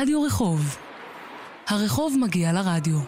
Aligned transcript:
רדיו 0.00 0.22
רחוב. 0.22 0.76
הרחוב 1.66 2.16
מגיע 2.20 2.52
לרדיו. 2.52 2.98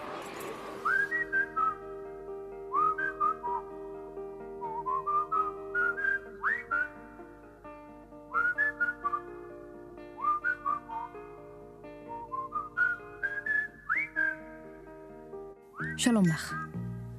שלום 15.96 16.26
לך. 16.26 16.54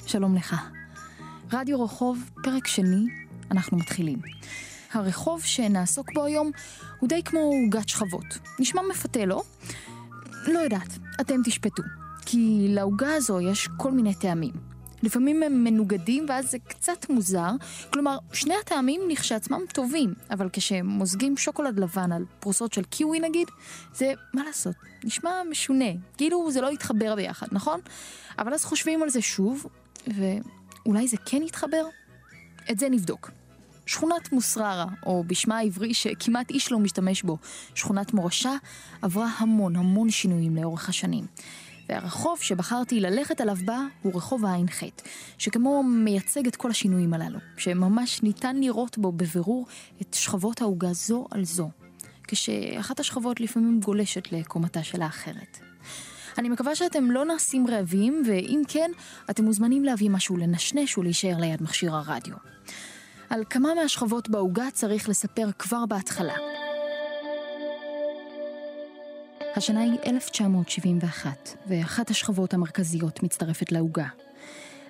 שלום 0.06 0.36
לך. 0.36 0.56
רדיו 1.54 1.84
רחוב, 1.84 2.30
פרק 2.44 2.68
שני, 2.68 3.06
אנחנו 3.52 3.78
מתחילים. 3.78 4.20
הרחוב 4.92 5.44
שנעסוק 5.44 6.14
בו 6.14 6.26
היום 6.26 6.52
הוא 7.00 7.10
די 7.10 7.24
כמו 7.24 7.40
עוגת 7.40 7.90
שכבות. 7.90 8.26
נשמע 8.60 8.82
מפתה, 8.90 9.26
לא? 9.26 9.44
לא 10.48 10.60
יודעת, 10.60 10.98
אתם 11.22 11.36
תשפטו. 11.46 11.84
כי 12.26 12.66
לעוגה 12.70 13.16
הזו 13.16 13.42
יש 13.42 13.70
כל 13.78 13.92
מיני 13.92 14.16
טעמים. 14.16 14.54
לפעמים 15.04 15.44
הם 15.44 15.64
מנוגדים 15.64 16.26
ואז 16.30 16.52
זה 16.52 16.58
קצת 16.68 17.10
מוזר, 17.10 17.52
כלומר 17.94 18.18
שני 18.34 18.54
הטעמים 18.62 19.02
לכשעצמם 19.10 19.62
טובים, 19.74 20.14
אבל 20.32 20.50
כשמוזגים 20.54 21.38
שוקולד 21.38 21.80
לבן 21.80 22.12
על 22.12 22.26
פרוסות 22.40 22.74
של 22.74 22.84
קיווי 22.84 23.20
נגיד, 23.20 23.48
זה, 23.94 24.14
מה 24.34 24.44
לעשות, 24.44 24.76
נשמע 25.04 25.32
משונה, 25.50 25.92
כאילו 26.18 26.52
זה 26.52 26.62
לא 26.62 26.72
יתחבר 26.72 27.16
ביחד, 27.16 27.48
נכון? 27.52 27.80
אבל 28.40 28.54
אז 28.54 28.66
חושבים 28.66 29.04
על 29.04 29.10
זה 29.10 29.22
שוב, 29.22 29.66
ואולי 30.08 31.08
זה 31.08 31.18
כן 31.26 31.42
יתחבר? 31.44 31.86
את 32.72 32.80
זה 32.80 32.90
נבדוק. 32.90 33.32
שכונת 33.90 34.32
מוסררה, 34.32 34.86
או 35.06 35.24
בשמה 35.28 35.58
העברי 35.58 35.94
שכמעט 35.94 36.50
איש 36.50 36.72
לא 36.72 36.80
משתמש 36.80 37.24
בו, 37.24 37.38
שכונת 37.76 38.14
מורשה, 38.14 38.52
עברה 39.02 39.28
המון 39.38 39.76
המון 39.76 40.10
שינויים 40.10 40.56
לאורך 40.56 40.90
השנים. 40.90 41.26
והרחוב 41.90 42.40
שבחרתי 42.42 43.00
ללכת 43.00 43.42
עליו 43.42 43.58
בה 43.66 43.80
הוא 44.02 44.16
רחוב 44.16 44.46
הע"ח, 44.46 44.84
שכמו 45.38 45.84
מייצג 45.84 46.48
את 46.48 46.56
כל 46.56 46.72
השינויים 46.72 47.14
הללו, 47.14 47.40
שממש 47.58 48.24
ניתן 48.24 48.56
לראות 48.56 48.98
בו 48.98 49.12
בבירור 49.12 49.66
את 50.02 50.14
שכבות 50.14 50.62
העוגה 50.62 50.94
זו 50.94 51.28
על 51.32 51.46
זו, 51.46 51.70
כשאחת 52.28 53.00
השכבות 53.00 53.40
לפעמים 53.40 53.80
גולשת 53.80 54.32
לקומתה 54.32 54.84
של 54.84 55.02
האחרת. 55.02 55.60
אני 56.38 56.50
מקווה 56.50 56.76
שאתם 56.76 57.12
לא 57.12 57.26
נעשים 57.26 57.68
רעבים, 57.68 58.24
ואם 58.28 58.62
כן, 58.68 58.92
אתם 59.30 59.44
מוזמנים 59.44 59.84
להביא 59.84 60.10
משהו 60.10 60.38
לנשנש 60.38 60.98
ולהישאר 60.98 61.38
ליד 61.38 61.64
מכשיר 61.64 61.96
הרדיו. 61.96 62.36
על 63.30 63.44
כמה 63.50 63.74
מהשכבות 63.74 64.30
בעוגה 64.30 64.72
צריך 64.74 65.10
לספר 65.10 65.50
כבר 65.60 65.86
בהתחלה. 65.86 66.36
השנה 69.56 69.82
היא 69.82 70.00
1971, 70.06 71.50
ואחת 71.68 72.10
השכבות 72.10 72.54
המרכזיות 72.54 73.24
מצטרפת 73.24 73.72
לעוגה. 73.72 74.08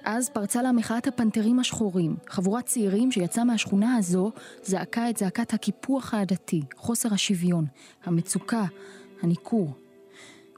אז 0.03 0.29
פרצה 0.29 0.61
לה 0.61 0.71
מחאת 0.71 1.07
הפנתרים 1.07 1.59
השחורים, 1.59 2.15
חבורת 2.27 2.65
צעירים 2.65 3.11
שיצאה 3.11 3.43
מהשכונה 3.43 3.95
הזו, 3.95 4.31
זעקה 4.63 5.09
את 5.09 5.17
זעקת 5.17 5.53
הקיפוח 5.53 6.13
העדתי, 6.13 6.61
חוסר 6.75 7.13
השוויון, 7.13 7.65
המצוקה, 8.03 8.65
הניכור. 9.21 9.73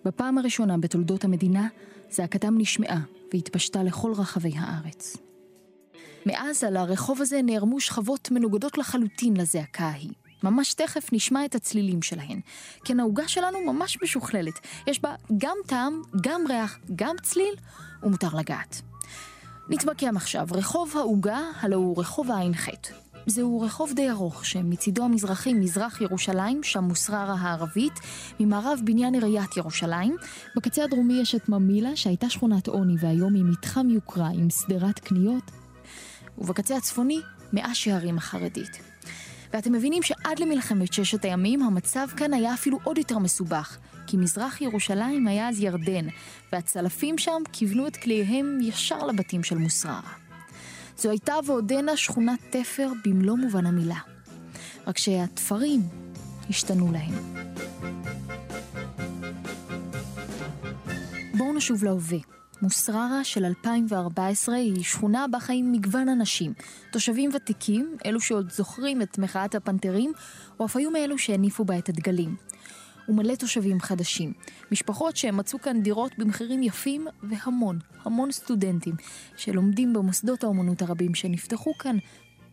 בפעם 0.05 0.37
הראשונה 0.37 0.77
בתולדות 0.77 1.23
המדינה, 1.23 1.67
זעקתם 2.09 2.57
נשמעה 2.57 3.01
והתפשטה 3.33 3.83
לכל 3.83 4.13
רחבי 4.17 4.53
הארץ. 4.57 5.30
מאז 6.25 6.63
על 6.63 6.77
הרחוב 6.77 7.21
הזה 7.21 7.41
נערמו 7.41 7.79
שכבות 7.79 8.31
מנוגדות 8.31 8.77
לחלוטין 8.77 9.37
לזעקה 9.37 9.83
ההיא. 9.83 10.11
ממש 10.43 10.73
תכף 10.73 11.09
נשמע 11.13 11.45
את 11.45 11.55
הצלילים 11.55 12.01
שלהן. 12.01 12.39
כן, 12.85 12.99
העוגה 12.99 13.27
שלנו 13.27 13.73
ממש 13.73 13.97
משוכללת. 14.03 14.59
יש 14.87 15.01
בה 15.01 15.15
גם 15.37 15.57
טעם, 15.67 16.01
גם 16.21 16.41
ריח, 16.49 16.79
גם 16.95 17.15
צליל, 17.23 17.55
ומותר 18.03 18.35
לגעת. 18.35 18.81
נתמקם 19.69 20.17
עכשיו. 20.17 20.47
רחוב 20.51 20.93
העוגה, 20.97 21.39
הלא 21.61 21.75
הוא 21.75 21.99
רחוב 21.99 22.31
הע"ח. 22.31 22.69
זהו 23.25 23.61
רחוב 23.61 23.93
די 23.95 24.09
ארוך, 24.09 24.45
שמצידו 24.45 25.03
המזרחי 25.03 25.53
מזרח 25.53 26.01
ירושלים, 26.01 26.63
שם 26.63 26.83
מוסררה 26.83 27.35
הערבית, 27.39 27.93
ממערב 28.39 28.79
בניין 28.83 29.13
עיריית 29.13 29.57
ירושלים. 29.57 30.15
בקצה 30.55 30.83
הדרומי 30.83 31.21
יש 31.21 31.35
את 31.35 31.49
ממילה, 31.49 31.95
שהייתה 31.95 32.29
שכונת 32.29 32.67
עוני 32.67 32.95
והיום 32.99 33.33
היא 33.33 33.43
מתחם 33.45 33.89
יוקרה 33.89 34.27
עם 34.27 34.49
שדרת 34.49 34.99
קניות. 34.99 35.60
ובקצה 36.37 36.77
הצפוני, 36.77 37.19
מאה 37.53 37.75
שערים 37.75 38.17
החרדית. 38.17 38.79
ואתם 39.53 39.71
מבינים 39.71 40.03
שעד 40.03 40.39
למלחמת 40.39 40.93
ששת 40.93 41.25
הימים 41.25 41.63
המצב 41.63 42.07
כאן 42.17 42.33
היה 42.33 42.53
אפילו 42.53 42.79
עוד 42.83 42.97
יותר 42.97 43.17
מסובך, 43.17 43.77
כי 44.07 44.17
מזרח 44.17 44.61
ירושלים 44.61 45.27
היה 45.27 45.49
אז 45.49 45.59
ירדן, 45.59 46.07
והצלפים 46.51 47.17
שם 47.17 47.41
כיוונו 47.51 47.87
את 47.87 47.97
כליהם 47.97 48.59
ישר 48.61 49.05
לבתים 49.05 49.43
של 49.43 49.57
מוסררה. 49.57 50.13
זו 50.97 51.09
הייתה 51.09 51.35
ועודנה 51.45 51.97
שכונת 51.97 52.39
תפר 52.49 52.91
במלוא 53.05 53.37
מובן 53.37 53.65
המילה. 53.65 53.99
רק 54.87 54.97
שהתפרים 54.97 55.81
השתנו 56.49 56.91
להם. 56.91 57.13
בואו 61.37 61.53
נשוב 61.53 61.83
להווה. 61.83 62.40
מוסררה 62.61 63.23
של 63.23 63.45
2014 63.45 64.55
היא 64.55 64.83
שכונה 64.83 65.27
בה 65.27 65.39
חיים 65.39 65.71
מגוון 65.71 66.09
אנשים, 66.09 66.53
תושבים 66.91 67.29
ותיקים, 67.33 67.97
אלו 68.05 68.21
שעוד 68.21 68.51
זוכרים 68.51 69.01
את 69.01 69.17
מחאת 69.17 69.55
הפנתרים, 69.55 70.13
או 70.59 70.65
אף 70.65 70.75
היו 70.75 70.91
מאלו 70.91 71.17
שהניפו 71.17 71.65
בה 71.65 71.77
את 71.77 71.89
הדגלים. 71.89 72.35
ומלא 73.09 73.35
תושבים 73.35 73.79
חדשים, 73.79 74.33
משפחות 74.71 75.17
שמצאו 75.17 75.61
כאן 75.61 75.81
דירות 75.81 76.11
במחירים 76.17 76.63
יפים, 76.63 77.07
והמון, 77.23 77.79
המון 78.05 78.31
סטודנטים 78.31 78.95
שלומדים 79.37 79.93
במוסדות 79.93 80.43
האומנות 80.43 80.81
הרבים 80.81 81.15
שנפתחו 81.15 81.77
כאן, 81.77 81.97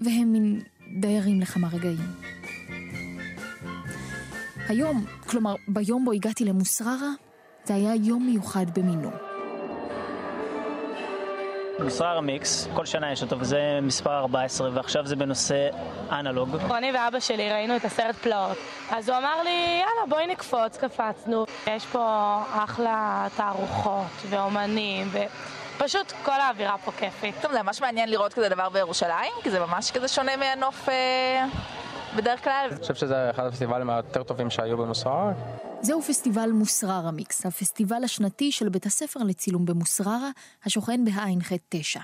והם 0.01 0.33
מין 0.33 0.61
דיירים 1.01 1.41
לכמה 1.41 1.69
רגעים. 1.69 2.13
היום, 4.69 5.05
כלומר 5.21 5.55
ביום 5.69 6.05
בו 6.05 6.13
הגעתי 6.13 6.45
למוסררה, 6.45 7.11
זה 7.65 7.75
היה 7.75 7.95
יום 7.95 8.27
מיוחד 8.27 8.67
במינו. 8.75 9.28
מוסרר 11.79 12.21
מיקס, 12.21 12.69
כל 12.75 12.87
שנה 12.87 13.13
יש 13.13 13.23
אותו, 13.23 13.41
וזה 13.41 13.79
מספר 13.83 14.19
14, 14.19 14.71
ועכשיו 14.75 15.07
זה 15.07 15.17
בנושא 15.17 15.69
אנלוג. 16.11 16.57
אני 16.71 16.93
ואבא 16.93 17.21
שלי 17.21 17.51
ראינו 17.53 17.77
את 17.77 17.85
הסרט 17.85 18.15
פלאות, 18.15 18.57
אז 18.91 19.09
הוא 19.09 19.19
אמר 19.19 19.43
לי, 19.43 19.81
יאללה, 19.81 20.07
בואי 20.09 20.27
נקפוץ, 20.27 20.77
קפצנו. 20.77 21.45
יש 21.67 21.87
פה 21.87 22.39
אחלה 22.53 23.27
תערוכות 23.37 24.07
ואומנים, 24.31 25.09
ו... 25.13 25.19
פשוט 25.79 26.13
כל 26.25 26.41
האווירה 26.41 26.79
פה 26.85 26.93
כיפית. 26.93 27.35
טוב, 27.43 27.53
זה 27.53 27.63
ממש 27.63 27.81
מעניין 27.81 28.09
לראות 28.09 28.35
כזה 28.35 28.49
דבר 28.49 28.69
בירושלים, 28.69 29.33
כי 29.43 29.51
זה 29.51 29.61
ממש 29.61 29.91
כזה 29.91 30.09
שונה 30.09 30.37
מהנוף 30.37 30.89
אה, 30.89 31.45
בדרך 32.19 32.45
כלל. 32.45 32.69
אני 32.73 32.81
חושב 32.81 32.95
שזה 32.95 33.31
אחד 33.31 33.47
הפסטיבלים 33.47 33.91
היותר 33.91 34.23
טובים 34.23 34.51
שהיו 34.51 34.77
במוסררה. 34.77 35.33
זהו 35.81 36.03
פסטיבל 36.03 36.51
מוסררה 36.51 37.11
מיקס, 37.11 37.47
הפסטיבל 37.47 38.05
השנתי 38.05 38.53
של 38.53 38.69
בית 38.69 38.87
הספר 38.87 39.21
לצילום 39.21 39.67
במוסררה, 39.67 40.31
השוכן 40.65 41.05
בהע"ח 41.05 41.53
9. 41.69 42.01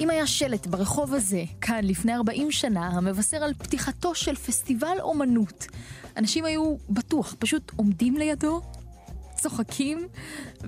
אם 0.00 0.10
היה 0.10 0.26
שלט 0.26 0.66
ברחוב 0.66 1.14
הזה, 1.14 1.42
כאן 1.60 1.80
לפני 1.82 2.14
40 2.14 2.50
שנה, 2.50 2.86
המבשר 2.86 3.36
על 3.36 3.54
פתיחתו 3.54 4.14
של 4.14 4.34
פסטיבל 4.34 4.96
אומנות, 5.00 5.66
אנשים 6.16 6.44
היו 6.44 6.76
בטוח 6.90 7.34
פשוט 7.38 7.72
עומדים 7.76 8.16
לידו, 8.16 8.60
צוחקים, 9.34 10.08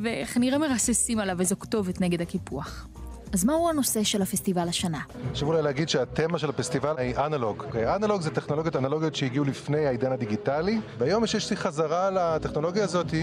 וכנראה 0.02 0.58
מרססים 0.58 1.18
עליו 1.18 1.40
איזו 1.40 1.56
כתובת 1.58 2.00
נגד 2.00 2.20
הקיפוח. 2.20 2.86
אז 3.32 3.44
מהו 3.44 3.68
הנושא 3.68 4.02
של 4.02 4.22
הפסטיבל 4.22 4.68
השנה? 4.68 5.00
חשוב 5.32 5.48
אולי 5.48 5.62
להגיד 5.62 5.88
שהתמה 5.88 6.38
של 6.38 6.50
הפסטיבל 6.50 6.94
היא 6.98 7.16
אנלוג. 7.16 7.64
אנלוג 7.76 8.22
זה 8.22 8.30
טכנולוגיות 8.30 8.76
אנלוגיות 8.76 9.14
שהגיעו 9.14 9.44
לפני 9.44 9.86
העידן 9.86 10.12
הדיגיטלי, 10.12 10.80
והיום 10.98 11.24
יש 11.24 11.34
איזושהי 11.34 11.56
חזרה 11.56 12.10
לטכנולוגיה 12.10 12.84
הזאת, 12.84 13.14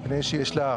מפני 0.00 0.22
שיש 0.22 0.56
לה 0.56 0.76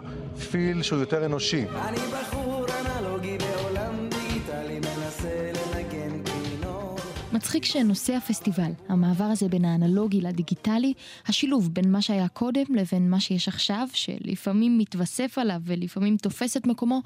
פיל 0.52 0.84
שהוא 0.84 1.00
יותר 1.00 1.26
אנושי. 1.26 1.66
אני 1.82 1.98
בחור 1.98 2.66
אנלוגי 3.00 3.38
בעולם 3.38 4.10
דיגיטלי 4.10 4.80
מנסה 4.80 5.52
לנגן 5.54 6.24
כינור. 6.26 6.96
מצחיק 7.34 7.66
שנושא 7.66 8.14
הפסטיבל, 8.14 8.72
המעבר 8.90 9.24
הזה 9.24 9.48
בין 9.48 9.66
האנלוגי 9.66 10.22
לדיגיטלי, 10.22 10.94
השילוב 11.28 11.70
בין 11.74 11.92
מה 11.92 12.02
שהיה 12.02 12.28
קודם 12.28 12.76
לבין 12.76 13.10
מה 13.10 13.20
שיש 13.20 13.48
עכשיו, 13.48 13.88
שלפעמים 13.94 14.78
מתווסף 14.78 15.38
עליו 15.38 15.60
ולפעמים 15.66 16.18
תופס 16.18 16.58
את 16.58 16.68
מקומו, 16.68 17.02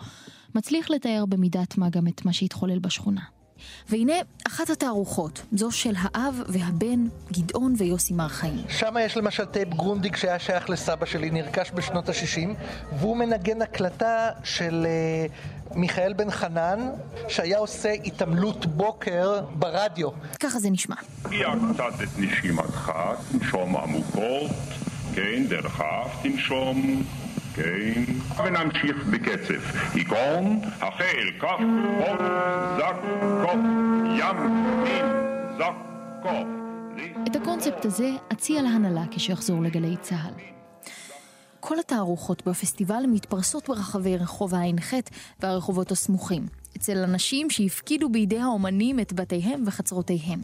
מצליח 0.56 0.90
לתאר 0.90 1.24
במידת 1.30 1.78
מה 1.78 1.90
גם 1.90 2.08
את 2.08 2.26
מה 2.26 2.34
שהתחולל 2.34 2.80
בשכונה. 2.80 3.22
והנה 3.90 4.14
אחת 4.48 4.70
התערוכות, 4.70 5.42
זו 5.52 5.72
של 5.72 5.94
האב 5.98 6.42
והבן, 6.48 7.08
גדעון 7.32 7.74
ויוסי 7.78 8.14
מר 8.14 8.28
חיים. 8.28 8.64
שם 8.70 8.96
יש 9.00 9.18
למשל 9.18 9.46
טייפ 9.46 9.70
Grundig 9.70 10.16
שהיה 10.16 10.40
שייך 10.40 10.70
לסבא 10.70 11.06
שלי, 11.06 11.30
נרכש 11.30 11.72
בשנות 11.76 12.10
ה-60, 12.10 12.50
והוא 13.00 13.18
מנגן 13.18 13.62
הקלטה 13.62 14.30
של 14.44 14.88
uh, 14.88 15.76
מיכאל 15.78 16.14
בן 16.14 16.32
חנן, 16.32 16.90
שהיה 17.28 17.58
עושה 17.58 17.92
התעמלות 17.92 18.66
בוקר 18.66 19.42
ברדיו. 19.56 20.10
ככה 20.40 20.60
זה 20.60 20.70
נשמע. 20.70 20.96
קצת 21.74 22.02
את 22.04 22.20
נשימתך, 22.20 22.92
נשום 23.34 23.76
עמוקות. 23.78 24.52
כן, 25.16 25.48
דרכה, 25.50 26.04
תנשום. 26.24 27.04
כן, 27.56 28.04
ונמשיך 28.44 29.06
בקצב. 29.12 29.78
עיקרון, 29.94 30.60
החל, 30.82 31.32
כף, 31.40 31.60
חוף, 31.98 32.22
זק, 32.78 32.96
קוף, 33.46 33.60
ים, 34.20 34.38
מין, 34.84 35.06
זק, 35.58 35.76
קוף. 36.22 36.48
את 37.28 37.36
הקונספט 37.36 37.86
הזה 37.86 38.10
אציע 38.34 38.62
להנהלה 38.62 39.04
כשיחזור 39.12 39.62
לגלי 39.62 39.98
צה"ל. 40.02 40.34
כל 41.60 41.80
התערוכות 41.80 42.48
בפסטיבל 42.48 43.04
מתפרסות 43.08 43.70
ברחבי 43.70 44.18
רחוב 44.18 44.56
הע"ח 44.56 44.94
והרחובות 45.40 45.92
הסמוכים, 45.92 46.46
אצל 46.78 46.98
אנשים 46.98 47.50
שהפקידו 47.50 48.10
בידי 48.10 48.40
האומנים 48.40 49.00
את 49.00 49.14
בתיהם 49.14 49.64
וחצרותיהם. 49.66 50.42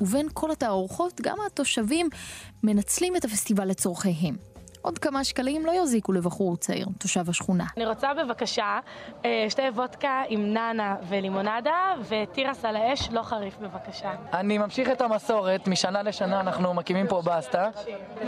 ובין 0.00 0.26
כל 0.32 0.50
התערוכות, 0.50 1.20
גם 1.20 1.36
התושבים 1.46 2.08
מנצלים 2.62 3.16
את 3.16 3.24
הפסטיבל 3.24 3.68
לצורכיהם. 3.68 4.55
עוד 4.86 4.98
כמה 4.98 5.24
שקלים 5.24 5.66
לא 5.66 5.72
יזיקו 5.82 6.12
לבחור 6.12 6.56
צעיר, 6.56 6.86
תושב 6.98 7.30
השכונה. 7.30 7.64
אני 7.76 7.86
רוצה 7.86 8.08
בבקשה 8.14 8.78
אה, 9.24 9.46
שתי 9.48 9.62
וודקה 9.62 10.22
עם 10.28 10.52
נאנה 10.54 10.96
ולימונדה 11.08 11.94
ותירס 12.08 12.64
על 12.64 12.76
האש, 12.76 13.08
לא 13.10 13.22
חריף 13.22 13.58
בבקשה. 13.60 14.10
אני 14.32 14.58
ממשיך 14.58 14.88
את 14.90 15.00
המסורת, 15.00 15.68
משנה 15.68 16.02
לשנה 16.02 16.40
אנחנו 16.40 16.74
מקימים 16.74 17.06
פה 17.06 17.22
בסטה. 17.22 17.68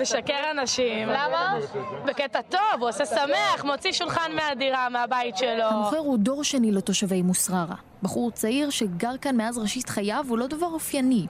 משקר 0.01 0.51
אנשים. 0.51 1.09
למה? 1.09 1.59
בקטע 2.05 2.43
טוב, 2.43 2.61
הוא 2.81 2.89
עושה 2.89 3.07
שמח, 3.07 3.65
מוציא 3.65 3.93
שולחן 3.93 4.33
מהדירה, 4.35 4.89
מהבית 4.89 5.37
שלו. 5.37 5.63
המוכר 5.65 5.99
הוא 5.99 6.19
דור 6.19 6.45
שני 6.45 6.73
לתושבי 6.73 7.23
מוסררה. 7.23 7.88
בחור 8.03 8.31
צעיר 8.31 8.71
שגר 8.71 9.17
כאן 9.21 9.37
מאז 9.37 9.59
ראשית 9.59 9.89
חייו 9.89 10.25
הוא 10.29 10.39
לא 10.39 10.47
דבר 10.47 10.67
אופייני. 10.67 11.27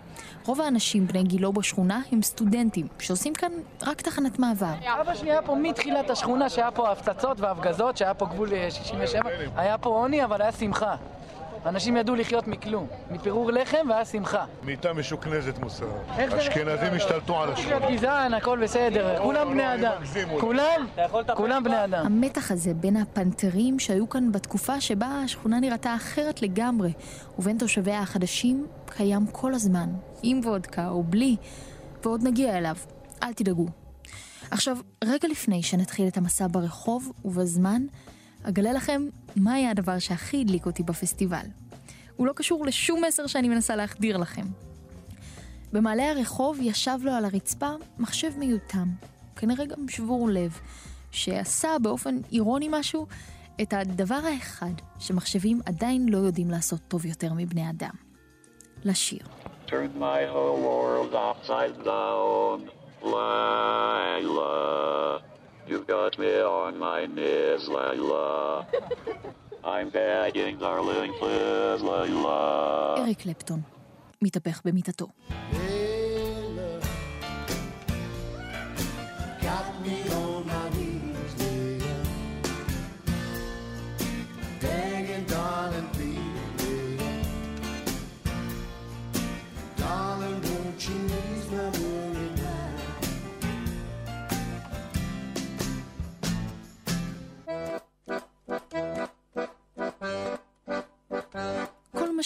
רוב 0.47 0.61
האנשים 0.61 1.06
בני 1.06 1.23
גילו 1.23 1.53
בשכונה 1.53 2.00
הם 2.12 2.23
סטודנטים, 2.23 2.87
שעושים 2.99 3.35
כאן 3.35 3.53
רק 3.82 4.00
תחנת 4.00 4.38
מעבר. 4.38 4.75
אבא 5.00 5.15
שלי 5.15 5.31
היה 5.31 5.43
פה 5.43 5.55
מתחילת 5.55 6.11
השכונה, 6.11 6.49
שהיה 6.49 6.70
פה 6.70 6.93
הפצצות 6.93 7.41
והפגזות, 7.41 7.97
שהיה 7.97 8.15
פה 8.15 8.26
גבול 8.26 8.49
67. 8.70 9.31
היה 9.56 9.79
פה 9.79 9.88
עוני, 9.88 10.25
אבל 10.25 10.43
היה 10.43 10.53
שמחה. 10.53 10.97
אנשים 11.66 11.96
ידעו 11.96 12.14
לחיות 12.14 12.46
מכלום, 12.49 12.87
מפירור 13.10 13.52
לחם 13.52 13.87
והיה 13.88 14.05
שמחה. 14.05 14.44
מיטה 14.62 14.93
משוכנזת 14.93 15.58
מוסר. 15.58 15.87
אשכנזים 16.38 16.93
השתלטו 16.93 17.43
על. 17.43 17.50
להיות 17.66 17.82
גזען, 17.93 18.34
הכל 18.34 18.58
בסדר, 18.62 19.22
כולם 19.22 19.50
בני 19.50 19.75
אדם. 19.75 20.02
כולם, 20.40 20.87
כולם 21.34 21.64
בני 21.64 21.84
אדם. 21.84 22.06
המתח 22.06 22.50
הזה 22.50 22.75
בין 22.75 22.96
הפנתרים 22.96 23.78
שהיו 23.78 24.08
כאן 24.08 24.32
בתקופה 24.32 24.81
שבה 24.81 25.06
השכונה 25.25 25.60
נראתה 25.60 25.94
אחרת 25.94 26.43
לגמרי, 26.43 26.93
ובין 27.38 27.58
תושביה 27.58 28.00
החדשים, 28.00 28.66
קיים 28.87 29.26
כל 29.26 29.55
הזמן, 29.55 29.88
עם 30.22 30.40
וודקה 30.44 30.88
או 30.88 31.02
בלי, 31.02 31.37
ועוד 32.05 32.22
נגיע 32.22 32.58
אליו. 32.58 32.76
אל 33.22 33.32
תדאגו. 33.32 33.66
עכשיו, 34.50 34.76
רגע 35.05 35.28
לפני 35.28 35.62
שנתחיל 35.62 36.08
את 36.08 36.16
המסע 36.16 36.46
ברחוב 36.50 37.12
ובזמן, 37.25 37.82
אגלה 38.43 38.73
לכם 38.73 39.02
מה 39.37 39.55
היה 39.55 39.70
הדבר 39.70 39.99
שהכי 39.99 40.40
הדליק 40.40 40.67
אותי 40.67 40.82
בפסטיבל. 40.82 41.46
הוא 42.17 42.26
לא 42.26 42.32
קשור 42.32 42.67
לשום 42.67 43.05
מסר 43.05 43.26
שאני 43.26 43.49
מנסה 43.49 43.76
להחדיר 43.76 44.17
לכם. 44.17 44.46
במעלה 45.73 46.11
הרחוב 46.11 46.58
ישב 46.61 46.99
לו 47.02 47.12
על 47.12 47.25
הרצפה 47.25 47.70
מחשב 47.99 48.38
מיותם, 48.38 48.88
כנראה 49.37 49.67
גם 49.67 49.88
שבור 49.88 50.29
לב, 50.29 50.61
שעשה 51.11 51.69
באופן 51.82 52.17
אירוני 52.32 52.69
משהו 52.70 53.06
את 53.62 53.73
הדבר 53.73 54.20
האחד 54.32 54.73
שמחשבים 54.99 55.61
עדיין 55.67 56.08
לא 56.08 56.19
יודעים 56.19 56.50
לעשות 56.50 56.81
טוב 56.88 57.06
יותר 57.06 57.32
מבני 57.32 57.70
אדם. 57.70 57.94
לשיר. 58.84 59.23
Turn 59.67 59.93
my 60.00 60.20
whole 60.32 60.61
world 60.69 61.12
upside 61.14 61.76
down, 61.84 62.58
Layla. 63.02 64.58
You 65.70 65.85
got 65.85 66.19
me 66.19 66.32
on 66.61 66.79
my 66.79 67.00
knees, 67.06 67.69
Layla. 67.69 68.65
I'm 69.75 69.88
begging, 69.91 70.55
darling, 70.59 71.12
please, 71.20 71.82
Layla. 71.82 72.99
אריק 72.99 73.19
קלפטון, 73.19 73.61
מתהפך 74.23 74.61
במיטתו. 74.65 75.06
Got 75.06 75.78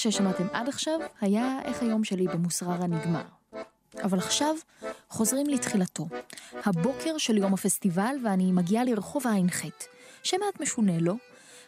ששמעתם 0.02 0.46
עד 0.52 0.68
עכשיו 0.68 1.00
היה 1.20 1.58
איך 1.64 1.82
היום 1.82 2.04
שלי 2.04 2.26
במוסררה 2.26 2.86
נגמר. 2.86 3.22
אבל 4.02 4.18
עכשיו 4.18 4.54
חוזרים 5.08 5.46
לתחילתו. 5.46 6.06
הבוקר 6.64 7.18
של 7.18 7.38
יום 7.38 7.54
הפסטיבל 7.54 8.16
ואני 8.24 8.52
מגיעה 8.52 8.84
לרחוב 8.84 9.26
הע"ח. 9.26 9.62
שמעט 10.22 10.60
משונה, 10.60 10.98
לא? 11.00 11.14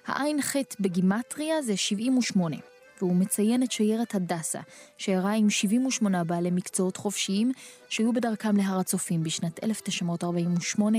הע"ח 0.07 0.57
בגימטריה 0.81 1.63
זה 1.63 1.77
78, 1.77 2.57
והוא 2.99 3.17
מציין 3.17 3.63
את 3.63 3.73
שיירת 3.73 4.15
הדסה, 4.15 4.61
שאירעה 4.99 5.35
עם 5.35 5.51
78 5.51 6.25
בעלי 6.25 6.51
מקצועות 6.51 6.97
חופשיים 6.97 7.53
שהיו 7.89 8.13
בדרכם 8.13 8.57
להר 8.57 8.79
הצופים 8.79 9.23
בשנת 9.23 9.65
1948 9.65 10.99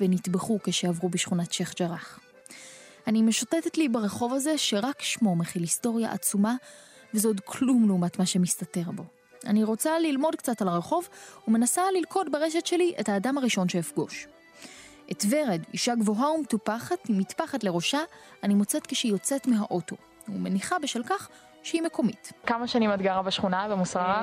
ונטבחו 0.00 0.58
כשעברו 0.64 1.08
בשכונת 1.08 1.52
שייח' 1.52 1.74
ג'ראח. 1.78 2.20
אני 3.10 3.22
משוטטת 3.22 3.78
לי 3.78 3.88
ברחוב 3.88 4.34
הזה 4.34 4.58
שרק 4.58 5.02
שמו 5.02 5.36
מכיל 5.36 5.62
היסטוריה 5.62 6.12
עצומה, 6.12 6.54
וזה 7.14 7.28
עוד 7.28 7.40
כלום 7.44 7.88
לעומת 7.88 8.18
מה 8.18 8.26
שמסתתר 8.26 8.90
בו. 8.94 9.02
אני 9.46 9.64
רוצה 9.64 9.98
ללמוד 9.98 10.34
קצת 10.34 10.62
על 10.62 10.68
הרחוב, 10.68 11.08
ומנסה 11.48 11.82
ללכוד 11.98 12.32
ברשת 12.32 12.66
שלי 12.66 12.94
את 13.00 13.08
האדם 13.08 13.38
הראשון 13.38 13.68
שאפגוש. 13.68 14.26
את 15.12 15.24
ורד, 15.30 15.62
אישה 15.72 15.94
גבוהה 15.94 16.30
ומטופחת, 16.30 17.08
עם 17.08 17.18
מטפחת 17.18 17.64
לראשה, 17.64 17.98
אני 18.42 18.54
מוצאת 18.54 18.86
כשהיא 18.86 19.12
יוצאת 19.12 19.46
מהאוטו, 19.46 19.96
ומניחה 20.28 20.78
בשל 20.78 21.02
כך 21.02 21.28
שהיא 21.62 21.82
מקומית. 21.82 22.32
כמה 22.46 22.66
שנים 22.66 22.94
את 22.94 23.02
גרה 23.02 23.22
בשכונה, 23.22 23.68
במוסררה? 23.68 24.22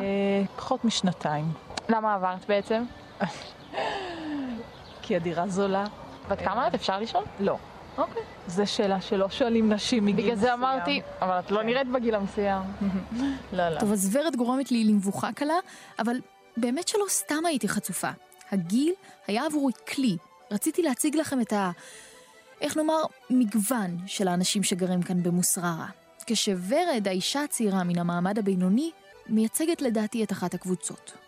פחות 0.56 0.86
משנתיים. 0.86 1.46
למה 1.90 2.14
עברת 2.16 2.46
בעצם? 2.48 2.84
כי 5.02 5.16
הדירה 5.16 5.48
זולה. 5.48 5.86
בת 6.30 6.40
כמה 6.40 6.68
את? 6.68 6.76
אפשר 6.76 7.00
לשאול? 7.00 7.24
לא. 7.40 7.58
אוקיי. 7.98 8.22
זו 8.48 8.64
שאלה 8.66 9.02
שלא 9.02 9.30
שואלים 9.30 9.74
נשים 9.74 10.06
מגיל 10.06 10.16
מסוים. 10.16 10.38
בגלל 10.38 10.48
זה 10.48 10.54
אמרתי, 10.54 11.02
אבל 11.22 11.40
את 11.40 11.52
לא 11.52 11.64
נראית 11.64 11.88
בגיל 11.88 12.16
המסוים. 12.16 12.62
לא, 13.54 13.70
לא. 13.70 13.80
טוב, 13.80 13.92
אז 13.92 14.16
ורד 14.16 14.36
גורמת 14.36 14.72
לי 14.72 14.84
למבוכה 14.84 15.32
קלה, 15.32 15.58
אבל 16.00 16.16
באמת 16.58 16.88
שלא 16.88 17.06
סתם 17.10 17.46
הייתי 17.46 17.68
חצופה. 17.68 18.10
הגיל 18.52 18.94
היה 19.28 19.46
עבורי 19.46 19.74
כלי. 19.96 20.18
רציתי 20.52 20.82
להציג 20.82 21.16
לכם 21.16 21.42
את 21.42 21.54
ה... 21.54 21.72
איך 22.62 22.78
נאמר, 22.78 23.02
מגוון 23.30 23.98
של 24.06 24.28
האנשים 24.28 24.64
שגרים 24.64 25.02
כאן 25.02 25.24
במוסררה. 25.24 25.88
כשוורד, 26.26 27.08
האישה 27.08 27.44
הצעירה 27.44 27.84
מן 27.84 28.00
המעמד 28.00 28.40
הבינוני, 28.40 28.92
מייצגת 29.30 29.82
לדעתי 29.82 30.24
את 30.24 30.32
אחת 30.32 30.54
הקבוצות. 30.54 31.27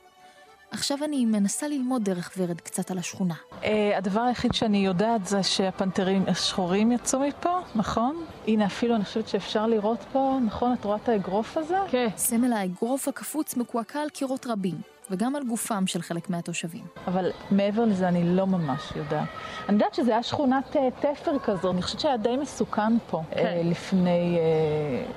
עכשיו 0.71 0.97
אני 1.03 1.25
מנסה 1.25 1.67
ללמוד 1.67 2.03
דרך 2.03 2.31
ורד 2.37 2.61
קצת 2.61 2.91
על 2.91 2.97
השכונה. 2.97 3.33
Uh, 3.61 3.65
הדבר 3.97 4.21
היחיד 4.21 4.53
שאני 4.53 4.77
יודעת 4.77 5.25
זה 5.25 5.43
שהפנתרים 5.43 6.23
השחורים 6.27 6.91
יצאו 6.91 7.19
מפה, 7.19 7.59
נכון? 7.75 8.25
הנה, 8.47 8.65
אפילו 8.65 8.95
אני 8.95 9.03
חושבת 9.03 9.27
שאפשר 9.27 9.67
לראות 9.67 10.05
פה, 10.11 10.39
נכון? 10.45 10.73
את 10.73 10.85
רואה 10.85 10.97
את 11.03 11.09
האגרוף 11.09 11.57
הזה? 11.57 11.77
כן. 11.91 12.07
סמל 12.17 12.53
האגרוף 12.53 13.07
הקפוץ 13.07 13.57
מקועקע 13.57 13.99
על 13.99 14.09
קירות 14.09 14.47
רבים, 14.47 14.75
וגם 15.11 15.35
על 15.35 15.43
גופם 15.43 15.87
של 15.87 16.01
חלק 16.01 16.29
מהתושבים. 16.29 16.83
אבל 17.07 17.31
מעבר 17.51 17.85
לזה 17.85 18.07
אני 18.07 18.35
לא 18.35 18.47
ממש 18.47 18.81
יודעת. 18.95 19.27
אני 19.69 19.73
יודעת 19.73 19.93
שזה 19.93 20.11
היה 20.11 20.23
שכונת 20.23 20.75
uh, 20.75 20.79
תפר 20.99 21.39
כזו, 21.39 21.71
אני 21.71 21.81
חושבת 21.81 21.99
שהיה 21.99 22.17
די 22.17 22.37
מסוכן 22.37 22.97
פה, 23.09 23.21
כן. 23.31 23.37
uh, 23.37 23.67
לפני 23.67 24.37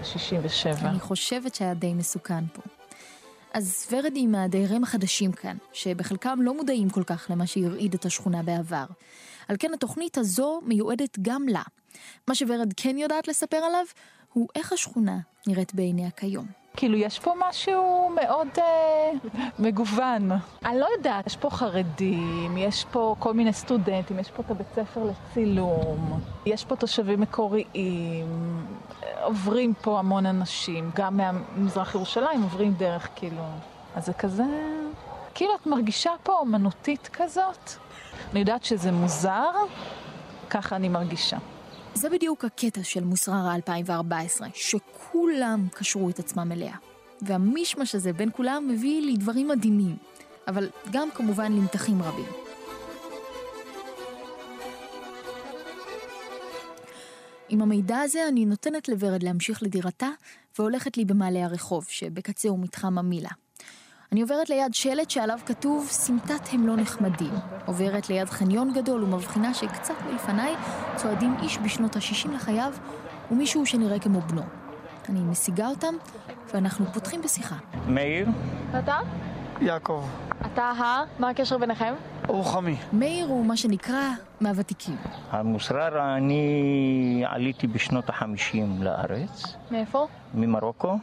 uh, 0.01 0.05
67. 0.05 0.89
אני 0.89 1.01
חושבת 1.01 1.55
שהיה 1.55 1.75
די 1.75 1.95
מסוכן 1.95 2.45
פה. 2.53 2.63
אז 3.55 3.87
ורד 3.91 4.15
היא 4.15 4.29
מהדיירים 4.29 4.83
החדשים 4.83 5.33
כאן, 5.33 5.57
שבחלקם 5.73 6.39
לא 6.43 6.55
מודעים 6.55 6.91
כל 6.91 7.05
כך 7.05 7.27
למה 7.31 7.47
שהרעיד 7.47 7.95
את 7.95 8.05
השכונה 8.05 8.43
בעבר. 8.43 8.85
על 9.49 9.57
כן 9.59 9.75
התוכנית 9.75 10.19
הזו 10.19 10.61
מיועדת 10.65 11.19
גם 11.23 11.49
לה. 11.49 11.63
מה 12.29 12.35
שוורד 12.35 12.73
כן 12.77 12.99
יודעת 12.99 13.29
לספר 13.29 13.57
עליו, 13.57 13.85
הוא 14.33 14.49
איך 14.55 14.73
השכונה 14.73 15.19
נראית 15.47 15.75
בעיניה 15.75 16.11
כיום. 16.11 16.62
כאילו, 16.77 16.97
יש 16.97 17.19
פה 17.19 17.33
משהו 17.49 18.11
מאוד 18.15 18.49
אה, 18.59 19.11
מגוון. 19.59 20.31
אני 20.65 20.81
לא 20.81 20.87
יודעת, 20.97 21.27
יש 21.27 21.37
פה 21.37 21.51
חרדים, 21.51 22.57
יש 22.59 22.85
פה 22.91 23.15
כל 23.19 23.35
מיני 23.35 23.53
סטודנטים, 23.53 24.19
יש 24.19 24.31
פה 24.31 24.43
את 24.43 24.51
הבית 24.51 24.67
ספר 24.75 25.01
לצילום, 25.05 26.21
יש 26.47 26.65
פה 26.65 26.77
תושבים 26.77 27.21
מקוריים, 27.21 28.67
עוברים 29.23 29.75
פה 29.83 29.99
המון 29.99 30.27
אנשים, 30.27 30.91
גם 30.95 31.21
ממזרח 31.57 31.95
ירושלים 31.95 32.43
עוברים 32.43 32.75
דרך, 32.75 33.09
כאילו... 33.17 33.43
אז 33.95 34.07
זה 34.07 34.13
כזה 34.13 34.45
כאילו 35.35 35.55
את 35.55 35.67
מרגישה 35.67 36.11
פה 36.23 36.33
אומנותית 36.33 37.09
כזאת. 37.13 37.71
אני 38.31 38.41
יודעת 38.41 38.65
שזה 38.65 38.93
מוזר, 38.93 39.51
ככה 40.51 40.77
אני 40.77 40.89
מרגישה. 40.89 41.37
זה 41.95 42.11
בדיוק 42.11 42.45
הקטע 42.45 42.83
של 42.83 43.05
מוסררה 43.05 43.55
2014, 43.55 44.49
שכולם 44.55 45.69
קשרו 45.75 46.11
את 46.11 46.19
עצמם 46.19 46.53
אליה. 46.53 46.77
והמישמש 47.23 47.95
הזה 47.95 48.13
בין 48.13 48.31
כולם 48.33 48.69
מביא 48.69 49.13
לדברים 49.13 49.49
מדהימים, 49.49 49.97
אבל 50.49 50.71
גם 50.93 51.09
כמובן 51.15 51.53
למתחים 51.53 52.03
רבים. 52.03 52.27
עם 57.49 57.63
המידע 57.63 57.99
הזה 57.99 58.29
אני 58.29 58.45
נותנת 58.45 58.89
לוורד 58.89 59.23
להמשיך 59.23 59.63
לדירתה, 59.63 60.09
והולכת 60.59 60.97
לי 60.97 61.05
במעלה 61.05 61.45
הרחוב, 61.45 61.85
שבקצהו 61.89 62.57
מתחם 62.57 62.99
המילה. 62.99 63.31
אני 64.13 64.23
עוברת 64.23 64.51
ליד 64.51 64.75
שלט 64.75 65.11
שעליו 65.11 65.39
כתוב 65.47 65.87
סמטת 65.91 66.49
הם 66.53 66.67
לא 66.67 66.77
נחמדים. 66.77 67.35
עוברת 67.67 68.09
ליד 68.09 68.29
חניון 68.31 68.73
גדול 68.73 69.05
ומבחינה 69.05 69.55
שקצת 69.55 69.95
מלפניי 70.11 70.55
צועדים 70.97 71.37
איש 71.43 71.59
בשנות 71.59 71.97
ה-60 71.97 72.29
לחייו 72.35 72.73
ומישהו 73.31 73.67
שנראה 73.67 73.99
כמו 73.99 74.21
בנו. 74.21 74.43
אני 75.09 75.21
משיגה 75.21 75.69
אותם 75.69 75.95
ואנחנו 76.55 76.87
פותחים 76.93 77.23
בשיחה. 77.23 77.55
מאיר? 77.89 78.29
אתה? 78.79 78.99
יעקב. 79.61 80.05
אתה 80.53 80.63
ה... 80.63 81.05
מה 81.19 81.29
הקשר 81.29 81.59
ביניכם? 81.59 81.95
רוחמי. 82.29 82.77
מאיר 82.93 83.27
הוא 83.27 83.47
מה 83.47 83.57
שנקרא 83.57 84.11
מהוותיקים. 84.41 84.97
המוסררה, 85.31 86.17
אני 86.17 87.25
עליתי 87.27 87.67
בשנות 87.67 88.09
החמישים 88.09 88.83
לארץ, 88.83 89.57
מאיפה? 89.71 90.07
ממרוקו, 90.35 90.99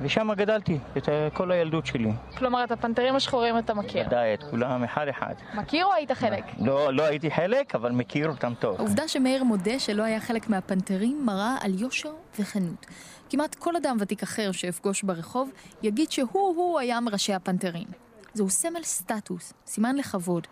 ושם 0.00 0.32
גדלתי 0.36 0.78
את 0.96 1.08
כל 1.32 1.52
הילדות 1.52 1.86
שלי. 1.86 2.12
כלומר, 2.38 2.64
את 2.64 2.70
הפנתרים 2.70 3.16
השחורים 3.16 3.58
אתה 3.58 3.74
מכיר. 3.74 4.06
ודאי, 4.06 4.34
את 4.34 4.42
כולם 4.50 4.84
אחד 4.84 5.08
אחד. 5.08 5.34
מכיר 5.54 5.86
או 5.86 5.92
היית 5.92 6.12
חלק? 6.12 6.44
לא, 6.58 6.92
לא 6.92 7.02
הייתי 7.02 7.30
חלק, 7.30 7.74
אבל 7.74 7.90
מכיר 7.90 8.28
אותם 8.28 8.52
טוב. 8.58 8.76
העובדה 8.78 9.08
שמאיר 9.08 9.44
מודה 9.44 9.78
שלא 9.78 10.02
היה 10.02 10.20
חלק 10.20 10.48
מהפנתרים 10.48 11.26
מראה 11.26 11.56
על 11.60 11.80
יושר 11.80 12.12
וכנות. 12.38 12.86
כמעט 13.30 13.54
כל 13.54 13.76
אדם 13.76 13.96
ותיק 14.00 14.22
אחר 14.22 14.52
שאפגוש 14.52 15.02
ברחוב 15.02 15.50
יגיד 15.82 16.10
שהוא-הוא 16.10 16.78
היה 16.78 17.00
מראשי 17.00 17.34
הפנתרים. 17.34 17.86
זהו 18.34 18.50
סמל 18.50 18.82
סטטוס, 18.82 19.52
סימן 19.66 19.96
לכבוד. 19.96 20.46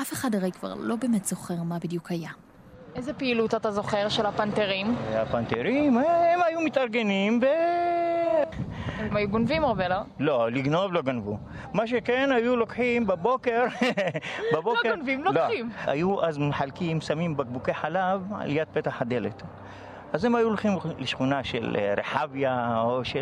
אף 0.00 0.12
אחד 0.12 0.34
הרי 0.34 0.52
כבר 0.52 0.74
לא 0.74 0.96
באמת 0.96 1.24
זוכר 1.24 1.62
מה 1.62 1.78
בדיוק 1.78 2.10
היה. 2.10 2.30
איזה 2.94 3.12
פעילות 3.12 3.54
אתה 3.54 3.70
זוכר 3.70 4.08
של 4.08 4.26
הפנתרים? 4.26 4.94
הפנתרים, 5.14 5.98
הם 5.98 6.42
היו 6.42 6.60
מתארגנים 6.60 7.40
ב... 7.40 7.44
הם 8.98 9.16
היו 9.16 9.28
גונבים 9.28 9.64
הרבה, 9.64 9.88
לא? 9.88 9.96
לא, 10.18 10.50
לגנוב 10.50 10.92
לא 10.92 11.02
גנבו. 11.02 11.38
מה 11.72 11.86
שכן, 11.86 12.30
היו 12.32 12.56
לוקחים 12.56 13.06
בבוקר, 13.06 13.64
בבוקר... 14.54 14.88
לא 14.88 14.96
גונבים, 14.96 15.24
לוקחים. 15.24 15.70
לא, 15.86 15.90
היו 15.90 16.24
אז 16.24 16.38
מחלקים, 16.38 17.00
שמים 17.00 17.36
בקבוקי 17.36 17.74
חלב 17.74 18.32
על 18.40 18.50
יד 18.50 18.68
פתח 18.72 19.02
הדלת. 19.02 19.42
אז 20.12 20.24
הם 20.24 20.34
היו 20.34 20.46
הולכים 20.46 20.72
לשכונה 20.98 21.44
של 21.44 21.76
אה, 21.78 21.94
רחביה, 21.96 22.80
או 22.80 23.04
ש... 23.04 23.16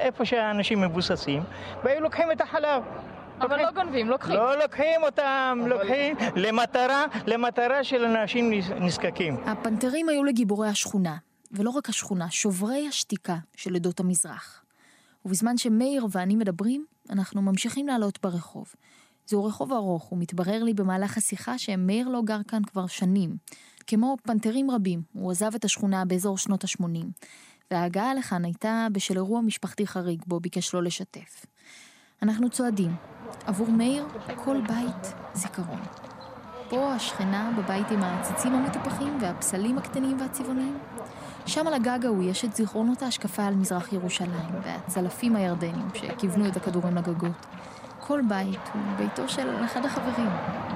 איפה 0.00 0.24
שהאנשים 0.24 0.80
מבוססים, 0.80 1.42
והיו 1.84 2.00
לוקחים 2.00 2.32
את 2.32 2.40
החלב. 2.40 2.82
אבל 3.40 3.56
לא 3.56 3.70
גונבים, 3.70 4.08
לוקחים. 4.08 4.36
לא 4.36 4.58
לוקחים 4.58 5.02
אותם, 5.02 5.58
לוקחים 5.66 6.16
למטרה, 6.36 7.04
למטרה 7.26 7.84
של 7.84 8.04
אנשים 8.04 8.52
נזקקים. 8.80 9.36
הפנתרים 9.46 10.08
היו 10.08 10.24
לגיבורי 10.24 10.68
השכונה, 10.68 11.16
ולא 11.50 11.70
רק 11.70 11.88
השכונה, 11.88 12.30
שוברי 12.30 12.88
השתיקה 12.88 13.36
של 13.56 13.76
עדות 13.76 14.00
המזרח. 14.00 14.62
ובזמן 15.24 15.58
שמאיר 15.58 16.06
ואני 16.10 16.36
מדברים, 16.36 16.84
אנחנו 17.10 17.42
ממשיכים 17.42 17.86
לעלות 17.86 18.18
ברחוב. 18.22 18.74
זהו 19.26 19.44
רחוב 19.44 19.72
ארוך, 19.72 20.12
ומתברר 20.12 20.62
לי 20.64 20.74
במהלך 20.74 21.16
השיחה 21.16 21.58
שמאיר 21.58 22.08
לא 22.08 22.22
גר 22.24 22.42
כאן 22.48 22.62
כבר 22.62 22.86
שנים. 22.86 23.36
כמו 23.86 24.16
פנתרים 24.22 24.70
רבים, 24.70 25.02
הוא 25.12 25.30
עזב 25.30 25.54
את 25.54 25.64
השכונה 25.64 26.04
באזור 26.04 26.38
שנות 26.38 26.64
ה-80, 26.64 27.06
וההגעה 27.70 28.14
לכאן 28.14 28.44
הייתה 28.44 28.86
בשל 28.92 29.16
אירוע 29.16 29.40
משפחתי 29.40 29.86
חריג 29.86 30.22
בו 30.26 30.40
ביקש 30.40 30.74
לא 30.74 30.82
לשתף. 30.82 31.46
אנחנו 32.22 32.50
צועדים. 32.50 32.96
עבור 33.46 33.68
מאיר, 33.68 34.06
כל 34.44 34.60
בית 34.68 35.14
זיכרון. 35.34 35.80
פה 36.68 36.94
השכנה 36.94 37.52
בבית 37.58 37.90
עם 37.90 38.02
העציצים 38.02 38.54
המטופחים 38.54 39.18
והפסלים 39.20 39.78
הקטנים 39.78 40.20
והצבעוניים. 40.20 40.78
שם 41.48 41.66
על 41.66 41.74
הגג 41.74 42.06
ההוא 42.06 42.22
יש 42.22 42.44
את 42.44 42.54
זיכרונות 42.54 43.02
ההשקפה 43.02 43.44
על 43.44 43.54
מזרח 43.54 43.92
ירושלים 43.92 44.50
והצלפים 44.62 45.36
הירדנים 45.36 45.88
שכיוונו 45.94 46.48
את 46.48 46.56
הכדורים 46.56 46.96
לגגות. 46.96 47.46
כל 48.00 48.20
בית 48.28 48.60
הוא 48.72 48.82
ביתו 48.96 49.28
של 49.28 49.64
אחד 49.64 49.84
החברים 49.84 50.30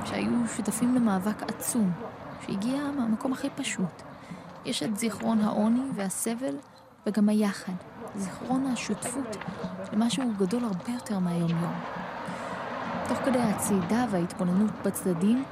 שהיו 0.05 0.31
שותפים 0.57 0.95
למאבק 0.95 1.43
עצום 1.43 1.93
שהגיע 2.47 2.91
מהמקום 2.97 3.33
הכי 3.33 3.49
פשוט. 3.51 4.03
יש 4.65 4.83
את 4.83 4.99
זיכרון 4.99 5.41
העוני 5.41 5.91
והסבל 5.95 6.57
וגם 7.07 7.29
היחד, 7.29 7.73
זיכרון 8.17 8.67
השותפות 8.67 9.37
למשהו 9.93 10.33
גדול 10.39 10.65
הרבה 10.65 10.93
יותר 10.95 11.19
מהיום-יום. 11.19 11.75
תוך 13.09 13.19
כדי 13.19 13.39
הצעידה 13.39 14.05
וההתבוננות 14.11 14.71
בצדדים, 14.85 15.45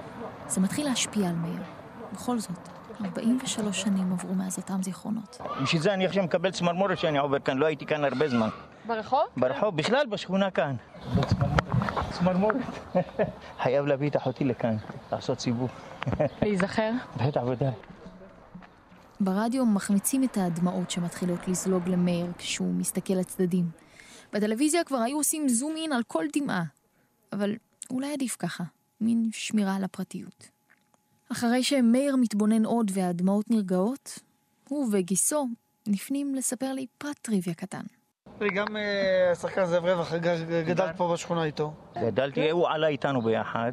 זה 0.49 0.61
מתחיל 0.61 0.87
להשפיע 0.87 1.29
על 1.29 1.37
מאיר. 1.37 1.63
בכל 2.13 2.39
זאת, 2.39 2.80
43 3.05 3.83
שנים 3.83 4.13
עברו 4.13 4.35
מאז 4.35 4.59
אותם 4.59 4.83
זיכרונות. 4.83 5.39
בשביל 5.63 5.83
זה 5.83 5.95
אני 5.95 6.07
עכשיו 6.07 6.25
מקבל 6.25 6.51
צמרמורת 6.51 6.99
שאני 6.99 7.19
עובר 7.19 7.39
כאן, 7.39 7.59
לא 7.59 7.67
הייתי 7.67 7.87
כאן 7.87 8.05
הרבה 8.05 8.29
זמן. 8.29 8.49
ברחוב? 8.87 9.25
ברחוב, 9.37 9.77
בכלל 9.77 10.07
בשכונה 10.07 10.51
כאן. 10.51 10.77
צמרמורת. 12.11 12.57
חייב 13.63 13.87
להביא 13.87 14.11
את 14.11 14.17
אחותי 14.17 14.45
לכאן, 14.45 14.77
לעשות 15.13 15.41
סיבוב. 15.41 15.71
להיזכר? 16.43 16.91
בטח, 17.17 17.41
ודאי. 17.43 17.73
ברדיו 19.21 19.67
מחמיצים 19.67 20.25
את 20.25 20.37
הדמעות 20.37 20.91
שמתחילות 20.91 21.49
לזלוג 21.49 21.89
למאיר 21.89 22.27
כשהוא 22.39 22.75
מסתכל 22.75 23.15
לצדדים. 23.15 23.65
בטלוויזיה 24.33 24.85
כבר 24.85 24.99
היו 24.99 25.17
עושים 25.17 25.49
זום 25.49 25.75
אין 25.77 25.93
על 25.93 26.03
כל 26.07 26.25
דמעה. 26.37 26.63
אבל 27.33 27.55
אולי 27.91 28.13
עדיף 28.13 28.37
ככה, 28.39 28.65
מין 29.01 29.29
שמירה 29.33 29.77
על 29.77 29.85
הפרטיות. 29.85 30.60
אחרי 31.33 31.63
שמאיר 31.63 32.17
מתבונן 32.17 32.65
עוד 32.65 32.91
והדמעות 32.95 33.51
נרגעות, 33.51 34.19
הוא 34.69 34.89
וגיסו 34.93 35.47
נפנים 35.89 36.35
לספר 36.35 36.73
לי 36.73 36.87
פרט 36.99 37.19
טריוויה 37.23 37.55
קטן. 37.55 37.81
גם 38.55 38.77
אה, 38.77 39.31
השחקן 39.33 39.65
זאב 39.65 39.85
רווח 39.85 40.15
ג- 40.15 40.63
גדלת 40.67 40.97
פה 40.97 41.11
בשכונה 41.13 41.45
איתו. 41.45 41.73
גדלתי, 41.99 42.51
הוא 42.51 42.69
עלה 42.69 42.87
איתנו 42.87 43.23
ביחד, 43.23 43.73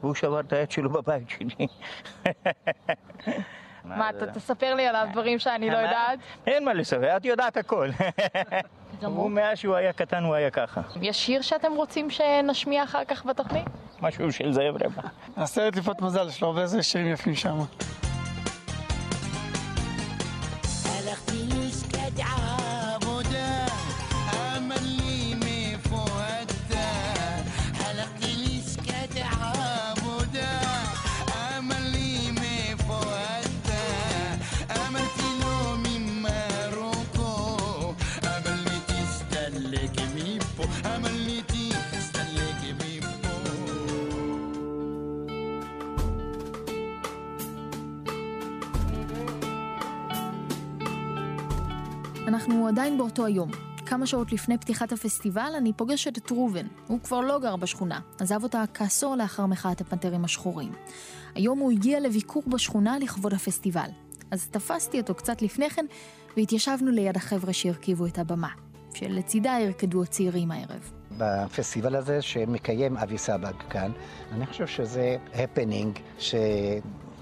והוא 0.00 0.14
שבר 0.14 0.40
את 0.40 0.52
היד 0.52 0.70
שלו 0.70 0.90
בבית 0.90 1.30
שלי. 1.30 1.66
מה, 3.84 4.10
אתה 4.10 4.26
תספר 4.26 4.74
לי 4.74 4.86
עליו 4.86 5.06
דברים 5.12 5.38
שאני 5.38 5.70
לא 5.70 5.76
יודעת? 5.76 6.18
אין 6.46 6.64
מה 6.64 6.74
לספר, 6.74 7.16
את 7.16 7.24
יודעת 7.24 7.56
הכל. 7.56 7.88
הוא 9.04 9.30
מאז 9.30 9.58
שהוא 9.58 9.74
היה 9.74 9.92
קטן 9.92 10.24
הוא 10.24 10.34
היה 10.34 10.50
ככה. 10.50 10.80
יש 11.02 11.26
שיר 11.26 11.42
שאתם 11.42 11.72
רוצים 11.72 12.10
שנשמיע 12.10 12.84
אחר 12.84 13.04
כך 13.08 13.26
בתוכנית? 13.26 13.64
משהו 14.02 14.32
של 14.32 14.52
זאב 14.52 14.76
רווח. 14.82 15.04
הסרט 15.36 15.76
ליפות 15.76 16.00
מזל, 16.02 16.28
יש 16.28 16.42
לו 16.42 16.48
הרבה 16.48 16.82
שירים 16.82 17.12
יפים 17.12 17.34
שם. 17.34 17.58
באותו 53.16 53.26
היום. 53.26 53.50
כמה 53.86 54.06
שעות 54.06 54.32
לפני 54.32 54.58
פתיחת 54.58 54.92
הפסטיבל 54.92 55.52
אני 55.56 55.72
פוגשת 55.72 56.18
את 56.18 56.32
ראובן. 56.32 56.66
הוא 56.86 57.00
כבר 57.00 57.20
לא 57.20 57.40
גר 57.40 57.56
בשכונה, 57.56 58.00
עזב 58.20 58.42
אותה 58.42 58.64
כעשור 58.74 59.16
לאחר 59.16 59.46
מחאת 59.46 59.80
הפנתרים 59.80 60.24
השחורים. 60.24 60.72
היום 61.34 61.58
הוא 61.58 61.72
הגיע 61.72 62.00
לביקור 62.00 62.42
בשכונה 62.46 62.98
לכבוד 62.98 63.34
הפסטיבל. 63.34 63.88
אז 64.30 64.48
תפסתי 64.48 65.00
אותו 65.00 65.14
קצת 65.14 65.42
לפני 65.42 65.70
כן, 65.70 65.86
והתיישבנו 66.36 66.90
ליד 66.90 67.16
החבר'ה 67.16 67.52
שהרכיבו 67.52 68.06
את 68.06 68.18
הבמה, 68.18 68.50
שלצידה 68.94 69.58
ירקדו 69.62 70.02
הצעירים 70.02 70.50
הערב. 70.50 70.92
בפסטיבל 71.18 71.96
הזה 71.96 72.22
שמקיים 72.22 72.96
אבי 72.96 73.18
סבג 73.18 73.54
כאן, 73.70 73.90
אני 74.32 74.46
חושב 74.46 74.66
שזה 74.66 75.16
הפנינג 75.34 75.98
ש... 76.18 76.34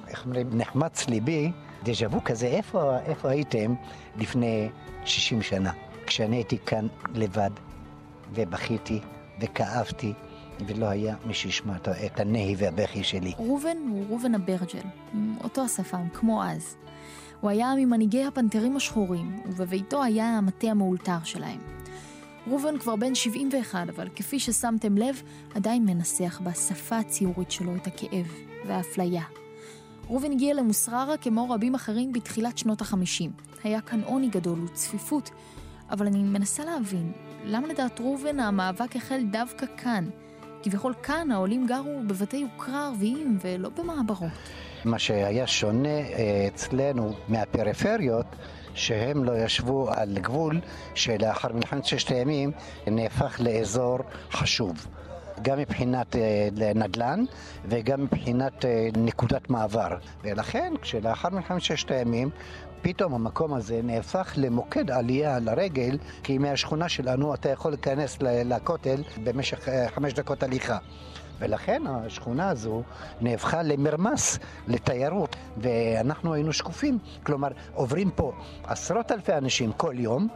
איך 0.08 0.24
אומרים? 0.24 0.48
נחמץ 0.52 1.08
ליבי, 1.08 1.52
דז'ה 1.84 2.06
וו 2.06 2.24
כזה, 2.24 2.46
איפה, 2.46 2.98
איפה 2.98 3.30
הייתם 3.30 3.74
לפני 4.16 4.68
60 5.04 5.42
שנה? 5.42 5.72
כשאני 6.06 6.36
הייתי 6.36 6.58
כאן 6.66 6.86
לבד, 7.14 7.50
ובכיתי, 8.34 9.00
וכאבתי, 9.40 10.12
ולא 10.66 10.86
היה 10.86 11.16
מי 11.26 11.34
שישמע 11.34 11.76
את- 12.06 12.20
הנהי 12.20 12.54
והבכי 12.58 13.04
שלי. 13.04 13.32
ראובן 13.38 13.76
הוא 13.90 14.04
ראובן 14.08 14.34
אברג'ל, 14.34 14.78
עם 15.14 15.34
אותו 15.44 15.64
השפם, 15.64 16.08
כמו 16.14 16.44
אז. 16.44 16.76
הוא 17.40 17.50
היה 17.50 17.72
ממנהיגי 17.78 18.24
הפנתרים 18.24 18.76
השחורים, 18.76 19.40
ובביתו 19.46 20.02
היה 20.02 20.24
המטה 20.26 20.66
המאולתר 20.66 21.18
שלהם. 21.24 21.58
ראובן 22.48 22.78
כבר 22.78 22.96
בן 22.96 23.14
71, 23.14 23.88
אבל 23.88 24.08
כפי 24.16 24.40
ששמתם 24.40 24.98
לב, 24.98 25.22
עדיין 25.54 25.84
מנסח 25.86 26.40
בשפה 26.44 26.98
הציורית 26.98 27.50
שלו 27.50 27.76
את 27.76 27.86
הכאב 27.86 28.26
והאפליה. 28.66 29.22
ראובן 30.08 30.32
הגיע 30.32 30.54
למוסררה 30.54 31.16
כמו 31.16 31.50
רבים 31.50 31.74
אחרים 31.74 32.12
בתחילת 32.12 32.58
שנות 32.58 32.80
החמישים. 32.80 33.30
היה 33.64 33.80
כאן 33.80 34.00
עוני 34.04 34.28
גדול 34.28 34.64
וצפיפות, 34.64 35.30
אבל 35.90 36.06
אני 36.06 36.22
מנסה 36.22 36.64
להבין, 36.64 37.12
למה 37.44 37.68
לדעת 37.68 38.00
ראובן 38.00 38.40
המאבק 38.40 38.96
החל 38.96 39.20
דווקא 39.30 39.66
כאן? 39.76 40.08
כביכול 40.62 40.94
כאן 41.02 41.30
העולים 41.30 41.66
גרו 41.66 42.00
בבתי 42.06 42.36
יוקרה 42.36 42.86
ערביים 42.86 43.38
ולא 43.42 43.68
במעברות. 43.68 44.32
מה 44.84 44.98
שהיה 44.98 45.46
שונה 45.46 45.88
אה, 45.88 46.48
אצלנו 46.48 47.12
מהפריפריות, 47.28 48.26
שהם 48.74 49.24
לא 49.24 49.44
ישבו 49.44 49.90
על 49.90 50.18
גבול 50.18 50.60
שלאחר 50.94 51.52
מלחמת 51.52 51.84
ששת 51.84 52.08
הימים 52.08 52.52
נהפך 52.86 53.40
לאזור 53.40 53.98
חשוב. 54.30 54.86
גם 55.42 55.58
מבחינת 55.58 56.16
אה, 56.16 56.48
נדל"ן 56.74 57.24
וגם 57.64 58.02
מבחינת 58.02 58.64
אה, 58.64 58.88
נקודת 58.96 59.50
מעבר. 59.50 59.88
ולכן 60.22 60.72
כשלאחר 60.82 61.28
מלחמת 61.28 61.60
ששת 61.62 61.90
הימים 61.90 62.30
פתאום 62.82 63.14
המקום 63.14 63.54
הזה 63.54 63.80
נהפך 63.82 64.32
למוקד 64.36 64.90
עלייה 64.90 65.38
לרגל, 65.38 65.98
כי 66.22 66.38
מהשכונה 66.38 66.88
שלנו 66.88 67.34
אתה 67.34 67.48
יכול 67.48 67.70
להיכנס 67.70 68.18
לכותל 68.20 69.02
במשך 69.24 69.68
אה, 69.68 69.88
חמש 69.88 70.12
דקות 70.12 70.42
הליכה. 70.42 70.78
ולכן 71.38 71.82
השכונה 71.86 72.48
הזו 72.48 72.82
נהפכה 73.20 73.62
למרמס, 73.62 74.38
לתיירות, 74.66 75.36
ואנחנו 75.56 76.34
היינו 76.34 76.52
שקופים. 76.52 76.98
כלומר, 77.22 77.48
עוברים 77.74 78.10
פה 78.10 78.32
עשרות 78.64 79.12
אלפי 79.12 79.32
אנשים 79.32 79.72
כל 79.72 79.94
יום, 79.96 80.28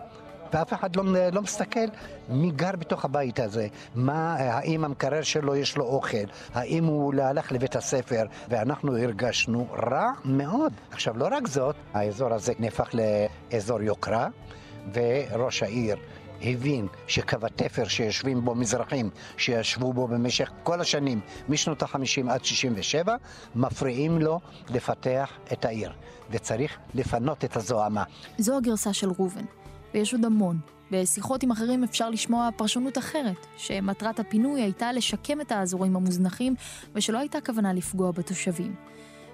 ואף 0.52 0.72
אחד 0.72 0.96
לא, 0.96 1.04
לא 1.32 1.42
מסתכל 1.42 1.86
מי 2.28 2.50
גר 2.50 2.72
בתוך 2.78 3.04
הבית 3.04 3.40
הזה, 3.40 3.66
מה, 3.94 4.34
האם 4.34 4.84
המקרר 4.84 5.22
שלו 5.22 5.56
יש 5.56 5.76
לו 5.76 5.84
אוכל, 5.84 6.16
האם 6.54 6.84
הוא 6.84 7.14
הלך 7.22 7.52
לבית 7.52 7.76
הספר, 7.76 8.24
ואנחנו 8.48 8.96
הרגשנו 8.98 9.66
רע 9.90 10.10
מאוד. 10.24 10.72
עכשיו, 10.90 11.18
לא 11.18 11.28
רק 11.32 11.46
זאת, 11.46 11.76
האזור 11.94 12.34
הזה 12.34 12.52
נהפך 12.58 12.90
לאזור 12.94 13.82
יוקרה, 13.82 14.28
וראש 14.92 15.62
העיר 15.62 15.96
הבין 16.42 16.86
שקו 17.06 17.36
התפר 17.42 17.84
שיושבים 17.84 18.44
בו 18.44 18.54
מזרחים, 18.54 19.10
שישבו 19.36 19.92
בו 19.92 20.08
במשך 20.08 20.50
כל 20.62 20.80
השנים, 20.80 21.20
משנות 21.48 21.82
ה-50 21.82 22.30
עד 22.30 22.44
67, 22.44 23.16
מפריעים 23.54 24.18
לו 24.18 24.40
לפתח 24.70 25.30
את 25.52 25.64
העיר, 25.64 25.92
וצריך 26.30 26.78
לפנות 26.94 27.44
את 27.44 27.56
הזוהמה. 27.56 28.02
זו 28.38 28.56
הגרסה 28.56 28.92
של 28.92 29.10
ראובן, 29.18 29.44
ויש 29.94 30.12
עוד 30.12 30.24
המון. 30.24 30.60
בשיחות 30.90 31.42
עם 31.42 31.50
אחרים 31.50 31.84
אפשר 31.84 32.10
לשמוע 32.10 32.48
פרשנות 32.56 32.98
אחרת, 32.98 33.46
שמטרת 33.56 34.20
הפינוי 34.20 34.62
הייתה 34.62 34.92
לשקם 34.92 35.40
את 35.40 35.52
האזורים 35.52 35.96
המוזנחים, 35.96 36.54
ושלא 36.94 37.18
הייתה 37.18 37.40
כוונה 37.40 37.72
לפגוע 37.72 38.10
בתושבים. 38.10 38.74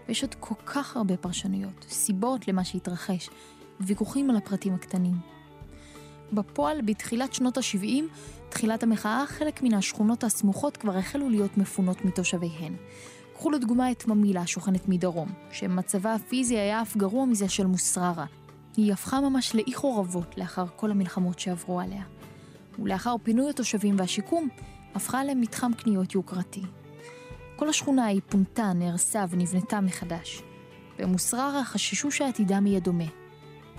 ויש 0.09 0.23
עוד 0.23 0.35
כל 0.41 0.55
כך 0.67 0.97
הרבה 0.97 1.17
פרשנויות, 1.17 1.87
סיבות 1.89 2.49
למה 2.49 2.65
שהתרחש, 2.65 3.31
ויכוחים 3.81 4.31
על 4.31 4.37
הפרטים 4.37 4.75
הקטנים. 4.75 5.15
בפועל, 6.33 6.81
בתחילת 6.81 7.35
שנות 7.35 7.59
ה-70, 7.59 8.03
תחילת 8.49 8.83
המחאה, 8.83 9.25
חלק 9.27 9.63
מן 9.63 9.75
השכונות 9.75 10.25
הסמוכות 10.25 10.77
כבר 10.77 10.97
החלו 10.97 11.31
להיות 11.31 11.59
מפונות 11.59 12.05
מתושביהן. 12.05 12.77
קחו 13.35 13.51
לדוגמה 13.51 13.91
את 13.91 14.07
ממילה 14.07 14.41
השוכנת 14.41 14.89
מדרום, 14.89 15.29
שמצבה 15.51 16.15
הפיזי 16.15 16.59
היה 16.59 16.83
אף 16.83 16.97
גרוע 16.97 17.25
מזה 17.25 17.49
של 17.49 17.67
מוסררה. 17.67 18.27
היא 18.77 18.93
הפכה 18.93 19.21
ממש 19.21 19.55
לאי 19.55 19.75
חורבות 19.75 20.39
לאחר 20.39 20.67
כל 20.77 20.91
המלחמות 20.91 21.39
שעברו 21.39 21.81
עליה. 21.81 22.03
ולאחר 22.79 23.17
פינוי 23.23 23.51
התושבים 23.51 23.99
והשיקום, 23.99 24.49
הפכה 24.95 25.25
למתחם 25.25 25.73
קניות 25.75 26.15
יוקרתי. 26.15 26.63
כל 27.57 27.69
השכונה 27.69 28.05
ההיא 28.05 28.21
פונתה, 28.29 28.73
נהרסה 28.73 29.25
ונבנתה 29.31 29.81
מחדש. 29.81 30.43
במוסררה 30.99 31.65
חששו 31.65 32.11
שעתידם 32.11 32.67
יהיה 32.67 32.81
דומה. 32.81 33.05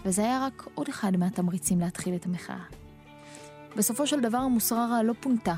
וזה 0.05 0.21
היה 0.21 0.45
רק 0.45 0.67
עוד 0.75 0.89
אחד 0.89 1.17
מהתמריצים 1.17 1.79
להתחיל 1.79 2.15
את 2.15 2.25
המחאה. 2.25 2.63
בסופו 3.77 4.07
של 4.07 4.19
דבר 4.19 4.47
מוסררה 4.47 5.03
לא 5.03 5.13
פונתה, 5.19 5.55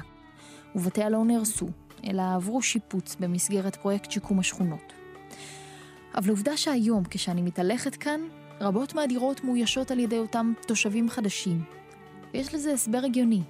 ובתיה 0.76 1.10
לא 1.10 1.26
נהרסו, 1.26 1.68
אלא 2.08 2.24
עברו 2.36 2.62
שיפוץ 2.62 3.16
במסגרת 3.20 3.76
פרויקט 3.76 4.12
שיקום 4.12 4.40
השכונות. 4.40 4.94
אבל 6.16 6.30
עובדה 6.30 6.58
שהיום, 6.58 7.04
כשאני 7.10 7.42
מתהלכת 7.42 7.96
כאן, 7.96 8.22
רבות 8.62 8.96
מהדירות 8.96 9.44
מאוישות 9.44 9.92
על 9.92 10.00
ידי 10.00 10.18
אותם 10.18 10.54
תושבים 10.68 11.10
חדשים. 11.10 11.64
ויש 12.34 12.54
לזה 12.54 12.74
הסבר 12.74 13.02
הגיוני. 13.06 13.42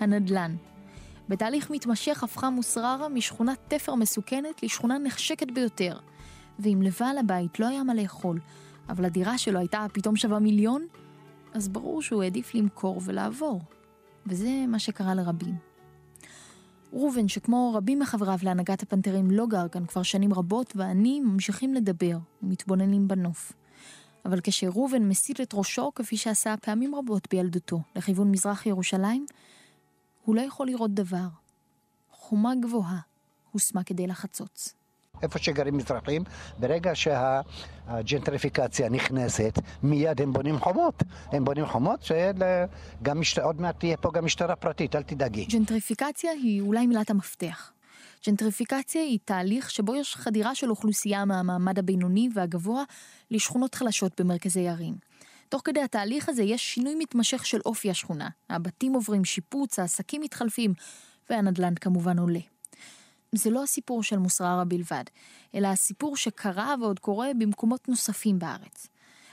הנדל"ן. 0.00 0.56
בתהליך 1.28 1.70
מתמשך 1.70 2.24
הפכה 2.24 2.50
מוסררה 2.50 3.08
משכונת 3.08 3.58
תפר 3.68 3.94
מסוכנת 3.94 4.62
לשכונה 4.62 4.98
נחשקת 4.98 5.50
ביותר. 5.50 5.98
ואם 6.58 6.82
לבעל 6.82 7.18
הבית 7.18 7.60
לא 7.60 7.66
היה 7.66 7.82
מה 7.82 7.94
לאכול, 7.94 8.40
אבל 8.88 9.04
הדירה 9.04 9.38
שלו 9.38 9.58
הייתה 9.58 9.86
פתאום 9.92 10.16
שווה 10.16 10.38
מיליון, 10.38 10.86
אז 11.52 11.68
ברור 11.68 12.02
שהוא 12.02 12.22
העדיף 12.22 12.54
למכור 12.54 13.00
ולעבור. 13.04 13.62
וזה 14.26 14.64
מה 14.68 14.78
שקרה 14.78 15.14
לרבים. 15.14 15.54
ראובן, 16.92 17.28
שכמו 17.28 17.72
רבים 17.74 17.98
מחבריו 17.98 18.38
להנהגת 18.42 18.82
הפנתרים 18.82 19.30
לא 19.30 19.46
גר 19.46 19.68
כאן 19.68 19.86
כבר 19.86 20.02
שנים 20.02 20.34
רבות, 20.34 20.72
ואני 20.76 21.20
ממשיכים 21.20 21.74
לדבר 21.74 22.18
ומתבוננים 22.42 23.08
בנוף. 23.08 23.52
אבל 24.24 24.40
כשראובן 24.42 25.08
מסיט 25.08 25.40
את 25.40 25.50
ראשו, 25.54 25.92
כפי 25.94 26.16
שעשה 26.16 26.54
פעמים 26.62 26.94
רבות 26.94 27.28
בילדותו, 27.30 27.80
לכיוון 27.96 28.30
מזרח 28.30 28.66
ירושלים, 28.66 29.26
הוא 30.24 30.36
לא 30.36 30.40
יכול 30.40 30.66
לראות 30.66 30.94
דבר. 30.94 31.28
חומה 32.10 32.52
גבוהה 32.62 32.98
הושמה 33.52 33.84
כדי 33.84 34.06
לחצוץ. 34.06 34.74
איפה 35.22 35.38
שגרים 35.38 35.76
מזרחים, 35.76 36.22
ברגע 36.58 36.94
שהג'נטריפיקציה 36.94 38.88
נכנסת, 38.88 39.58
מיד 39.82 40.20
הם 40.22 40.32
בונים 40.32 40.58
חומות. 40.58 41.02
הם 41.32 41.44
בונים 41.44 41.66
חומות 41.66 42.02
שגם 42.02 43.20
משת... 43.20 43.38
עוד 43.38 43.60
מעט 43.60 43.78
תהיה 43.78 43.96
פה 43.96 44.10
גם 44.14 44.24
משטרה 44.24 44.56
פרטית, 44.56 44.96
אל 44.96 45.02
תדאגי. 45.02 45.44
ג'נטריפיקציה 45.44 46.30
היא 46.32 46.60
אולי 46.60 46.86
מילת 46.86 47.10
המפתח. 47.10 47.72
ג'נטריפיקציה 48.26 49.02
היא 49.02 49.18
תהליך 49.24 49.70
שבו 49.70 49.94
יש 49.94 50.16
חדירה 50.16 50.54
של 50.54 50.70
אוכלוסייה 50.70 51.24
מהמעמד 51.24 51.78
הבינוני 51.78 52.28
והגבוה 52.34 52.84
לשכונות 53.30 53.74
חלשות 53.74 54.20
במרכזי 54.20 54.68
ערים. 54.68 54.94
תוך 55.48 55.62
כדי 55.64 55.80
התהליך 55.80 56.28
הזה 56.28 56.42
יש 56.42 56.74
שינוי 56.74 56.94
מתמשך 56.98 57.46
של 57.46 57.58
אופי 57.66 57.90
השכונה. 57.90 58.28
הבתים 58.50 58.92
עוברים 58.92 59.24
שיפוץ, 59.24 59.78
העסקים 59.78 60.20
מתחלפים, 60.20 60.74
והנדל"ן 61.30 61.74
כמובן 61.74 62.18
עולה. 62.18 62.40
זה 63.32 63.50
לא 63.50 63.62
הסיפור 63.62 64.02
של 64.02 64.18
מוסררה 64.18 64.64
בלבד, 64.64 65.04
אלא 65.54 65.68
הסיפור 65.68 66.16
שקרה 66.16 66.74
ועוד 66.80 66.98
קורה 66.98 67.28
במקומות 67.38 67.88
נוספים 67.88 68.38
בארץ. 68.38 68.86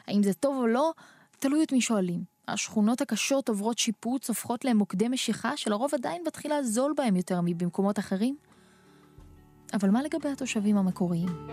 האם 0.08 0.24
זה 0.24 0.34
טוב 0.34 0.56
או 0.56 0.67
לא, 0.67 0.91
תלוי 1.39 1.63
את 1.63 1.71
מי 1.71 1.82
שואלים. 1.82 2.24
השכונות 2.48 3.02
הקשות 3.02 3.50
עוברות 3.50 3.78
שיפוץ, 3.78 4.30
הופכות 4.30 4.65
להם 4.65 4.78
מוקדי 4.78 5.08
משיכה, 5.08 5.58
שלרוב 5.58 5.93
עדיין 5.93 6.24
בתחילה 6.26 6.63
זול 6.63 6.93
בהם 6.98 7.15
יותר 7.15 7.41
מבמקומות 7.43 8.00
אחרים. 8.00 8.36
אבל 9.75 9.89
מה 9.89 10.01
לגבי 10.03 10.29
התושבים 10.29 10.77
המקוריים? 10.77 11.47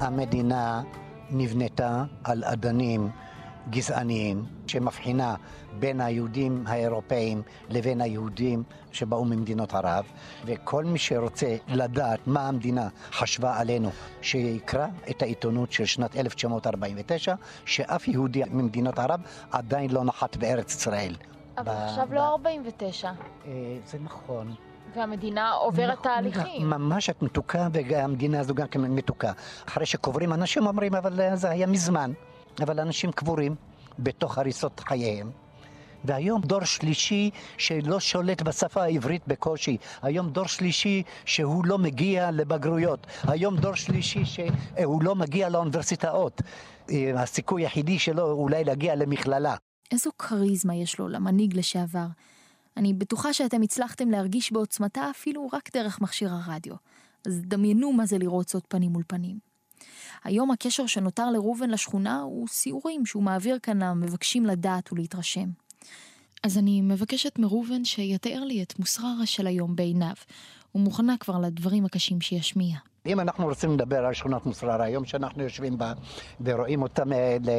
המדינה 0.00 0.82
נבנתה 1.30 2.04
על 2.24 2.44
אדנים 2.44 3.10
גזעניים 3.70 4.44
שמבחינה 4.66 5.34
בין 5.78 6.00
היהודים 6.00 6.64
האירופאים 6.66 7.42
לבין 7.68 8.00
היהודים 8.00 8.62
שבאו 8.92 9.24
ממדינות 9.24 9.74
ערב 9.74 10.04
וכל 10.44 10.84
מי 10.84 10.98
שרוצה 10.98 11.56
לדעת 11.68 12.20
מה 12.26 12.48
המדינה 12.48 12.88
חשבה 13.12 13.56
עלינו 13.58 13.90
שיקרא 14.22 14.86
את 15.10 15.22
העיתונות 15.22 15.72
של 15.72 15.84
שנת 15.84 16.16
1949 16.16 17.34
שאף 17.64 18.08
יהודי 18.08 18.42
ממדינות 18.50 18.98
ערב 18.98 19.20
עדיין 19.50 19.90
לא 19.90 20.04
נחת 20.04 20.36
בארץ 20.36 20.74
ישראל. 20.74 21.14
אבל 21.58 21.64
ב- 21.72 21.76
עכשיו 21.88 22.06
ב- 22.10 22.12
לא 22.12 22.28
49. 22.28 23.10
אה, 23.46 23.52
זה 23.86 23.98
נכון. 24.04 24.54
והמדינה 24.94 25.50
עוברת 25.50 26.02
תהליכים. 26.02 26.70
ממש 26.70 27.10
את 27.10 27.22
מתוקה 27.22 27.68
והמדינה 27.72 28.40
הזו 28.40 28.54
גם 28.54 28.68
כן 28.68 28.80
מתוקה. 28.80 29.32
אחרי 29.68 29.86
שקוברים 29.86 30.32
אנשים 30.32 30.66
אומרים 30.66 30.94
אבל 30.94 31.20
אה, 31.20 31.36
זה 31.36 31.50
היה 31.50 31.66
מזמן. 31.66 32.12
אבל 32.62 32.80
אנשים 32.80 33.12
קבורים 33.12 33.54
בתוך 33.98 34.38
הריסות 34.38 34.80
חייהם. 34.80 35.30
והיום 36.04 36.40
דור 36.40 36.64
שלישי 36.64 37.30
שלא 37.58 38.00
שולט 38.00 38.42
בשפה 38.42 38.82
העברית 38.82 39.22
בקושי. 39.26 39.76
היום 40.02 40.30
דור 40.30 40.46
שלישי 40.46 41.02
שהוא 41.24 41.66
לא 41.66 41.78
מגיע 41.78 42.30
לבגרויות. 42.30 43.06
היום 43.22 43.56
דור 43.56 43.74
שלישי 43.74 44.24
שהוא 44.24 45.02
לא 45.02 45.14
מגיע 45.14 45.48
לאוניברסיטאות. 45.48 46.42
אה, 46.90 47.22
הסיכוי 47.22 47.62
היחידי 47.62 47.98
שלו 47.98 48.32
אולי 48.32 48.64
להגיע 48.64 48.94
למכללה. 48.94 49.54
איזו 49.92 50.10
כריזמה 50.18 50.74
יש 50.74 50.98
לו 50.98 51.08
למנהיג 51.08 51.56
לשעבר. 51.56 52.06
אני 52.76 52.94
בטוחה 52.94 53.32
שאתם 53.32 53.62
הצלחתם 53.62 54.10
להרגיש 54.10 54.52
בעוצמתה 54.52 55.10
אפילו 55.10 55.48
רק 55.52 55.76
דרך 55.76 56.00
מכשיר 56.00 56.30
הרדיו. 56.32 56.74
אז 57.26 57.40
דמיינו 57.44 57.92
מה 57.92 58.06
זה 58.06 58.18
לראות 58.18 58.48
זאת 58.48 58.64
פנים 58.68 58.92
מול 58.92 59.02
פנים. 59.06 59.38
היום 60.24 60.50
הקשר 60.50 60.86
שנותר 60.86 61.30
לראובן 61.30 61.70
לשכונה 61.70 62.20
הוא 62.20 62.48
סיורים 62.48 63.06
שהוא 63.06 63.22
מעביר 63.22 63.58
כאן 63.62 63.82
למבקשים 63.82 64.46
לדעת 64.46 64.92
ולהתרשם. 64.92 65.48
אז 66.42 66.58
אני 66.58 66.80
מבקשת 66.80 67.38
מראובן 67.38 67.84
שיתאר 67.84 68.44
לי 68.44 68.62
את 68.62 68.78
מוסררה 68.78 69.26
של 69.26 69.46
היום 69.46 69.76
בעיניו, 69.76 70.14
ומוכנה 70.74 71.16
כבר 71.16 71.38
לדברים 71.38 71.84
הקשים 71.84 72.20
שישמיע. 72.20 72.76
אם 73.06 73.20
אנחנו 73.20 73.46
רוצים 73.46 73.74
לדבר 73.74 74.06
על 74.06 74.12
שכונת 74.12 74.46
מוסררה, 74.46 74.84
היום 74.84 75.04
שאנחנו 75.04 75.42
יושבים 75.42 75.78
בה 75.78 75.92
ורואים 76.40 76.82
אותה 76.82 77.02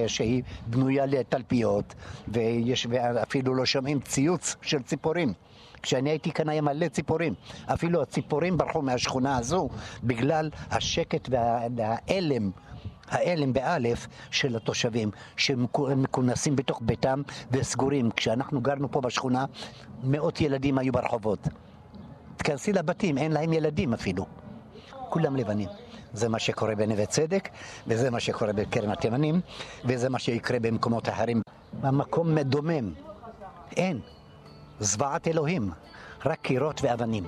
שהיא 0.07 0.43
בנויה 0.67 1.05
לתלפיות, 1.05 1.95
ויש, 2.27 2.87
ואפילו 2.89 3.55
לא 3.55 3.65
שומעים 3.65 3.99
ציוץ 3.99 4.55
של 4.61 4.83
ציפורים. 4.83 5.33
כשאני 5.81 6.09
הייתי 6.09 6.31
כאן 6.31 6.49
היה 6.49 6.61
מלא 6.61 6.87
ציפורים. 6.87 7.33
אפילו 7.65 8.01
הציפורים 8.01 8.57
ברחו 8.57 8.81
מהשכונה 8.81 9.37
הזו 9.37 9.69
בגלל 10.03 10.49
השקט 10.71 11.29
וההלם. 11.31 12.51
ההלם 13.09 13.53
באלף 13.53 14.07
של 14.31 14.55
התושבים 14.55 15.11
שמכונסים 15.37 16.55
בתוך 16.55 16.81
ביתם 16.85 17.21
וסגורים. 17.51 18.11
כשאנחנו 18.11 18.61
גרנו 18.61 18.91
פה 18.91 19.01
בשכונה, 19.01 19.45
מאות 20.03 20.41
ילדים 20.41 20.77
היו 20.77 20.93
ברחובות. 20.93 21.47
תכנסי 22.37 22.73
לבתים, 22.73 23.17
אין 23.17 23.31
להם 23.31 23.53
ילדים 23.53 23.93
אפילו. 23.93 24.25
כולם 25.09 25.35
לבנים. 25.35 25.69
זה 26.13 26.29
מה 26.29 26.39
שקורה 26.39 26.75
בנווה 26.75 27.05
צדק, 27.05 27.49
וזה 27.87 28.11
מה 28.11 28.19
שקורה 28.19 28.53
בקרן 28.53 28.89
התימנים, 28.91 29.41
וזה 29.85 30.09
מה 30.09 30.19
שיקרה 30.19 30.59
במקומות 30.59 31.09
אחרים. 31.09 31.41
המקום 31.83 32.35
מדומם. 32.35 32.93
אין. 33.77 33.99
זוועת 34.79 35.27
אלוהים. 35.27 35.71
רק 36.25 36.39
קירות 36.41 36.81
ואבנים. 36.83 37.23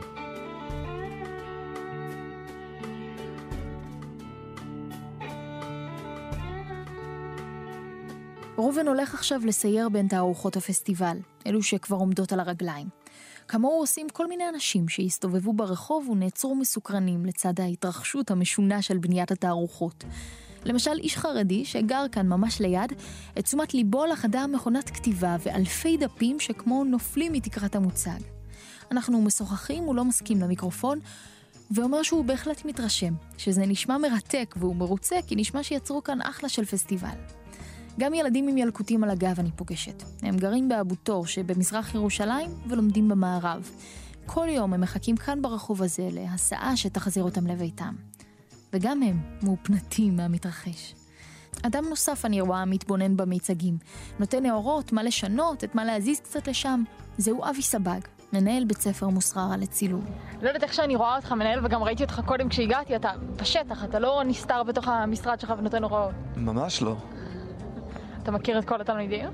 ראובן 8.58 8.88
הולך 8.88 9.13
עכשיו 9.13 9.42
לסייר 9.46 9.89
בין 9.89 10.08
תערוכות 10.08 10.58
הפסטיבל, 10.58 11.18
אלו 11.48 11.63
שכבר 11.63 11.98
עומדות 11.98 12.34
על 12.34 12.39
הרגליים. 12.39 12.88
כמוהו 13.49 13.79
עושים 13.79 14.09
כל 14.09 14.27
מיני 14.27 14.49
אנשים 14.49 14.89
שהסתובבו 14.89 15.53
ברחוב 15.53 16.09
ונעצרו 16.09 16.55
מסוקרנים 16.55 17.25
לצד 17.25 17.59
ההתרחשות 17.59 18.31
המשונה 18.31 18.81
של 18.81 18.97
בניית 18.97 19.31
התערוכות. 19.31 20.03
למשל 20.65 20.91
איש 20.91 21.17
חרדי 21.17 21.65
שגר 21.65 22.05
כאן 22.12 22.27
ממש 22.27 22.62
ליד, 22.62 22.93
את 23.39 23.43
תשומת 23.43 23.73
ליבו 23.73 24.05
לחדה 24.05 24.47
מכונת 24.47 24.89
כתיבה 24.89 25.35
ואלפי 25.39 25.97
דפים 25.97 26.39
שכמו 26.39 26.83
נופלים 26.83 27.33
מתקרת 27.33 27.75
המוצג. 27.75 28.19
אנחנו 28.91 29.21
משוחחים, 29.21 29.83
הוא 29.83 29.95
לא 29.95 30.05
מסכים 30.05 30.41
למיקרופון, 30.41 30.99
ואומר 31.71 32.03
שהוא 32.03 32.25
בהחלט 32.25 32.65
מתרשם, 32.65 33.13
שזה 33.38 33.65
נשמע 33.65 33.97
מרתק 33.97 34.55
והוא 34.57 34.75
מרוצה 34.75 35.15
כי 35.27 35.35
נשמע 35.35 35.63
שיצרו 35.63 36.03
כאן 36.03 36.21
אחלה 36.21 36.49
של 36.49 36.65
פסטיבל. 36.65 37.38
גם 37.99 38.13
ילדים 38.13 38.47
עם 38.47 38.58
ילקוטים 38.58 39.04
על 39.04 39.10
הגב 39.10 39.39
אני 39.39 39.52
פוגשת. 39.52 40.04
הם 40.21 40.38
גרים 40.38 40.69
באבו 40.69 40.95
תור 40.95 41.25
שבמזרח 41.25 41.95
ירושלים 41.95 42.52
ולומדים 42.67 43.10
במערב. 43.10 43.69
כל 44.25 44.47
יום 44.49 44.73
הם 44.73 44.82
מחכים 44.82 45.17
כאן 45.17 45.41
ברחוב 45.41 45.84
הזה 45.84 46.10
להסעה 46.12 46.78
שתחזיר 46.78 47.23
אותם 47.23 47.47
לביתם. 47.47 47.95
וגם 48.73 49.04
הם 49.04 49.19
מאופנתים 49.43 50.15
מהמתרחש. 50.15 50.95
אדם 51.63 51.86
נוסף 51.89 52.25
אני 52.25 52.41
רואה 52.41 52.65
מתבונן 52.65 53.17
במיצגים. 53.17 53.78
נותן 54.19 54.45
הערות, 54.45 54.93
מה 54.93 55.04
לשנות, 55.04 55.63
את 55.63 55.75
מה 55.75 55.86
להזיז 55.86 56.19
קצת 56.19 56.47
לשם. 56.47 56.84
זהו 57.17 57.43
אבי 57.49 57.62
סבג, 57.62 57.99
מנהל 58.34 58.65
בית 58.65 58.82
ספר 58.82 59.10
מוסררה 59.10 59.58
לצילום. 59.58 60.06
לא 60.41 60.47
יודעת 60.47 60.63
איך 60.63 60.73
שאני 60.73 60.95
רואה 60.95 61.15
אותך 61.15 61.32
מנהל, 61.32 61.65
וגם 61.65 61.84
ראיתי 61.84 62.04
אותך 62.04 62.21
קודם 62.25 62.49
כשהגעתי, 62.49 62.95
אתה 62.95 63.12
בשטח, 63.36 63.84
אתה 63.84 63.99
לא 63.99 64.23
נסתר 64.25 64.63
בתוך 64.63 64.88
המשרד 64.88 65.39
שלך 65.39 65.54
ונותן 65.58 65.84
הוראות. 65.84 66.15
ממש 66.36 66.82
לא. 66.82 66.95
אתה 68.30 68.38
מכיר 68.38 68.60
את 68.60 68.65
כל 68.65 68.82
התלמידים? 68.82 69.30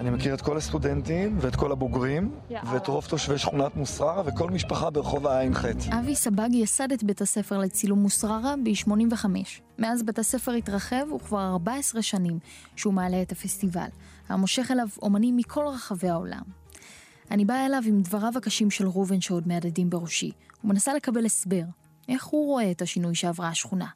אני 0.00 0.10
מכיר 0.10 0.34
את 0.34 0.40
כל 0.40 0.56
הסטודנטים 0.56 1.36
ואת 1.40 1.56
כל 1.56 1.72
הבוגרים, 1.72 2.34
יאללה. 2.50 2.72
ואת 2.72 2.86
רוב 2.88 3.04
תושבי 3.04 3.38
שכונת 3.38 3.76
מוסררה 3.76 4.22
וכל 4.26 4.50
משפחה 4.50 4.90
ברחוב 4.90 5.26
הע"ח. 5.26 5.64
אבי 5.98 6.14
סבג 6.14 6.48
יסד 6.52 6.92
את 6.92 7.04
בית 7.04 7.20
הספר 7.20 7.58
לצילום 7.58 7.98
מוסררה 7.98 8.54
ב-85. 8.64 9.26
מאז 9.78 10.02
בית 10.02 10.18
הספר 10.18 10.52
התרחב 10.52 11.12
וכבר 11.16 11.50
14 11.50 12.02
שנים 12.02 12.38
שהוא 12.76 12.94
מעלה 12.94 13.22
את 13.22 13.32
הפסטיבל, 13.32 13.88
המושך 14.28 14.70
אליו 14.70 14.88
אומנים 15.02 15.36
מכל 15.36 15.66
רחבי 15.66 16.08
העולם. 16.08 16.42
אני 17.30 17.44
באה 17.44 17.66
אליו 17.66 17.82
עם 17.86 18.02
דבריו 18.02 18.32
הקשים 18.36 18.70
של 18.70 18.86
ראובן 18.86 19.20
שעוד 19.20 19.48
מהדהדים 19.48 19.90
בראשי, 19.90 20.30
ומנסה 20.64 20.94
לקבל 20.94 21.26
הסבר. 21.26 21.62
איך 22.08 22.24
הוא 22.24 22.46
רואה 22.46 22.70
את 22.70 22.82
השינוי 22.82 23.14
שעברה 23.14 23.48
השכונה? 23.48 23.88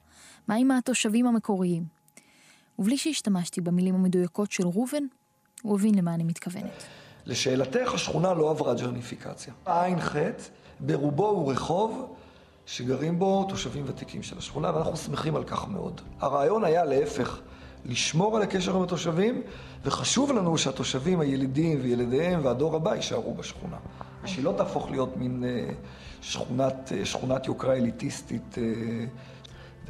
מה 0.49 0.55
עם 0.55 0.71
התושבים 0.71 1.27
המקוריים? 1.27 2.00
ובלי 2.81 2.97
שהשתמשתי 2.97 3.61
במילים 3.61 3.95
המדויקות 3.95 4.53
של 4.53 4.67
ראובן, 4.67 5.03
הוא 5.63 5.79
הבין 5.79 5.95
למה 5.95 6.15
אני 6.15 6.25
מתכוונת. 6.25 6.85
לשאלתך, 7.27 7.95
השכונה 7.95 8.35
לא 8.35 8.51
עברה 8.51 8.75
ג'רניפיקציה. 8.75 9.55
ע"ח 9.67 10.17
ברובו 10.81 11.29
הוא 11.29 11.53
רחוב 11.53 12.15
שגרים 12.67 13.19
בו 13.19 13.47
תושבים 13.49 13.85
ותיקים 13.87 14.23
של 14.23 14.39
השכונה, 14.39 14.75
ואנחנו 14.75 14.97
שמחים 14.97 15.37
על 15.37 15.45
כך 15.45 15.69
מאוד. 15.69 16.01
הרעיון 16.21 16.65
היה 16.65 16.85
להפך, 16.85 17.41
לשמור 17.85 18.37
על 18.37 18.43
הקשר 18.43 18.77
עם 18.77 18.83
התושבים, 18.83 19.43
וחשוב 19.85 20.33
לנו 20.33 20.59
שהתושבים 20.59 21.21
הילידים 21.21 21.79
וילדיהם 21.83 22.45
והדור 22.45 22.77
הבא 22.77 22.95
יישארו 22.95 23.35
בשכונה. 23.35 23.77
ושהיא 24.25 24.45
לא 24.45 24.55
תהפוך 24.57 24.91
להיות 24.91 25.17
מין 25.17 25.45
אה, 25.45 25.73
שכונת, 26.21 26.93
אה, 26.93 27.05
שכונת 27.05 27.47
יוקרה 27.47 27.75
אליטיסטית. 27.75 28.59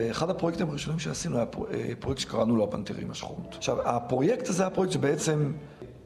ואחד 0.01 0.31
הפרויקטים 0.31 0.71
הראשונים 0.71 0.99
שעשינו 0.99 1.37
היה 1.37 1.47
אה, 1.73 1.93
פרויקט 1.99 2.21
שקראנו 2.21 2.57
לו 2.57 2.65
הפנתרים 2.65 3.11
השחורות. 3.11 3.55
עכשיו, 3.57 3.89
הפרויקט 3.89 4.49
הזה 4.49 4.63
היה 4.63 4.71
פרויקט 4.71 4.93
שבעצם 4.93 5.53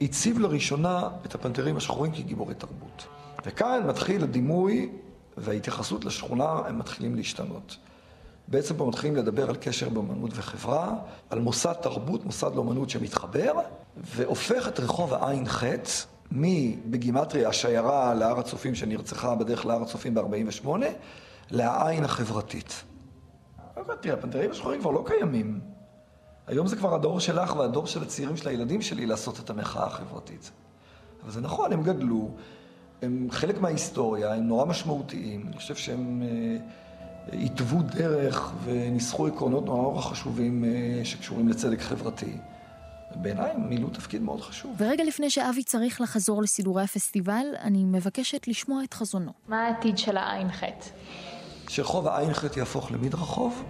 הציב 0.00 0.38
לראשונה 0.38 1.08
את 1.26 1.34
הפנתרים 1.34 1.76
השחורים 1.76 2.12
כגיבורי 2.12 2.54
תרבות. 2.54 3.06
וכאן 3.46 3.86
מתחיל 3.86 4.22
הדימוי 4.22 4.90
וההתייחסות 5.36 6.04
לשכונה, 6.04 6.60
הם 6.66 6.78
מתחילים 6.78 7.14
להשתנות. 7.14 7.76
בעצם 8.48 8.76
פה 8.76 8.86
מתחילים 8.86 9.16
לדבר 9.16 9.48
על 9.48 9.56
קשר 9.60 9.88
באמנות 9.88 10.30
וחברה, 10.34 10.94
על 11.30 11.40
מוסד 11.40 11.72
תרבות, 11.72 12.24
מוסד 12.24 12.54
לאמנות 12.54 12.90
שמתחבר, 12.90 13.52
והופך 13.96 14.68
את 14.68 14.80
רחוב 14.80 15.14
הע"ח 15.14 15.64
מבגימטריה 16.32 17.48
השיירה 17.48 18.14
להר 18.14 18.38
הצופים 18.38 18.74
שנרצחה 18.74 19.34
בדרך 19.34 19.66
להר 19.66 19.82
הצופים 19.82 20.14
ב-48, 20.14 20.68
לעין 21.50 22.04
החברתית. 22.04 22.84
אבל 23.76 23.94
תראה, 23.94 24.14
הפנתרים 24.14 24.50
השחורים 24.50 24.80
כבר 24.80 24.90
לא 24.90 25.04
קיימים. 25.06 25.60
היום 26.46 26.66
זה 26.66 26.76
כבר 26.76 26.94
הדור 26.94 27.20
שלך 27.20 27.56
והדור 27.56 27.86
של 27.86 28.02
הצעירים 28.02 28.36
של 28.36 28.48
הילדים 28.48 28.82
שלי 28.82 29.06
לעשות 29.06 29.40
את 29.40 29.50
המחאה 29.50 29.86
החברתית. 29.86 30.50
אבל 31.22 31.30
זה 31.30 31.40
נכון, 31.40 31.72
הם 31.72 31.82
גדלו, 31.82 32.30
הם 33.02 33.28
חלק 33.30 33.60
מההיסטוריה, 33.60 34.34
הם 34.34 34.48
נורא 34.48 34.64
משמעותיים. 34.64 35.46
אני 35.46 35.56
חושב 35.56 35.74
שהם 35.74 36.22
אה, 36.22 36.56
התוו 37.32 37.82
דרך 37.82 38.52
וניסחו 38.64 39.26
עקרונות 39.26 39.64
נורא 39.64 39.82
נורא 39.82 40.00
חשובים 40.00 40.64
אה, 40.64 41.04
שקשורים 41.04 41.48
לצדק 41.48 41.80
חברתי. 41.80 42.36
בעיניי 43.16 43.50
הם 43.50 43.68
מילאו 43.68 43.90
תפקיד 43.90 44.22
מאוד 44.22 44.40
חשוב. 44.40 44.74
ורגע 44.78 45.04
לפני 45.04 45.30
שאבי 45.30 45.62
צריך 45.62 46.00
לחזור 46.00 46.42
לסידורי 46.42 46.82
הפסטיבל, 46.82 47.46
אני 47.60 47.84
מבקשת 47.84 48.48
לשמוע 48.48 48.84
את 48.84 48.94
חזונו. 48.94 49.32
מה 49.48 49.66
העתיד 49.66 49.98
של 49.98 50.16
הע"ח? 50.16 50.62
שרחוב 51.68 52.08
הע"ח 52.08 52.56
יהפוך 52.56 52.92
למדרחוב, 52.92 53.62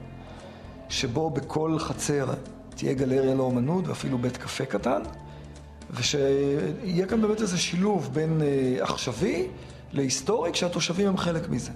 שבו 0.89 1.31
בכל 1.31 1.79
חצר 1.79 2.35
תהיה 2.69 2.95
גלריה 2.95 3.35
לאומנות 3.35 3.89
ואפילו 3.89 4.19
בית 4.19 4.37
קפה 4.37 4.65
קטן, 4.65 5.03
ושיהיה 5.91 7.07
כאן 7.07 7.23
באמת 7.23 7.41
איזה 7.41 7.59
שילוב 7.59 8.11
בין 8.13 8.43
אה, 8.43 8.77
עכשווי 8.81 9.49
להיסטורי, 9.93 10.53
כשהתושבים 10.53 11.09
הם 11.09 11.17
חלק 11.17 11.49
מזה. 11.49 11.71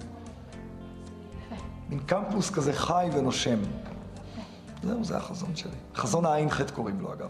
מין 1.89 1.99
קמפוס 1.99 2.49
כזה 2.49 2.73
חי 2.73 3.09
ונושם. 3.13 3.59
זהו, 4.83 5.03
זה 5.03 5.17
החזון 5.17 5.55
שלי. 5.55 5.71
חזון 5.95 6.25
הע"ח 6.25 6.61
קוראים 6.73 7.01
לו 7.01 7.13
אגב. 7.13 7.29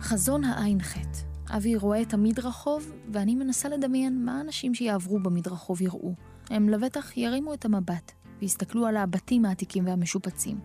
חזון 0.00 0.44
הע"ח. 0.44 0.96
אבי 1.50 1.76
רואה 1.76 2.02
את 2.02 2.14
המדרחוב, 2.14 2.92
ואני 3.12 3.34
מנסה 3.34 3.68
לדמיין 3.68 4.24
מה 4.24 4.38
האנשים 4.38 4.74
שיעברו 4.74 5.18
במדרחוב 5.18 5.82
יראו. 5.82 6.14
הם 6.50 6.68
לבטח 6.68 7.16
ירימו 7.16 7.54
את 7.54 7.64
המבט, 7.64 8.12
ויסתכלו 8.40 8.86
על 8.86 8.96
הבתים 8.96 9.44
העתיקים 9.44 9.86
והמשופצים. 9.86 10.58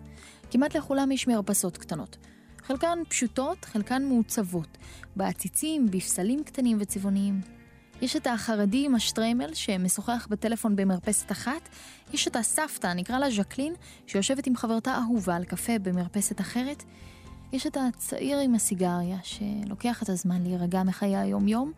כמעט 0.50 0.76
לכולם 0.76 1.12
יש 1.12 1.28
מרפסות 1.28 1.76
קטנות. 1.76 2.16
חלקן 2.62 2.98
פשוטות, 3.08 3.64
חלקן 3.64 4.04
מעוצבות, 4.04 4.78
בעציצים, 5.16 5.86
בפסלים 5.90 6.44
קטנים 6.44 6.76
וצבעוניים. 6.80 7.40
יש 8.02 8.16
את 8.16 8.26
החרדי 8.26 8.86
עם 8.86 8.94
השטריימל 8.94 9.54
שמשוחח 9.54 10.26
בטלפון 10.30 10.76
במרפסת 10.76 11.32
אחת, 11.32 11.68
יש 12.12 12.28
את 12.28 12.36
הסבתא, 12.36 12.86
נקרא 12.86 13.18
לה 13.18 13.30
ז'קלין, 13.30 13.74
שיושבת 14.06 14.46
עם 14.46 14.56
חברתה 14.56 14.94
אהובה 14.94 15.36
על 15.36 15.44
קפה 15.44 15.78
במרפסת 15.78 16.40
אחרת, 16.40 16.84
יש 17.52 17.66
את 17.66 17.76
הצעיר 17.76 18.38
עם 18.38 18.54
הסיגריה, 18.54 19.18
שלוקח 19.22 20.02
את 20.02 20.08
הזמן 20.08 20.42
להירגע 20.42 20.82
מחיי 20.82 21.16
היום-יום, 21.16 21.72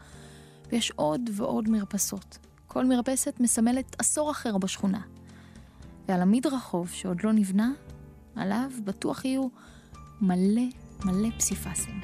ויש 0.73 0.91
עוד 0.91 1.31
ועוד 1.33 1.69
מרפסות. 1.69 2.39
כל 2.67 2.85
מרפסת 2.85 3.41
מסמלת 3.41 3.97
עשור 3.99 4.31
אחר 4.31 4.59
בשכונה. 4.59 5.01
ועל 6.09 6.23
המדרחוב 6.23 6.89
שעוד 6.91 7.25
לא 7.25 7.33
נבנה, 7.33 7.73
עליו 8.37 8.71
בטוח 8.85 9.25
יהיו 9.25 9.49
מלא 10.21 10.63
מלא 11.05 11.29
פסיפסים. 11.39 12.01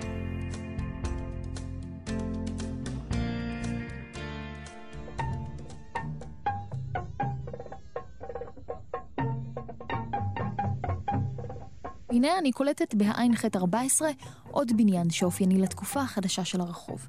הנה 12.11 12.39
אני 12.39 12.53
קולטת 12.53 12.95
בע"ח 12.95 13.45
14 13.57 14.11
עוד 14.51 14.73
בניין 14.77 15.11
שאופייני 15.11 15.61
לתקופה 15.61 16.01
החדשה 16.01 16.45
של 16.45 16.61
הרחוב, 16.61 17.09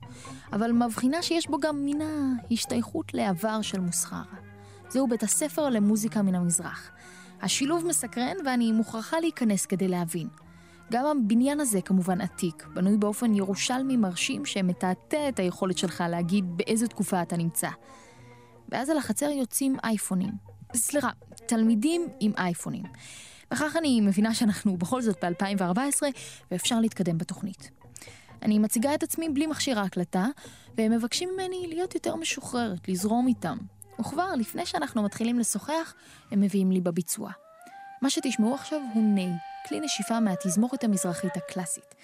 אבל 0.54 0.72
מבחינה 0.72 1.22
שיש 1.22 1.48
בו 1.48 1.60
גם 1.60 1.86
מן 1.86 2.02
ההשתייכות 2.02 3.14
לעבר 3.14 3.62
של 3.62 3.80
מוסחרה. 3.80 4.24
זהו 4.90 5.08
בית 5.08 5.24
הספר 5.24 5.70
למוזיקה 5.70 6.22
מן 6.22 6.36
המזרח. 6.36 6.92
השילוב 7.42 7.86
מסקרן 7.86 8.36
ואני 8.46 8.72
מוכרחה 8.72 9.20
להיכנס 9.20 9.66
כדי 9.66 9.88
להבין. 9.88 10.28
גם 10.92 11.06
הבניין 11.06 11.60
הזה 11.60 11.82
כמובן 11.82 12.22
עתיק, 12.22 12.68
בנוי 12.74 12.98
באופן 12.98 13.36
ירושלמי 13.36 13.98
מרשים 13.98 14.46
שמתעתע 14.46 15.30
את 15.30 15.40
היכולת 15.40 15.78
שלך 15.78 16.04
להגיד 16.10 16.58
באיזו 16.58 16.88
תקופה 16.88 17.22
אתה 17.22 17.38
נמצא. 17.38 17.70
ואז 18.70 18.90
על 18.90 18.98
החצר 18.98 19.30
יוצאים 19.30 19.78
אייפונים. 19.84 20.32
סליחה, 20.76 21.10
תלמידים 21.46 22.08
עם 22.20 22.32
אייפונים. 22.38 22.84
וכך 23.54 23.76
אני 23.76 24.02
מבינה 24.02 24.34
שאנחנו 24.34 24.78
בכל 24.78 25.02
זאת 25.02 25.24
ב-2014 25.24 26.02
ואפשר 26.52 26.80
להתקדם 26.80 27.18
בתוכנית. 27.18 27.70
אני 28.42 28.60
מציגה 28.60 28.94
את 28.94 29.04
עצמי 29.04 29.30
בלי 29.30 29.48
מכשיר 29.48 29.80
ההקלטה, 29.80 30.26
והם 30.78 30.92
מבקשים 30.92 31.30
ממני 31.34 31.66
להיות 31.68 31.96
יותר 31.96 32.16
משוחררת, 32.16 32.90
לזרום 32.90 33.28
איתם. 33.28 33.58
וכבר 34.00 34.36
לפני 34.36 34.66
שאנחנו 34.66 35.04
מתחילים 35.04 35.40
לשוחח, 35.40 35.94
הם 36.32 36.42
מביאים 36.42 36.72
לי 36.72 36.82
בביצוע. 36.82 37.32
מה 38.02 38.10
שתשמעו 38.10 38.56
עכשיו 38.56 38.82
הוא 38.94 39.04
ניי, 39.04 39.32
כלי 39.68 39.80
נשיפה 39.80 40.20
מהתזמורת 40.20 40.84
המזרחית 40.84 41.38
הקלאסית. 41.38 41.96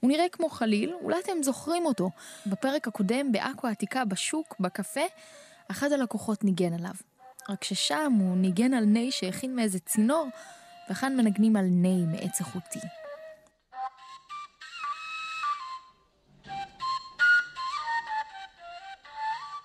הוא 0.00 0.10
נראה 0.10 0.24
כמו 0.32 0.48
חליל, 0.48 0.94
אולי 1.02 1.16
אתם 1.24 1.42
זוכרים 1.42 1.86
אותו. 1.86 2.10
בפרק 2.46 2.88
הקודם, 2.88 3.32
בעכו 3.32 3.66
העתיקה, 3.66 4.04
בשוק, 4.04 4.56
בקפה, 4.60 5.00
אחד 5.70 5.92
הלקוחות 5.92 6.44
ניגן 6.44 6.72
עליו. 6.74 6.94
רק 7.48 7.64
ששם 7.64 8.12
הוא 8.20 8.36
ניגן 8.36 8.74
על 8.74 8.84
ניי 8.84 9.10
שהכין 9.10 9.56
מאיזה 9.56 9.78
צינור, 9.78 10.28
וכאן 10.90 11.16
מנגנים 11.16 11.56
על 11.56 11.64
ניי 11.64 12.04
מעץ 12.06 12.40
איכותי. 12.40 12.80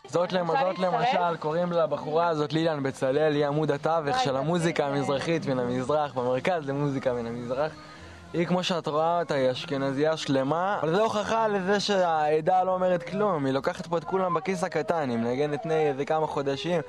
זאת 0.08 0.32
זאת 0.32 0.80
למשל, 0.80 1.38
קוראים 1.40 1.72
לבחורה 1.72 2.28
הזאת 2.28 2.54
ליליאן 2.54 2.84
בצלאל, 2.84 3.34
היא 3.34 3.46
עמוד 3.46 3.72
התווך 3.72 4.20
של 4.20 4.36
המוזיקה 4.36 4.86
המזרחית 4.86 5.46
מן 5.46 5.60
המזרח, 5.60 6.14
במרכז 6.14 6.70
למוזיקה 6.70 7.14
מן 7.14 7.26
המזרח. 7.26 7.72
היא, 8.34 8.48
כמו 8.48 8.64
שאת 8.64 8.88
רואה 8.88 9.20
אותה, 9.20 9.34
היא 9.34 9.52
אשכנזייה 9.52 10.18
שלמה, 10.18 10.80
אבל 10.82 10.96
זו 10.96 11.04
הוכחה 11.04 11.48
לזה 11.48 11.80
שהעדה 11.80 12.64
לא 12.64 12.72
אומרת 12.74 13.04
כלום, 13.04 13.46
היא 13.46 13.54
לוקחת 13.54 13.88
פה 13.88 13.98
את 13.98 14.04
כולם 14.04 14.34
בכיס 14.34 14.64
הקטן, 14.64 15.10
היא 15.10 15.18
מנגנת 15.18 15.66
נהי 15.66 15.88
איזה 15.88 16.06
כמה 16.06 16.28
חודשים, 16.28 16.82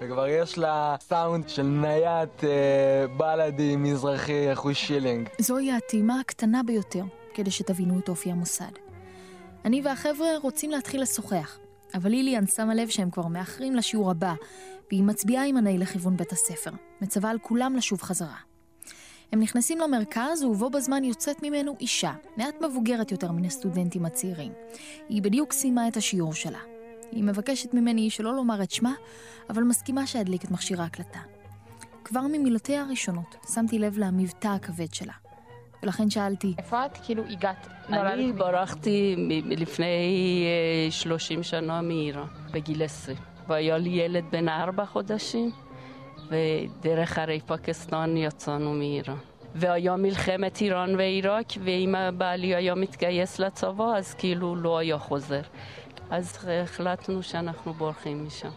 וכבר 0.00 0.26
יש 0.28 0.58
לה 0.58 0.96
סאונד 1.00 1.48
של 1.48 1.62
נייט 1.62 2.44
אה, 2.44 3.06
בלאדי 3.16 3.76
מזרחי 3.76 4.52
אחוז 4.52 4.76
שילינג. 4.76 5.28
זוהי 5.38 5.72
הטעימה 5.72 6.20
הקטנה 6.20 6.62
ביותר, 6.62 7.04
כדי 7.34 7.50
שתבינו 7.50 7.98
את 7.98 8.08
אופי 8.08 8.30
המוסד. 8.30 8.72
אני 9.64 9.82
והחבר'ה 9.84 10.28
רוצים 10.42 10.70
להתחיל 10.70 11.02
לשוחח. 11.02 11.58
אבל 11.94 12.10
ליליאן 12.10 12.46
שמה 12.46 12.74
לב 12.74 12.88
שהם 12.88 13.10
כבר 13.10 13.26
מאחרים 13.26 13.76
לשיעור 13.76 14.10
הבא, 14.10 14.34
והיא 14.90 15.02
מצביעה 15.02 15.46
עם 15.46 15.56
עיני 15.56 15.78
לכיוון 15.78 16.16
בית 16.16 16.32
הספר, 16.32 16.70
מצווה 17.00 17.30
על 17.30 17.38
כולם 17.42 17.76
לשוב 17.76 18.02
חזרה. 18.02 18.36
הם 19.32 19.40
נכנסים 19.40 19.78
למרכז 19.78 20.42
ובו 20.42 20.70
בזמן 20.70 21.04
יוצאת 21.04 21.42
ממנו 21.42 21.76
אישה, 21.80 22.12
מעט 22.36 22.54
מבוגרת 22.62 23.12
יותר 23.12 23.32
מן 23.32 23.44
הסטודנטים 23.44 24.04
הצעירים. 24.04 24.52
היא 25.08 25.22
בדיוק 25.22 25.52
סיימה 25.52 25.88
את 25.88 25.96
השיעור 25.96 26.34
שלה. 26.34 26.58
היא 27.12 27.24
מבקשת 27.24 27.74
ממני 27.74 28.10
שלא 28.10 28.34
לומר 28.34 28.62
את 28.62 28.70
שמה, 28.70 28.92
אבל 29.50 29.62
מסכימה 29.62 30.06
שאדליק 30.06 30.44
את 30.44 30.50
מכשיר 30.50 30.82
ההקלטה. 30.82 31.20
כבר 32.04 32.20
ממילותיה 32.20 32.82
הראשונות 32.82 33.36
שמתי 33.54 33.78
לב 33.78 33.98
למבטא 33.98 34.48
הכבד 34.48 34.94
שלה. 34.94 35.12
ולכן 35.82 36.10
שאלתי, 36.10 36.54
איפה 36.58 36.86
את 36.86 36.98
כאילו 37.04 37.22
הגעת? 37.30 37.66
אני 37.88 38.32
ברחתי 38.32 39.16
לפני 39.46 40.46
30 40.90 41.38
אה, 41.38 41.44
שנה 41.44 41.82
מאיראן, 41.82 42.26
בגיל 42.52 42.82
20. 42.82 43.16
והיה 43.48 43.78
לי 43.78 43.90
ילד 43.90 44.24
בן 44.30 44.48
ארבע 44.48 44.84
חודשים, 44.84 45.50
ודרך 46.28 47.18
הרי 47.18 47.40
פקיסטן 47.46 48.16
יצאנו 48.16 48.72
מאיראן. 48.72 49.16
והיה 49.54 49.96
מלחמת 49.96 50.60
איראן 50.60 50.94
ועיראק, 50.96 51.46
ואם 51.64 51.94
בעלי 52.18 52.54
היה 52.54 52.74
מתגייס 52.74 53.38
לצבא, 53.38 53.84
אז 53.96 54.14
כאילו 54.14 54.56
לא 54.56 54.78
היה 54.78 54.98
חוזר. 54.98 55.40
אז 56.10 56.38
החלטנו 56.64 57.22
שאנחנו 57.22 57.74
בורחים 57.74 58.26
משם. 58.26 58.50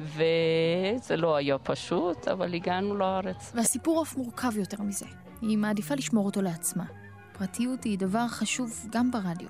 וזה 0.00 1.16
לא 1.16 1.36
היה 1.36 1.58
פשוט, 1.58 2.28
אבל 2.28 2.54
הגענו 2.54 2.96
לארץ. 2.96 3.52
והסיפור 3.54 4.02
אף 4.02 4.16
מורכב 4.16 4.56
יותר 4.56 4.82
מזה. 4.82 5.06
היא 5.42 5.58
מעדיפה 5.58 5.94
לשמור 5.94 6.26
אותו 6.26 6.42
לעצמה. 6.42 6.84
פרטיות 7.38 7.84
היא 7.84 7.98
דבר 7.98 8.28
חשוב 8.28 8.86
גם 8.90 9.10
ברדיו, 9.10 9.48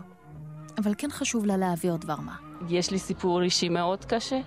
אבל 0.79 0.93
כן 0.99 1.11
חשוב 1.11 1.47
לה 1.47 1.57
להעביר 1.57 1.97
דבר 1.97 2.17
מה. 2.17 2.37
יש 2.69 2.91
לי 2.91 2.99
סיפור 2.99 3.43
אישי 3.43 3.69
מאוד 3.69 4.05
קשה, 4.05 4.41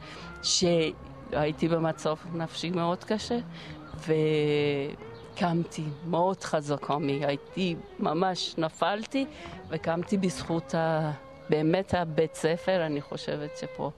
שהייתי 0.44 1.68
במצב 1.68 2.16
נפשי 2.34 2.70
מאוד 2.70 3.04
קשה, 3.04 3.40
וקמתי 5.34 5.86
מאוד 6.06 6.44
חזקה 6.44 6.98
הייתי, 7.28 7.76
ממש 8.00 8.56
נפלתי, 8.58 9.26
וקמתי 9.70 10.18
בזכות 10.18 10.76
ה... 10.76 11.12
באמת 11.51 11.95
הבית 11.95 12.35
ספר, 12.35 12.87
אני 12.87 13.01
חושבת 13.01 13.51
שפה 13.57 13.91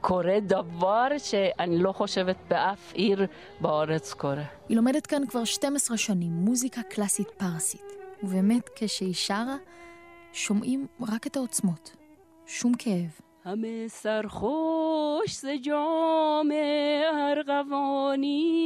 קורה 0.00 0.40
דבר 0.40 1.08
שאני 1.18 1.78
לא 1.78 1.92
חושבת 1.92 2.36
באף 2.48 2.92
עיר 2.92 3.26
בארץ 3.60 4.12
קורה. 4.12 4.44
היא 4.68 4.76
לומדת 4.76 5.06
כאן 5.06 5.26
כבר 5.26 5.44
12 5.44 5.96
שנים 5.96 6.32
מוזיקה 6.32 6.80
קלאסית 6.82 7.28
פרסית, 7.30 7.92
ובאמת 8.22 8.70
כשהיא 8.76 9.14
שרה, 9.14 9.56
שומעים 10.32 10.86
רק 11.08 11.26
את 11.26 11.36
העוצמות, 11.36 11.96
שום 12.46 12.74
כאב. 12.78 13.20
המסר 13.44 14.20
خوش 14.28 15.34
ز 15.34 15.46
جام 15.62 16.50
ارغوانی 17.30 18.58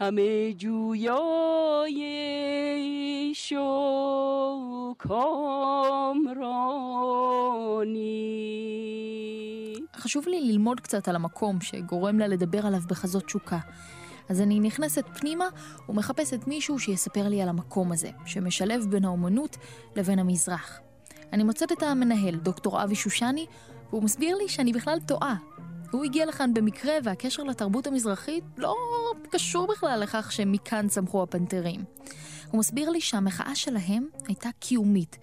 همه 0.00 0.52
جویای 0.52 2.00
شوک 3.34 5.06
חשוב 9.96 10.28
לי 10.28 10.40
ללמוד 10.40 10.80
קצת 10.80 11.08
על 11.08 11.16
המקום 11.16 11.60
שגורם 11.60 12.18
לה 12.18 12.26
לדבר 12.26 12.66
עליו 12.66 12.80
בחזות 12.88 13.24
תשוקה. 13.24 13.58
אז 14.28 14.40
אני 14.40 14.60
נכנסת 14.60 15.04
פנימה 15.18 15.44
ומחפשת 15.88 16.46
מישהו 16.46 16.78
שיספר 16.78 17.28
לי 17.28 17.42
על 17.42 17.48
המקום 17.48 17.92
הזה, 17.92 18.10
שמשלב 18.26 18.86
בין 18.90 19.04
האומנות 19.04 19.56
לבין 19.96 20.18
המזרח. 20.18 20.80
אני 21.32 21.42
מוצאת 21.42 21.72
את 21.72 21.82
המנהל, 21.82 22.36
דוקטור 22.36 22.84
אבי 22.84 22.94
שושני, 22.94 23.46
והוא 23.90 24.02
מסביר 24.02 24.36
לי 24.36 24.48
שאני 24.48 24.72
בכלל 24.72 24.98
טועה. 25.06 25.36
הוא 25.91 26.03
הגיע 26.03 26.25
לכאן 26.25 26.53
במקרה 26.53 26.93
והקשר 27.03 27.43
לתרבות 27.43 27.87
המזרחית 27.87 28.43
לא 28.57 28.75
קשור 29.29 29.67
בכלל 29.67 29.99
לכך 29.99 30.31
שמכאן 30.31 30.87
צמחו 30.87 31.23
הפנתרים. 31.23 31.83
הוא 32.51 32.59
מסביר 32.59 32.89
לי 32.89 33.01
שהמחאה 33.01 33.55
שלהם 33.55 34.07
הייתה 34.27 34.49
קיומית, 34.59 35.17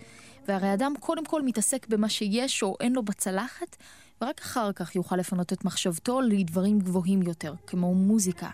והרי 0.48 0.74
אדם 0.74 0.92
קודם 1.00 1.24
כל 1.24 1.42
מתעסק 1.42 1.86
במה 1.88 2.08
שיש 2.08 2.62
או 2.62 2.76
אין 2.80 2.92
לו 2.92 3.02
בצלחת, 3.02 3.76
ורק 4.22 4.40
אחר 4.40 4.72
כך 4.72 4.96
יוכל 4.96 5.16
לפנות 5.16 5.52
את 5.52 5.64
מחשבתו 5.64 6.20
לדברים 6.20 6.78
גבוהים 6.78 7.22
יותר, 7.22 7.54
כמו 7.66 7.94
מוזיקה. 7.94 8.50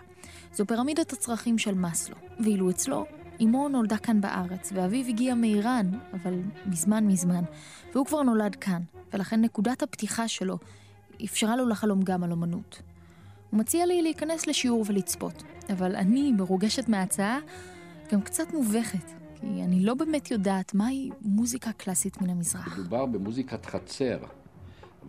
זו 0.53 0.65
פירמידת 0.67 1.13
הצרכים 1.13 1.57
של 1.57 1.73
מאסלו, 1.73 2.15
ואילו 2.39 2.69
אצלו, 2.69 3.05
אמו 3.41 3.69
נולדה 3.69 3.97
כאן 3.97 4.21
בארץ, 4.21 4.71
ואביו 4.75 5.05
הגיע 5.07 5.35
מאיראן, 5.35 5.91
אבל 6.13 6.33
מזמן 6.65 7.07
מזמן, 7.07 7.43
והוא 7.93 8.05
כבר 8.05 8.21
נולד 8.21 8.55
כאן, 8.55 8.81
ולכן 9.13 9.41
נקודת 9.41 9.83
הפתיחה 9.83 10.27
שלו 10.27 10.57
אפשרה 11.25 11.55
לו 11.55 11.67
לחלום 11.67 12.01
גם 12.01 12.23
על 12.23 12.31
אמנות. 12.31 12.81
הוא 13.49 13.59
מציע 13.59 13.85
לי 13.85 14.01
להיכנס 14.01 14.47
לשיעור 14.47 14.83
ולצפות, 14.87 15.43
אבל 15.73 15.95
אני, 15.95 16.31
מרוגשת 16.31 16.89
מההצעה, 16.89 17.39
גם 18.11 18.21
קצת 18.21 18.53
מובכת, 18.53 19.11
כי 19.35 19.63
אני 19.63 19.79
לא 19.79 19.93
באמת 19.93 20.31
יודעת 20.31 20.73
מהי 20.73 21.09
מוזיקה 21.21 21.71
קלאסית 21.71 22.21
מן 22.21 22.29
המזרח. 22.29 22.79
מדובר 22.79 23.05
במוזיקת 23.05 23.65
חצר, 23.65 24.17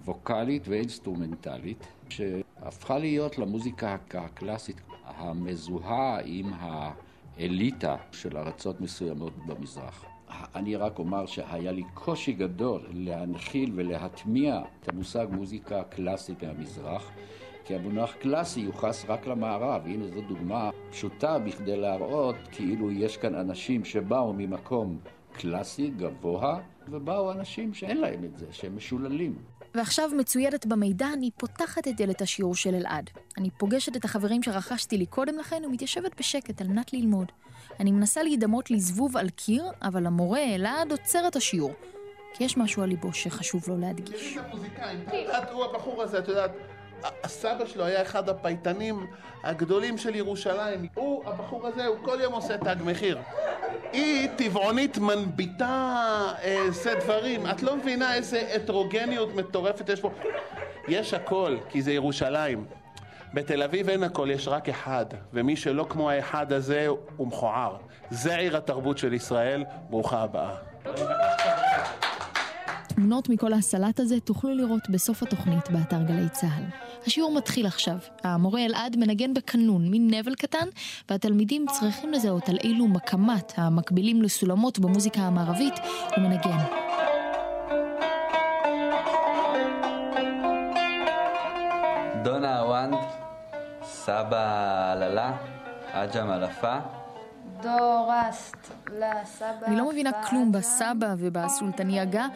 ווקאלית 0.05 0.69
ואינסטרומנטלית, 0.69 1.87
שהפכה 2.09 2.99
להיות 2.99 3.39
למוזיקה 3.39 3.97
הקלאסית 4.15 4.81
המזוהה 5.05 6.21
עם 6.25 6.53
אליטה 7.39 7.97
של 8.13 8.37
ארצות 8.37 8.81
מסוימות 8.81 9.33
במזרח. 9.47 10.05
אני 10.55 10.77
רק 10.77 10.99
אומר 10.99 11.27
שהיה 11.27 11.73
לי 11.73 11.83
קושי 11.95 12.33
גדול 12.33 12.87
להנחיל 12.93 13.73
ולהטמיע 13.75 14.61
את 14.81 14.89
המושג 14.89 15.27
מוזיקה 15.31 15.83
קלאסית 15.83 16.45
מהמזרח, 16.45 17.11
כי 17.65 17.75
המונח 17.75 18.13
קלאסי 18.13 18.61
יוחס 18.61 19.05
רק 19.09 19.27
למערב. 19.27 19.83
הנה 19.87 20.05
זו 20.15 20.21
דוגמה 20.21 20.71
פשוטה 20.91 21.39
בכדי 21.39 21.77
להראות 21.77 22.37
כאילו 22.53 22.91
יש 22.91 23.17
כאן 23.17 23.35
אנשים 23.35 23.85
שבאו 23.85 24.33
ממקום 24.33 24.99
קלאסי, 25.33 25.91
גבוה, 25.91 26.61
ובאו 26.89 27.33
אנשים 27.33 27.75
שאין 27.75 28.01
להם 28.01 28.25
את 28.25 28.39
זה, 28.39 28.47
שהם 28.51 28.77
משוללים. 28.77 29.39
ועכשיו 29.75 30.11
מצוידת 30.19 30.67
במידע, 30.67 31.07
אני 31.13 31.31
פותחת 31.37 31.89
את 31.89 31.97
דלת 31.97 32.23
השיעור 32.23 32.55
של 32.55 32.75
אלעד. 32.75 33.11
אני 33.39 33.51
פוגשת 33.51 33.97
את 33.97 34.05
החברים 34.05 34.43
שרכשתי 34.43 34.99
לי 34.99 35.07
קודם 35.07 35.39
לכן 35.39 35.63
ומתיישבת 35.67 36.19
בשקט 36.19 36.61
על 36.61 36.69
מנת 36.69 36.93
ללמוד. 36.93 37.33
אני 37.81 37.93
מנסה 37.93 38.23
להידמות 38.23 38.71
לזבוב 38.71 39.17
על 39.17 39.29
קיר, 39.29 39.65
אבל 39.83 40.07
המורה 40.07 40.55
אלעד 40.55 40.91
עוצר 40.91 41.29
את 41.29 41.37
השיעור. 41.37 41.73
כי 42.35 42.45
יש 42.45 42.57
משהו 42.57 42.83
על 42.83 42.89
ליבו 42.89 43.13
שחשוב 43.13 43.65
לו 43.69 43.79
להדגיש. 43.79 44.39
הוא 45.53 45.65
הבחור 45.65 46.03
הזה, 46.03 46.19
את 46.19 46.29
יודעת, 46.29 46.51
הסבא 47.25 47.67
שלו 47.67 47.85
היה 47.85 48.03
אחד 48.03 48.29
הפייטנים 48.29 49.07
הגדולים 49.43 49.99
של 49.99 50.15
ירושלים. 50.15 50.87
הוא, 50.95 51.25
הבחור 51.25 51.67
הזה, 51.67 51.87
הוא 51.87 51.97
כל 52.03 52.19
יום 52.21 52.33
עושה 52.33 52.59
תג 52.59 52.77
מחיר. 52.85 53.19
היא 53.93 54.29
טבעונית 54.37 54.99
מנביטה 54.99 56.33
איזה 56.43 56.95
דברים. 56.95 57.47
את 57.47 57.63
לא 57.63 57.77
מבינה 57.77 58.15
איזה 58.15 58.53
הטרוגניות 58.55 59.35
מטורפת 59.35 59.89
יש 59.89 60.01
פה. 60.01 60.11
יש 60.89 61.15
הכל, 61.15 61.57
כי 61.69 61.83
זה 61.83 61.93
ירושלים. 61.93 62.65
בתל 63.35 63.63
אביב 63.63 63.89
אין 63.89 64.03
הכל, 64.03 64.29
יש 64.31 64.49
רק 64.49 64.69
אחד, 64.69 65.07
ומי 65.33 65.57
שלא 65.57 65.87
כמו 65.89 66.11
האחד 66.11 66.53
הזה 66.53 66.87
הוא 67.17 67.27
מכוער. 67.27 67.77
זה 68.11 68.37
עיר 68.37 68.57
התרבות 68.57 68.99
של 68.99 69.13
ישראל, 69.13 69.65
ברוכה 69.91 70.23
הבאה. 70.23 70.55
תמונות 72.89 73.29
מכל 73.29 73.53
הסלט 73.53 74.01
הזה 74.01 74.21
תוכלו 74.21 74.55
לראות 74.55 74.91
בסוף 74.91 75.23
התוכנית 75.23 75.71
באתר 75.71 76.03
גלי 76.03 76.29
צה"ל. 76.33 76.65
השיעור 77.07 77.35
מתחיל 77.35 77.67
עכשיו. 77.67 77.97
המורה 78.25 78.65
אלעד 78.65 78.97
מנגן 78.97 79.35
בקנון, 79.35 79.91
מין 79.91 80.15
נבל 80.15 80.35
קטן, 80.35 80.67
והתלמידים 81.11 81.67
צריכים 81.81 82.13
לזהות 82.13 82.49
על 82.49 82.57
אילו 82.65 82.89
מקמת 82.89 83.53
המקבילים 83.57 84.23
לסולמות 84.23 84.79
במוזיקה 84.79 85.21
המערבית 85.21 85.75
הוא 86.17 86.25
מנגן. 86.25 86.90
סבא 94.05 94.95
ללה, 94.97 95.33
עג'ם 95.93 96.31
אלפה. 96.31 96.79
דורסט 97.63 98.57
לסבא. 98.87 99.67
אני 99.67 99.77
לא 99.77 99.89
מבינה 99.89 100.11
כלום 100.29 100.53
בסבא 100.53 101.15
ובסולטניאגה, 101.19 102.27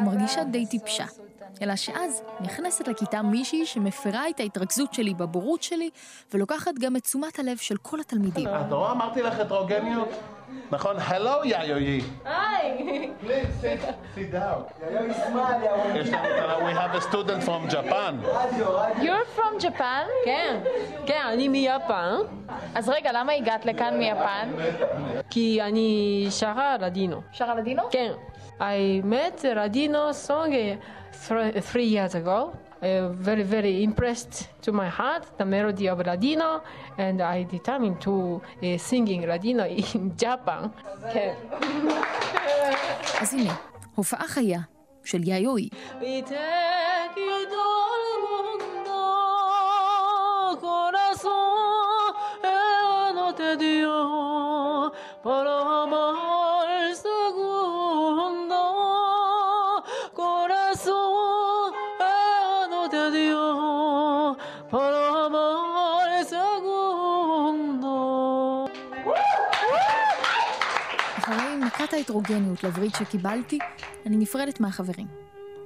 ומרגישה 0.00 0.44
די 0.44 0.66
טיפשה. 0.66 1.04
אלא 1.62 1.76
שאז 1.76 2.22
נכנסת 2.40 2.88
לכיתה 2.88 3.22
מישהי 3.22 3.66
שמפרה 3.66 4.28
את 4.28 4.40
ההתרכזות 4.40 4.94
שלי 4.94 5.14
בבורות 5.14 5.62
שלי, 5.62 5.90
ולוקחת 6.34 6.72
גם 6.80 6.96
את 6.96 7.02
תשומת 7.02 7.38
הלב 7.38 7.56
של 7.56 7.76
כל 7.76 8.00
התלמידים. 8.00 8.48
את 8.48 8.72
רואה? 8.72 8.92
אמרתי 8.92 9.22
לך 9.22 9.38
הטרוגניות? 9.38 10.08
נכון, 10.71 10.95
הלו 10.99 11.31
יאיוי. 11.43 12.01
היי! 12.25 13.11
Please 13.23 13.63
sit, 13.63 13.83
sit 14.15 14.33
down. 14.33 14.83
יש 15.95 16.09
לנו, 16.09 16.67
we 16.69 16.73
have 16.73 16.95
a 16.95 17.01
student 17.01 17.43
from 17.43 17.71
Japan. 17.71 18.13
You're 19.01 19.37
from 19.39 19.59
Japan? 19.63 20.05
כן, 20.25 20.59
כן, 21.05 21.21
אני 21.33 21.47
מיפן. 21.47 22.15
אז 22.75 22.89
רגע, 22.89 23.11
למה 23.13 23.33
הגעת 23.33 23.65
לכאן 23.65 23.97
מיפן? 23.97 24.49
כי 25.29 25.61
אני 25.61 26.27
שרה 26.29 26.77
לדינו. 26.77 27.21
שרה 27.31 27.55
לדינו? 27.55 27.83
כן. 27.91 28.11
I 28.59 28.61
met 29.05 29.41
Ladino 29.55 30.11
song 30.27 30.51
uh, 30.51 31.27
th- 31.29 31.73
three 31.73 31.89
years 31.95 32.13
ago. 32.15 32.51
Uh, 32.83 33.09
very, 33.11 33.43
very 33.43 33.83
impressed 33.83 34.47
to 34.61 34.71
my 34.71 34.87
heart 34.87 35.23
the 35.37 35.43
melody 35.43 35.89
of 35.89 35.99
Ladino, 35.99 36.61
and 36.97 37.21
I 37.21 37.43
determined 37.43 37.99
to 38.07 38.41
uh, 38.41 38.77
singing 38.77 39.21
Ladino 39.27 39.65
in 39.65 40.11
Japan. 40.17 40.69
כן. 41.13 41.33
אז 43.21 43.33
הנה, 43.33 43.53
הופעה 43.95 44.27
חיה 44.27 44.59
של 45.03 45.27
יאיוי. 45.27 45.69
Y 46.01 46.23
te 46.29 46.35
te 62.94 63.10
dio 63.18 64.36
para 64.70 65.00
amar 65.26 66.06
el 66.18 66.24
segundo. 66.34 67.94
אחרי 71.18 71.56
מכת 71.66 71.92
ההטרוגניות 71.92 72.64
לווריד 72.64 72.94
שקיבלתי, 72.94 73.58
אני 74.06 74.16
נפרדת 74.16 74.60
מהחברים. 74.60 75.24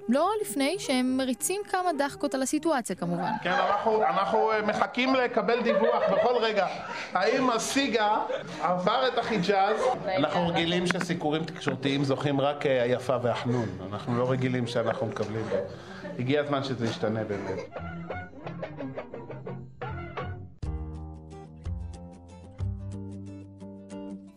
לא 0.09 0.31
לפני 0.43 0.77
שהם 0.79 1.17
מריצים 1.17 1.61
כמה 1.69 1.93
דחקות 1.99 2.35
על 2.35 2.43
הסיטואציה 2.43 2.97
כמובן. 2.97 3.31
כן, 3.43 3.51
אנחנו, 3.53 4.03
אנחנו 4.03 4.53
אה, 4.53 4.62
מחכים 4.62 5.14
לקבל 5.14 5.62
דיווח 5.62 6.03
בכל 6.12 6.35
רגע. 6.41 6.67
האם 7.12 7.51
הסיגה 7.51 8.17
עבר 8.62 9.09
את 9.09 9.19
החיג'אז? 9.19 9.77
אנחנו 10.17 10.49
רגילים 10.49 10.87
שסיקורים 10.87 11.45
תקשורתיים 11.45 12.05
זוכים 12.05 12.41
רק 12.41 12.67
אה, 12.67 12.83
היפה 12.83 13.17
והחנון. 13.23 13.69
אנחנו 13.93 14.19
לא 14.19 14.31
רגילים 14.31 14.67
שאנחנו 14.67 15.07
מקבלים. 15.07 15.45
הגיע 16.19 16.41
הזמן 16.41 16.65
שזה 16.65 16.87
ישתנה 16.87 17.25
באמת. 17.25 17.59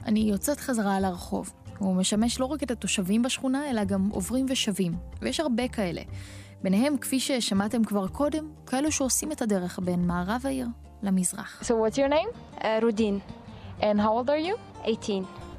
אני 0.05 0.19
יוצאת 0.19 0.59
חזרה 0.59 0.95
על 0.95 1.05
הרחוב. 1.05 1.53
הוא 1.77 1.95
משמש 1.95 2.39
לא 2.39 2.45
רק 2.45 2.63
את 2.63 2.71
התושבים 2.71 3.21
בשכונה, 3.21 3.69
אלא 3.69 3.83
גם 3.83 4.09
עוברים 4.09 4.45
ושבים. 4.49 4.93
ויש 5.21 5.39
הרבה 5.39 5.67
כאלה. 5.67 6.01
ביניהם, 6.63 6.97
כפי 6.97 7.19
ששמעתם 7.19 7.83
כבר 7.83 8.07
קודם, 8.07 8.49
כאלו 8.65 8.91
שעושים 8.91 9.31
את 9.31 9.41
הדרך 9.41 9.79
בין 9.83 10.07
מערב 10.07 10.41
העיר 10.43 10.67
למזרח. 11.03 11.61
So 11.63 11.65
what's 11.65 11.95
your 11.95 12.11
name? 12.11 12.59
Uh, 12.59 12.65
רודין. 12.81 13.19
And 13.79 13.97
how 13.97 14.25
old 14.25 14.29
are 14.29 14.47
you? 14.47 14.85
18. 14.85 15.15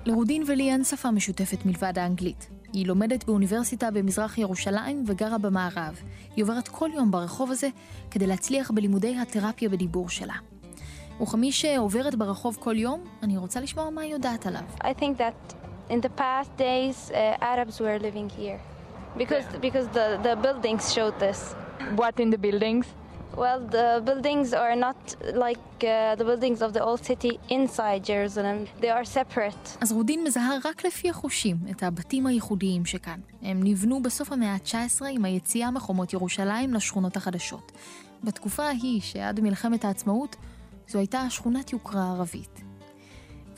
לרודין 0.07 0.43
ולי 0.47 0.71
אין 0.71 0.85
שפה 0.85 1.11
משותפת 1.11 1.67
מלבד 1.67 1.99
האנגלית. 1.99 2.49
היא 2.73 2.87
לומדת 2.87 3.25
באוניברסיטה 3.25 3.91
במזרח 3.91 4.39
ירושלים 4.39 5.05
וגרה 5.07 5.39
במערב. 5.39 6.01
היא 6.37 6.45
עוברת 6.45 6.69
כל 6.69 6.89
יום 6.95 7.11
ברחוב 7.11 7.51
הזה 7.51 7.69
כדי 8.11 8.27
להצליח 8.27 8.71
בלימודי 8.71 9.17
התרפיה 9.19 9.69
בדיבור 9.69 10.09
שלה. 10.09 10.35
וכמי 11.23 11.53
שעוברת 11.53 12.15
ברחוב 12.15 12.57
כל 12.61 12.79
יום, 12.79 13.01
אני 13.23 13.37
רוצה 13.37 13.61
לשמוע 13.61 13.91
מה 13.91 14.03
היא 14.03 14.13
יודעת 14.13 14.47
עליו. 14.47 14.63
I 14.81 14.85
think 15.01 15.19
that 15.19 15.55
in 15.91 16.01
the 16.01 16.21
past 16.21 16.51
days 16.59 17.11
uh, 17.11 17.15
Arabs 17.43 17.81
were 17.81 17.99
living 17.99 18.29
here 18.39 18.61
because 19.19 19.45
because 19.61 19.87
the 19.97 20.07
the 20.27 20.35
buildings 20.45 20.85
showed 20.95 21.17
this. 21.25 21.41
What 22.01 22.15
in 22.21 22.31
the 22.35 22.41
buildings? 22.47 22.87
Well, 23.37 23.61
the 23.71 24.03
buildings 24.05 24.53
are 24.53 24.77
not 24.77 25.01
like 25.45 25.67
uh, 25.85 26.15
the 26.17 26.25
buildings 26.25 26.61
of 26.61 26.73
the 26.75 26.83
old 26.89 27.03
city 27.05 27.39
inside 27.49 28.05
Jerusalem. 28.05 28.67
They 28.81 28.91
are 28.91 29.05
separate. 29.05 29.79
אז 29.81 29.93
רודין 29.93 30.25
מזהה 30.25 30.57
רק 30.65 30.85
לפי 30.85 31.11
החושים 31.11 31.57
את 31.71 31.83
הבתים 31.83 32.27
הייחודיים 32.27 32.85
שכאן. 32.85 33.21
הם 33.43 33.61
נבנו 33.65 34.03
בסוף 34.03 34.33
המאה 34.33 34.53
ה-19 34.53 35.05
עם 35.11 35.25
היציאה 35.25 35.71
מחומות 35.71 36.13
ירושלים 36.13 36.75
לשכונות 36.75 37.17
החדשות. 37.17 37.73
בתקופה 38.25 38.65
ההיא, 38.65 39.01
שעד 39.01 39.41
מלחמת 39.41 39.85
העצמאות, 39.85 40.37
זו 40.89 40.99
הייתה 40.99 41.31
שכונת 41.31 41.73
יוקרה 41.73 42.11
ערבית. 42.11 42.72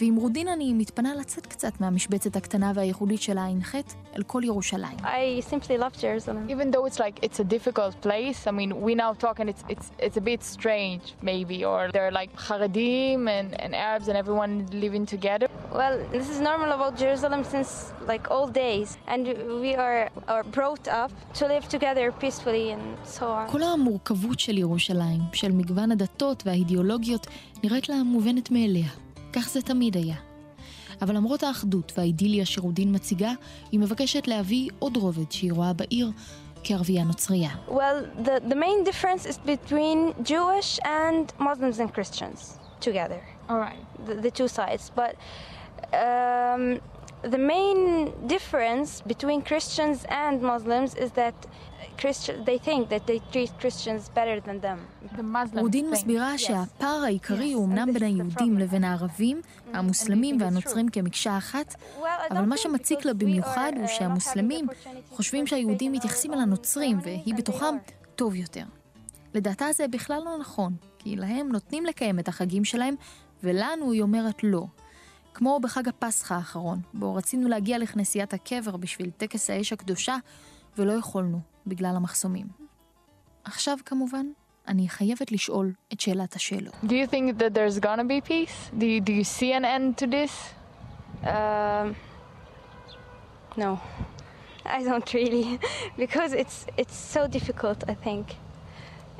ועם 0.00 0.16
רודין 0.16 0.48
אני 0.48 0.72
מתפנה 0.72 1.14
לצאת 1.14 1.46
קצת 1.46 1.80
מהמשבצת 1.80 2.36
הקטנה 2.36 2.72
והייחודית 2.74 3.22
של 3.22 3.38
הע"ח 3.38 3.74
אל 4.16 4.22
כל 4.22 4.44
ירושלים. 4.44 4.98
I 4.98 5.40
simply 5.50 5.78
love 5.78 6.00
Jerusalem. 6.00 6.48
Even 6.48 6.70
though 6.70 6.86
it's 6.86 6.98
like 6.98 7.16
it's 7.26 7.40
a 7.40 7.44
difficult 7.44 7.94
place, 8.06 8.46
I 8.46 8.52
mean, 8.58 8.70
we 8.86 8.94
now 8.94 9.12
talk 9.24 9.36
and 9.40 9.48
it's 9.52 9.64
it's 9.72 9.86
it's 10.06 10.16
a 10.22 10.24
bit 10.30 10.40
strange 10.56 11.04
maybe, 11.30 11.58
or 11.70 11.80
there 11.94 12.04
are 12.08 12.14
like 12.20 12.32
Haredim 12.46 13.20
and, 13.36 13.48
and 13.62 13.70
Arabs 13.88 14.06
and 14.10 14.16
everyone 14.22 14.52
living 14.84 15.04
together. 15.14 15.46
Well, 15.80 15.96
this 16.16 16.28
is 16.34 16.38
normal 16.50 16.70
about 16.78 16.92
Jerusalem 17.02 17.42
since 17.54 17.70
like 18.12 18.24
old 18.36 18.52
days, 18.64 18.88
and 19.12 19.22
we 19.64 19.72
are 19.84 20.00
are 20.34 20.44
brought 20.56 20.86
up 21.02 21.12
to 21.38 21.42
live 21.52 21.64
together 21.76 22.04
peacefully 22.22 22.66
and 22.74 22.84
so 23.16 23.24
on. 23.38 23.46
כל 23.50 23.62
המורכבות 23.62 24.40
של 24.40 24.58
ירושלים, 24.58 25.20
של 25.32 25.52
מגוון 25.52 25.92
הדתות 25.92 26.42
והאידיאולוגיות, 26.46 27.26
נראית 27.64 27.88
לה 27.88 28.02
מובנת 28.02 28.50
מאליה. 28.50 28.88
כך 29.34 29.48
זה 29.48 29.62
תמיד 29.62 29.96
היה. 29.96 30.16
אבל 31.02 31.16
למרות 31.16 31.42
האחדות 31.42 31.92
והאידיליה 31.96 32.46
שרודין 32.46 32.94
מציגה, 32.94 33.32
היא 33.72 33.80
מבקשת 33.80 34.28
להביא 34.28 34.70
עוד 34.78 34.96
רובד 34.96 35.32
שהיא 35.32 35.52
רואה 35.52 35.72
בעיר 35.72 36.10
כערבייה 36.64 37.04
נוצרייה. 37.04 37.50
Well, 37.68 38.24
the 38.24 38.48
the 38.48 38.54
main 38.54 38.84
difference 38.84 39.26
is 39.26 39.38
between 39.38 39.98
Jewish 40.22 40.78
and 40.84 41.24
Muslims 41.38 41.78
and 41.82 41.88
Christians 41.96 42.58
together. 42.80 43.20
All 43.48 43.60
right. 43.66 43.82
The, 44.06 44.14
the 44.26 44.30
two 44.30 44.48
sides, 44.58 44.84
but 45.00 45.14
um, 46.04 46.62
the 47.34 47.42
main 47.54 47.80
difference 48.34 48.90
between 49.12 49.38
Christians 49.50 49.98
and 50.24 50.34
Muslims 50.52 50.90
is 51.04 51.10
that 51.12 51.36
Christian 52.00 52.44
they 52.44 52.58
think 52.66 52.88
that 52.88 53.06
they 53.06 53.18
treat 53.32 53.50
Christians 53.60 54.08
better 54.14 54.40
than 54.46 54.60
them. 54.64 54.78
The 55.16 55.22
Muslims 55.22 55.60
רודין 55.60 55.90
מסבירה 55.90 56.38
שהפער 56.38 57.02
העיקרי 57.04 57.52
הוא 57.52 57.66
אמנם 57.66 57.92
בין 57.92 58.02
היהודים 58.02 58.58
לבין 58.58 58.84
הערבים, 58.84 59.40
המוסלמים 59.72 60.40
והנוצרים 60.40 60.88
כמקשה 60.88 61.38
אחת, 61.38 61.74
אבל 62.30 62.44
מה 62.44 62.56
שמציק 62.56 63.04
לה 63.04 63.14
במיוחד 63.14 63.72
הוא 63.76 63.86
שהמוסלמים 63.86 64.66
חושבים 65.10 65.46
שהיהודים 65.46 65.92
מתייחסים 65.92 66.34
אל 66.34 66.38
הנוצרים, 66.38 66.98
והיא 67.02 67.34
בתוכם 67.34 67.76
טוב 68.16 68.34
יותר. 68.34 68.64
לדעתה 69.34 69.66
זה 69.72 69.88
בכלל 69.88 70.22
לא 70.24 70.38
נכון, 70.40 70.76
כי 70.98 71.16
להם 71.16 71.48
נותנים 71.52 71.86
לקיים 71.86 72.18
את 72.18 72.28
החגים 72.28 72.64
שלהם, 72.64 72.94
ולנו 73.42 73.92
היא 73.92 74.02
אומרת 74.02 74.44
לא. 74.44 74.66
כמו 75.34 75.60
בחג 75.62 75.88
הפסחא 75.88 76.34
האחרון, 76.34 76.80
בו 76.94 77.14
רצינו 77.14 77.48
להגיע 77.48 77.78
לכנסיית 77.78 78.34
הקבר 78.34 78.76
בשביל 78.76 79.10
טקס 79.10 79.50
האש 79.50 79.72
הקדושה, 79.72 80.16
ולא 80.78 80.92
יכולנו, 80.92 81.40
בגלל 81.66 81.96
המחסומים. 81.96 82.46
עכשיו 83.44 83.78
כמובן, 83.84 84.26
אני 84.68 84.88
חייבת 84.88 85.32
לשאול 85.32 85.72
את 85.92 86.00
שאלת 86.00 86.36
השאלות. 86.36 86.74
Do 86.84 86.88
you 86.92 87.06
think 87.06 87.38
that 87.38 87.54
there's 87.54 87.78
gonna 87.78 88.04
be 88.04 88.20
peace? 88.28 88.70
Do 88.78 88.86
you, 88.86 89.00
do 89.00 89.12
you 89.12 89.24
see 89.24 89.52
an 89.52 89.64
end 89.64 89.98
to 89.98 90.06
this? 90.06 90.32
Um, 91.24 91.94
no, 93.56 93.78
I 94.76 94.82
don't 94.88 95.08
really, 95.14 95.58
because 95.96 96.32
it's 96.42 96.58
it's 96.82 96.98
so 97.16 97.20
difficult. 97.36 97.78
I 97.92 97.94
think 98.06 98.24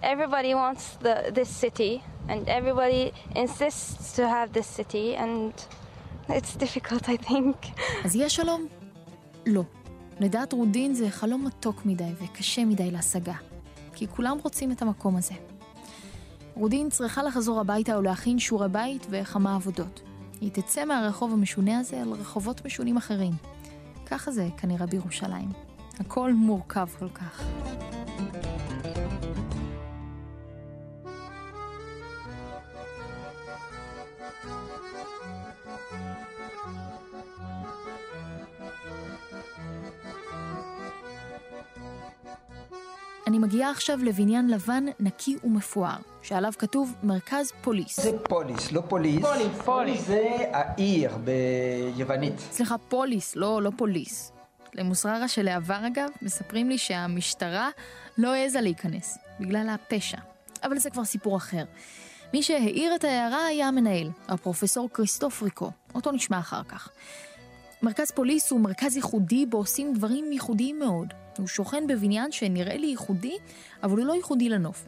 everybody 0.03 0.53
wants 0.63 0.85
the 1.05 1.15
this 1.39 1.51
city, 1.65 1.93
and 2.31 2.41
everybody 2.59 3.05
insists 3.43 4.05
to 4.17 4.23
have 4.37 4.49
this 4.59 4.69
city, 4.79 5.07
and 5.25 5.53
it's 6.29 6.53
difficult. 6.65 7.09
I 7.09 7.17
think. 7.17 7.57
אז 8.05 8.17
יש 8.17 8.37
שלום? 8.37 8.67
לא. 9.47 9.63
לדעת 10.21 10.53
רודין 10.53 10.95
זה 10.95 11.11
חלום 11.11 11.47
מתוק 11.47 11.87
מדי 11.87 12.13
וקשה 12.23 12.65
מדי 12.65 12.91
להשגה, 12.91 13.35
כי 13.95 14.09
כולם 14.09 14.39
רוצים 14.43 14.73
את 14.73 14.83
המקום 14.83 15.17
הזה. 15.17 15.35
רודין 16.55 16.91
צריכה 16.91 17.23
לחזור 17.23 17.61
הביתה 17.61 17.99
ולהכין 17.99 18.39
שיעורי 18.39 18.69
בית 18.69 19.07
וכמה 19.11 19.55
עבודות. 19.55 20.03
היא 20.41 20.51
תצא 20.53 20.85
מהרחוב 20.85 21.33
המשונה 21.33 21.79
הזה 21.79 22.03
אל 22.03 22.13
רחובות 22.13 22.65
משונים 22.65 22.97
אחרים. 22.97 23.33
ככה 24.07 24.33
זה 24.33 24.49
כנראה 24.57 24.87
בירושלים. 24.87 25.49
הכל 26.01 26.33
מורכב 26.33 26.89
כל 26.99 27.09
כך. 27.09 27.45
מגיעה 43.55 43.71
עכשיו 43.71 43.99
לבניין 44.03 44.51
לבן 44.51 44.85
נקי 45.01 45.37
ומפואר, 45.45 45.97
שעליו 46.23 46.53
כתוב 46.59 46.95
מרכז 47.03 47.53
פוליס. 47.63 48.01
זה 48.01 48.19
פוליס, 48.19 48.73
לא 48.73 48.83
פוליס. 48.89 49.23
פוליס. 49.23 49.59
פוליס 49.65 50.07
זה 50.07 50.37
העיר 50.53 51.17
ביוונית. 51.17 52.39
סליחה, 52.39 52.79
פוליס, 52.79 53.37
לא, 53.37 53.63
לא 53.63 53.71
פוליס. 53.77 54.33
למוסררה 54.75 55.29
שלעבר 55.29 55.87
אגב, 55.87 56.09
מספרים 56.23 56.69
לי 56.69 56.79
שהמשטרה 56.79 57.69
לא 58.19 58.35
העזה 58.35 58.61
להיכנס, 58.61 59.19
בגלל 59.41 59.69
הפשע. 59.69 60.19
אבל 60.63 60.79
זה 60.79 60.91
כבר 60.91 61.05
סיפור 61.05 61.37
אחר. 61.37 61.65
מי 62.33 62.43
שהעיר 62.43 62.95
את 62.95 63.05
ההערה 63.05 63.47
היה 63.47 63.69
המנהל, 63.69 64.11
הפרופסור 64.29 64.89
כריסטוף 64.95 65.43
ריקו. 65.43 65.71
אותו 65.95 66.13
נשמע 66.13 66.39
אחר 66.39 66.63
כך. 66.63 66.89
מרכז 67.85 68.11
פוליס 68.11 68.51
הוא 68.51 68.61
מרכז 68.61 68.97
ייחודי 68.97 69.47
בו 69.47 69.59
עושים 69.59 69.95
דברים 69.95 70.33
ייחודיים 70.33 70.79
מאוד. 70.79 71.15
הוא 71.39 71.47
שוכן 71.47 71.87
בבניין 71.87 72.33
שנראה 72.33 72.77
לי 72.77 72.87
ייחודי, 72.87 73.37
אבל 73.83 73.99
הוא 73.99 74.07
לא 74.07 74.13
ייחודי 74.13 74.49
לנוף. 74.49 74.87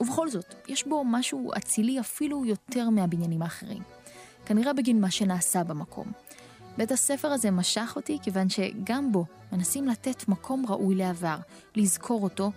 ובכל 0.00 0.30
זאת, 0.30 0.54
יש 0.68 0.86
בו 0.86 1.04
משהו 1.06 1.50
אצילי 1.56 2.00
אפילו 2.00 2.44
יותר 2.44 2.90
מהבניינים 2.90 3.42
האחרים. 3.42 3.82
כנראה 4.46 4.72
בגין 4.72 5.00
מה 5.00 5.10
שנעשה 5.10 5.64
במקום. 5.64 6.12
בית 6.76 6.92
הספר 6.92 7.28
הזה 7.28 7.50
משך 7.50 7.92
אותי 7.96 8.18
כיוון 8.22 8.48
שגם 8.48 9.12
בו 9.12 9.24
מנסים 9.52 9.88
לתת 9.88 10.28
מקום 10.28 10.64
ראוי 10.68 10.94
לעבר, 10.94 11.36
לזכור 11.76 12.22
אותו 12.22 12.50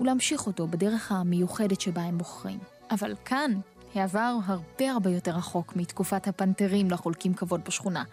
ולהמשיך 0.00 0.46
אותו 0.46 0.66
בדרך 0.66 1.12
המיוחדת 1.12 1.80
שבה 1.80 2.02
הם 2.02 2.18
בוחרים. 2.18 2.58
אבל 2.90 3.14
כאן, 3.24 3.52
העבר 3.94 4.36
הרבה 4.44 4.90
הרבה 4.90 5.10
יותר 5.10 5.30
רחוק 5.30 5.76
מתקופת 5.76 6.28
הפנתרים 6.28 6.90
לחולקים 6.90 7.34
כבוד 7.34 7.60
בשכונה. 7.64 8.04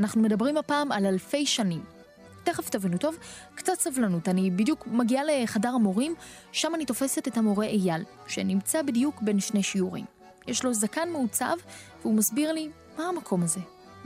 אנחנו 0.00 0.22
מדברים 0.22 0.56
הפעם 0.56 0.92
על 0.92 1.06
אלפי 1.06 1.46
שנים. 1.46 1.84
תכף 2.44 2.68
תבינו 2.68 2.98
טוב, 2.98 3.16
קצת 3.54 3.72
סבלנות, 3.74 4.28
אני 4.28 4.50
בדיוק 4.50 4.86
מגיעה 4.86 5.24
לחדר 5.24 5.68
המורים, 5.68 6.14
שם 6.52 6.74
אני 6.74 6.84
תופסת 6.84 7.28
את 7.28 7.36
המורה 7.36 7.66
אייל, 7.66 8.04
שנמצא 8.26 8.82
בדיוק 8.82 9.22
בין 9.22 9.40
שני 9.40 9.62
שיעורים. 9.62 10.04
יש 10.46 10.64
לו 10.64 10.74
זקן 10.74 11.08
מעוצב, 11.12 11.56
והוא 12.02 12.14
מסביר 12.14 12.52
לי 12.52 12.70
מה 12.98 13.04
המקום 13.04 13.42
הזה, 13.42 13.60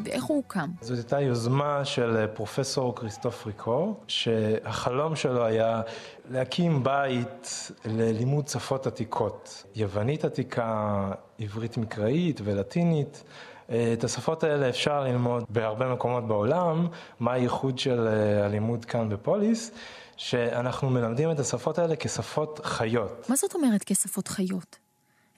ואיך 0.05 0.25
הוא 0.25 0.37
הוקם. 0.37 0.71
זאת 0.81 0.99
הייתה 0.99 1.21
יוזמה 1.21 1.85
של 1.85 2.27
פרופסור 2.35 2.95
כריסטוף 2.95 3.47
ריקו, 3.47 3.95
שהחלום 4.09 5.17
שלו 5.17 5.45
היה 5.45 5.83
להקים 6.31 6.85
בית 6.85 7.71
ללימוד 7.85 8.49
שפות 8.49 8.87
עתיקות. 8.87 9.65
יוונית 9.75 10.25
עתיקה, 10.25 11.11
עברית 11.39 11.77
מקראית 11.77 12.41
ולטינית. 12.45 13.25
את 13.69 14.05
השפות 14.05 14.45
האלה 14.45 14.69
אפשר 14.69 15.05
ללמוד 15.05 15.45
בהרבה 15.49 15.95
מקומות 15.95 16.27
בעולם. 16.27 16.89
מה 17.21 17.33
הייחוד 17.33 17.79
של 17.79 18.07
הלימוד 18.45 18.85
כאן 18.85 19.09
בפוליס? 19.09 19.71
שאנחנו 20.17 20.91
מלמדים 20.91 21.31
את 21.31 21.39
השפות 21.39 21.79
האלה 21.79 21.95
כשפות 21.97 22.61
חיות. 22.65 23.27
מה 23.29 23.37
זאת 23.37 23.55
אומרת 23.55 23.85
כשפות 23.87 24.29
חיות? 24.29 24.79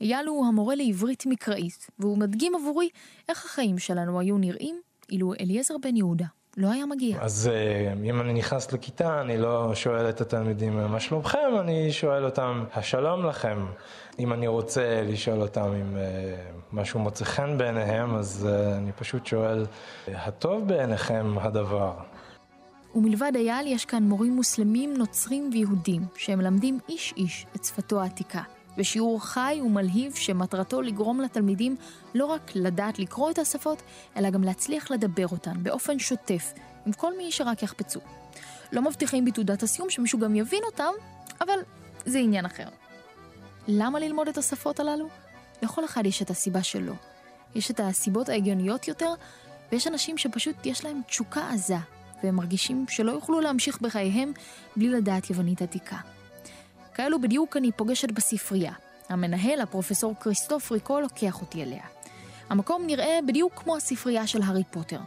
אייל 0.00 0.26
הוא 0.26 0.46
המורה 0.46 0.74
לעברית 0.74 1.26
מקראית, 1.26 1.86
והוא 1.98 2.18
מדגים 2.18 2.54
עבורי 2.54 2.88
איך 3.28 3.44
החיים 3.44 3.78
שלנו 3.78 4.20
היו 4.20 4.38
נראים 4.38 4.80
אילו 5.10 5.32
אליעזר 5.40 5.74
בן 5.82 5.96
יהודה 5.96 6.26
לא 6.56 6.70
היה 6.70 6.86
מגיע. 6.86 7.18
אז 7.20 7.50
אם 8.04 8.20
אני 8.20 8.32
נכנס 8.32 8.72
לכיתה, 8.72 9.20
אני 9.20 9.38
לא 9.38 9.74
שואל 9.74 10.08
את 10.08 10.20
התלמידים 10.20 10.76
מה 10.76 11.00
שלומכם, 11.00 11.48
אני 11.60 11.92
שואל 11.92 12.24
אותם, 12.24 12.64
השלום 12.74 13.26
לכם. 13.26 13.66
אם 14.18 14.32
אני 14.32 14.46
רוצה 14.46 15.02
לשאול 15.02 15.42
אותם 15.42 15.72
אם 15.80 15.96
משהו 16.72 17.00
מוצא 17.00 17.24
חן 17.24 17.58
בעיניהם, 17.58 18.14
אז 18.14 18.48
אני 18.76 18.92
פשוט 18.92 19.26
שואל, 19.26 19.66
הטוב 20.08 20.68
בעיניכם 20.68 21.34
הדבר? 21.40 21.92
ומלבד 22.94 23.32
אייל 23.34 23.66
יש 23.66 23.84
כאן 23.84 24.02
מורים 24.02 24.32
מוסלמים, 24.32 24.94
נוצרים 24.94 25.50
ויהודים, 25.52 26.02
שמלמדים 26.16 26.78
איש 26.88 27.14
איש 27.16 27.46
את 27.56 27.64
שפתו 27.64 28.00
העתיקה. 28.02 28.42
בשיעור 28.76 29.24
חי 29.24 29.60
ומלהיב 29.64 30.14
שמטרתו 30.14 30.82
לגרום 30.82 31.20
לתלמידים 31.20 31.76
לא 32.14 32.26
רק 32.26 32.50
לדעת 32.54 32.98
לקרוא 32.98 33.30
את 33.30 33.38
השפות, 33.38 33.82
אלא 34.16 34.30
גם 34.30 34.44
להצליח 34.44 34.90
לדבר 34.90 35.26
אותן 35.28 35.62
באופן 35.62 35.98
שוטף, 35.98 36.52
עם 36.86 36.92
כל 36.92 37.16
מי 37.16 37.32
שרק 37.32 37.62
יחפצו. 37.62 38.00
לא 38.72 38.82
מבטיחים 38.82 39.24
בתעודת 39.24 39.62
הסיום 39.62 39.90
שמישהו 39.90 40.18
גם 40.18 40.34
יבין 40.34 40.62
אותם, 40.66 40.92
אבל 41.40 41.58
זה 42.06 42.18
עניין 42.18 42.46
אחר. 42.46 42.68
למה 43.68 43.98
ללמוד 44.00 44.28
את 44.28 44.38
השפות 44.38 44.80
הללו? 44.80 45.08
לכל 45.62 45.84
אחד 45.84 46.06
יש 46.06 46.22
את 46.22 46.30
הסיבה 46.30 46.62
שלו. 46.62 46.94
יש 47.54 47.70
את 47.70 47.80
הסיבות 47.80 48.28
ההגיוניות 48.28 48.88
יותר, 48.88 49.14
ויש 49.72 49.86
אנשים 49.86 50.18
שפשוט 50.18 50.56
יש 50.66 50.84
להם 50.84 51.00
תשוקה 51.06 51.50
עזה, 51.50 51.76
והם 52.22 52.36
מרגישים 52.36 52.84
שלא 52.88 53.12
יוכלו 53.12 53.40
להמשיך 53.40 53.80
בחייהם 53.80 54.32
בלי 54.76 54.88
לדעת 54.88 55.30
יוונית 55.30 55.62
עתיקה. 55.62 56.15
כאלו 56.96 57.20
בדיוק 57.20 57.56
אני 57.56 57.72
פוגשת 57.72 58.10
בספרייה. 58.10 58.72
המנהל, 59.08 59.60
הפרופסור 59.60 60.14
כריסטוף 60.20 60.72
ריקו, 60.72 61.00
לוקח 61.00 61.40
אותי 61.40 61.62
אליה. 61.62 61.82
המקום 62.50 62.82
נראה 62.86 63.18
בדיוק 63.26 63.52
כמו 63.54 63.76
הספרייה 63.76 64.26
של 64.26 64.42
הארי 64.42 64.62
פוטר. 64.70 64.98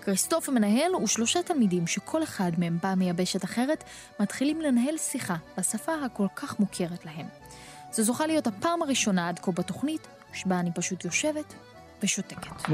כריסטוף 0.00 0.48
המנהל 0.48 0.96
ושלושה 0.96 1.42
תלמידים 1.42 1.86
שכל 1.86 2.22
אחד 2.22 2.50
מהם 2.58 2.78
בא 2.82 2.94
מיבשת 2.94 3.44
אחרת, 3.44 3.84
מתחילים 4.20 4.60
לנהל 4.60 4.98
שיחה 4.98 5.36
בשפה 5.58 5.92
הכל 6.04 6.26
כך 6.36 6.60
מוכרת 6.60 7.04
להם. 7.04 7.26
זו 7.92 8.02
זוכה 8.02 8.26
להיות 8.26 8.46
הפעם 8.46 8.82
הראשונה 8.82 9.28
עד 9.28 9.38
כה 9.38 9.52
בתוכנית, 9.52 10.06
שבה 10.32 10.60
אני 10.60 10.70
פשוט 10.74 11.04
יושבת 11.04 11.54
ושותקת. 12.02 12.68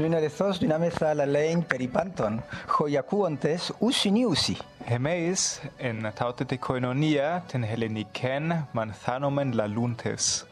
Hemeis 4.92 5.60
en 5.78 6.12
tautete 6.14 6.56
koinonia 6.56 7.42
ten 7.48 7.62
heleniken 7.62 8.66
manthanomen 8.72 9.54
laluntes. 9.54 10.44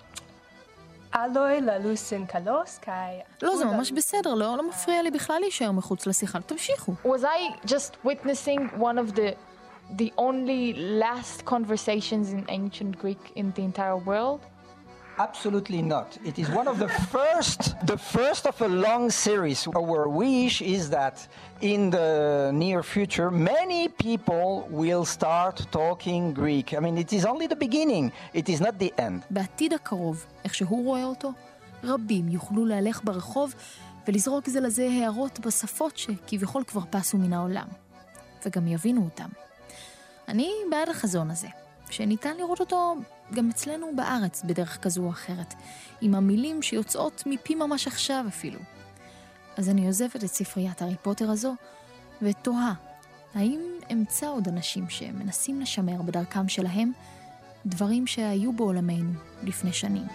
אלוי 1.15 1.61
ללוסן 1.61 2.27
קלוס 2.27 2.79
קאי... 2.79 3.21
לא, 3.43 3.57
זה 3.57 3.65
ממש 3.65 3.93
בסדר, 3.93 4.35
לא, 4.35 4.57
לא 4.57 4.69
מפריע 4.69 5.03
לי 5.03 5.11
בכלל 5.11 5.37
להישאר 5.41 5.73
מחוץ 5.73 6.07
לשיחה. 6.07 6.41
תמשיכו. 6.41 6.95
Was 7.05 7.23
I 7.23 7.67
just 7.67 7.93
witnessing 8.05 8.81
one 8.81 8.99
of 8.99 9.15
the 9.15 9.35
the 9.99 10.13
only 10.19 10.75
last 11.05 11.45
conversations 11.45 12.33
in 12.33 12.45
ancient 12.49 12.99
Greek 13.03 13.33
in 13.37 13.53
the 13.57 13.63
entire 13.63 13.97
world? 14.07 14.41
Absolutely 15.18 15.82
not. 15.82 16.18
It 16.26 16.40
is 16.40 16.50
one 16.50 16.68
of 16.68 16.80
the 16.80 16.88
first, 16.88 17.76
the 17.86 17.98
first 17.98 18.48
of 18.48 18.62
a 18.62 18.68
long 18.68 19.10
series. 19.10 19.68
Our 19.68 20.08
wish 20.08 20.62
is 20.62 20.90
that 20.90 21.28
in 21.62 21.90
the 21.90 22.52
near 22.54 22.82
future, 22.82 23.30
many 23.30 23.88
people 23.88 24.68
will 24.70 25.06
start 25.06 25.68
talking 25.72 26.34
Greek. 26.34 26.74
I 26.74 26.80
mean, 26.80 26.98
it 26.98 27.12
is 27.14 27.26
only 27.26 27.48
the 27.48 27.56
beginning. 27.56 28.12
It 28.34 28.50
is 28.50 28.62
not 28.62 28.80
the 28.80 28.94
end. 28.98 29.26
בעתיד 29.30 29.74
הקרוב, 29.74 30.26
איך 30.44 30.56
שהוא 30.56 30.86
רואה 30.86 31.04
אותו, 31.04 31.32
רבים 31.84 32.28
יוכלו 32.30 32.66
להלך 32.66 33.02
ברחוב 33.04 33.54
ולזרוק 34.08 34.50
זה 34.50 34.60
לזה 34.60 34.88
הערות 34.92 35.40
בשפות 35.40 35.98
שכביכול 35.98 36.64
כבר 36.64 36.82
פסו 36.90 37.18
מן 37.18 37.34
העולם. 37.34 37.68
וגם 38.46 38.68
יבינו 38.68 39.04
אותם. 39.04 39.30
אני 40.28 40.52
בעד 40.72 40.90
החזון 40.90 41.32
הזה, 41.32 41.48
שניתן 41.90 42.38
לראות 42.38 42.60
אותו 42.60 42.96
גם 43.34 43.50
אצלנו 43.50 43.96
בארץ 43.96 44.44
בדרך 44.44 44.78
כזו 44.82 45.04
או 45.04 45.10
אחרת, 45.10 45.54
עם 46.02 46.16
המילים 46.16 46.62
שיוצאות 46.62 47.24
מפי 47.26 47.56
ממש 47.56 47.88
עכשיו 47.88 48.26
אפילו. 48.28 48.60
אז 49.58 49.70
אני 49.70 49.88
עוזבת 49.88 50.16
את 50.16 50.26
ספריית 50.26 50.82
הארי 50.82 50.96
פוטר 51.02 51.32
הזו, 51.32 51.56
ותוהה, 52.22 52.74
האם 53.36 53.62
אמצא 53.92 54.28
עוד 54.28 54.48
אנשים 54.48 54.90
שמנסים 54.90 55.62
לשמר 55.62 56.02
בדרכם 56.02 56.50
שלהם 56.50 56.92
דברים 57.66 58.08
שהיו 58.08 58.54
בעולמנו 58.54 59.12
לפני 59.44 59.74
שנים. 59.74 60.08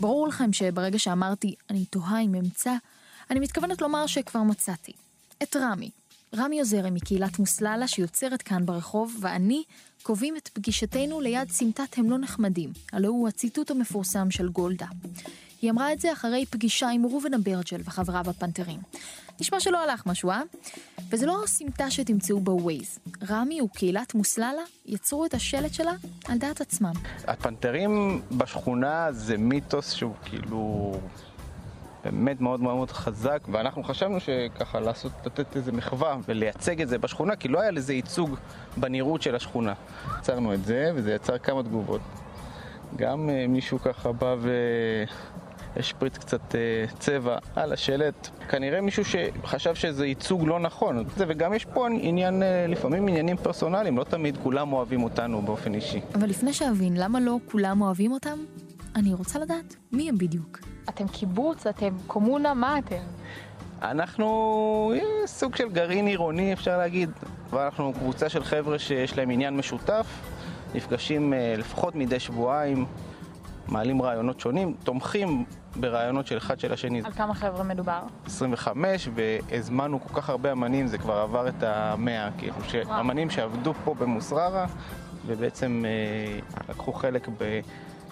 ברור 0.00 0.28
לכם 0.28 0.52
שברגע 0.52 0.98
שאמרתי 0.98 1.54
אני 1.70 1.84
תוהה 1.84 2.20
אם 2.20 2.34
אמצא, 2.34 2.72
אני 3.30 3.40
מתכוונת 3.40 3.80
לומר 3.80 4.06
שכבר 4.06 4.42
מצאתי. 4.42 4.92
את 5.42 5.56
רמי. 5.56 5.90
רמי 6.36 6.58
עוזרי 6.58 6.90
מקהילת 6.90 7.38
מוסללה 7.38 7.88
שיוצרת 7.88 8.42
כאן 8.42 8.66
ברחוב, 8.66 9.16
ואני 9.20 9.62
קובעים 10.02 10.36
את 10.36 10.48
פגישתנו 10.48 11.20
ליד 11.20 11.50
סמטת 11.50 11.98
הם 11.98 12.10
לא 12.10 12.18
נחמדים, 12.18 12.72
הלא 12.92 13.08
הוא 13.08 13.28
הציטוט 13.28 13.70
המפורסם 13.70 14.30
של 14.30 14.48
גולדה. 14.48 14.86
היא 15.62 15.70
אמרה 15.70 15.92
את 15.92 16.00
זה 16.00 16.12
אחרי 16.12 16.46
פגישה 16.46 16.88
עם 16.88 17.06
ראובן 17.06 17.34
אברג'ל 17.34 17.80
וחברה 17.84 18.22
בפנתרים. 18.22 18.80
נשמע 19.40 19.60
שלא 19.60 19.78
הלך 19.78 20.06
משהו, 20.06 20.30
אה? 20.30 20.42
וזה 21.10 21.26
לא 21.26 21.44
הסמטה 21.44 21.90
שתמצאו 21.90 22.40
בווייז. 22.40 22.98
רמי 23.28 23.60
וקהילת 23.60 24.14
מוסללה 24.14 24.62
יצרו 24.86 25.26
את 25.26 25.34
השלט 25.34 25.74
שלה 25.74 25.92
על 26.28 26.38
דעת 26.38 26.60
עצמם. 26.60 26.92
הפנתרים 27.26 28.22
בשכונה 28.32 29.12
זה 29.12 29.38
מיתוס 29.38 29.92
שהוא 29.92 30.14
כאילו 30.24 30.92
באמת 32.04 32.40
מאוד 32.40 32.60
מאוד 32.60 32.90
חזק, 32.90 33.38
ואנחנו 33.52 33.82
חשבנו 33.82 34.20
שככה 34.20 34.80
לעשות, 34.80 35.12
לתת 35.24 35.56
איזה 35.56 35.72
מחווה 35.72 36.16
ולייצג 36.28 36.82
את 36.82 36.88
זה 36.88 36.98
בשכונה, 36.98 37.36
כי 37.36 37.48
לא 37.48 37.60
היה 37.60 37.70
לזה 37.70 37.94
ייצוג 37.94 38.36
בנראות 38.76 39.22
של 39.22 39.34
השכונה. 39.34 39.74
יצרנו 40.18 40.54
את 40.54 40.64
זה, 40.64 40.92
וזה 40.94 41.14
יצר 41.14 41.38
כמה 41.38 41.62
תגובות. 41.62 42.00
גם 42.96 43.28
uh, 43.28 43.48
מישהו 43.48 43.78
ככה 43.78 44.12
בא 44.12 44.36
והשפריץ 45.76 46.18
קצת 46.18 46.40
uh, 46.52 46.98
צבע 46.98 47.38
על 47.56 47.72
השלט. 47.72 48.28
כנראה 48.48 48.80
מישהו 48.80 49.02
שחשב 49.04 49.74
שזה 49.74 50.06
ייצוג 50.06 50.46
לא 50.46 50.60
נכון. 50.60 51.04
וגם 51.16 51.54
יש 51.54 51.64
פה 51.64 51.86
עניין, 51.86 52.42
uh, 52.42 52.70
לפעמים 52.70 53.08
עניינים 53.08 53.36
פרסונליים, 53.36 53.98
לא 53.98 54.04
תמיד 54.04 54.38
כולם 54.42 54.72
אוהבים 54.72 55.02
אותנו 55.02 55.42
באופן 55.42 55.74
אישי. 55.74 56.00
אבל 56.14 56.28
לפני 56.28 56.52
שאבין 56.52 56.96
למה 56.96 57.20
לא 57.20 57.36
כולם 57.50 57.80
אוהבים 57.80 58.12
אותם, 58.12 58.38
אני 58.96 59.14
רוצה 59.14 59.38
לדעת 59.38 59.76
מי 59.92 60.08
הם 60.08 60.18
בדיוק. 60.18 60.58
אתם 60.88 61.08
קיבוץ, 61.08 61.66
אתם 61.66 61.96
קומונה, 62.06 62.54
מה 62.54 62.78
אתם? 62.78 63.02
אנחנו 63.82 64.92
סוג 65.26 65.56
של 65.56 65.68
גרעין 65.68 66.06
עירוני, 66.06 66.52
אפשר 66.52 66.78
להגיד. 66.78 67.10
ואנחנו 67.50 67.92
קבוצה 67.92 68.28
של 68.28 68.44
חבר'ה 68.44 68.78
שיש 68.78 69.18
להם 69.18 69.30
עניין 69.30 69.56
משותף, 69.56 70.06
נפגשים 70.74 71.32
לפחות 71.58 71.94
מדי 71.94 72.20
שבועיים, 72.20 72.86
מעלים 73.68 74.02
רעיונות 74.02 74.40
שונים, 74.40 74.74
תומכים 74.84 75.44
ברעיונות 75.76 76.26
של 76.26 76.36
אחד 76.36 76.60
של 76.60 76.72
השני. 76.72 77.02
על 77.04 77.12
כמה 77.12 77.34
חבר'ה 77.34 77.62
מדובר? 77.62 78.00
25, 78.26 79.08
והזמנו 79.14 80.00
כל 80.00 80.20
כך 80.20 80.30
הרבה 80.30 80.52
אמנים, 80.52 80.86
זה 80.86 80.98
כבר 80.98 81.14
עבר 81.14 81.48
את 81.48 81.62
המאה, 81.62 82.28
כאילו, 82.38 82.54
אמנים 83.00 83.30
שעבדו 83.30 83.74
פה 83.84 83.94
במוסררה, 83.94 84.66
ובעצם 85.26 85.84
אה, 85.86 86.60
לקחו 86.68 86.92
חלק 86.92 87.28
ב... 87.38 87.60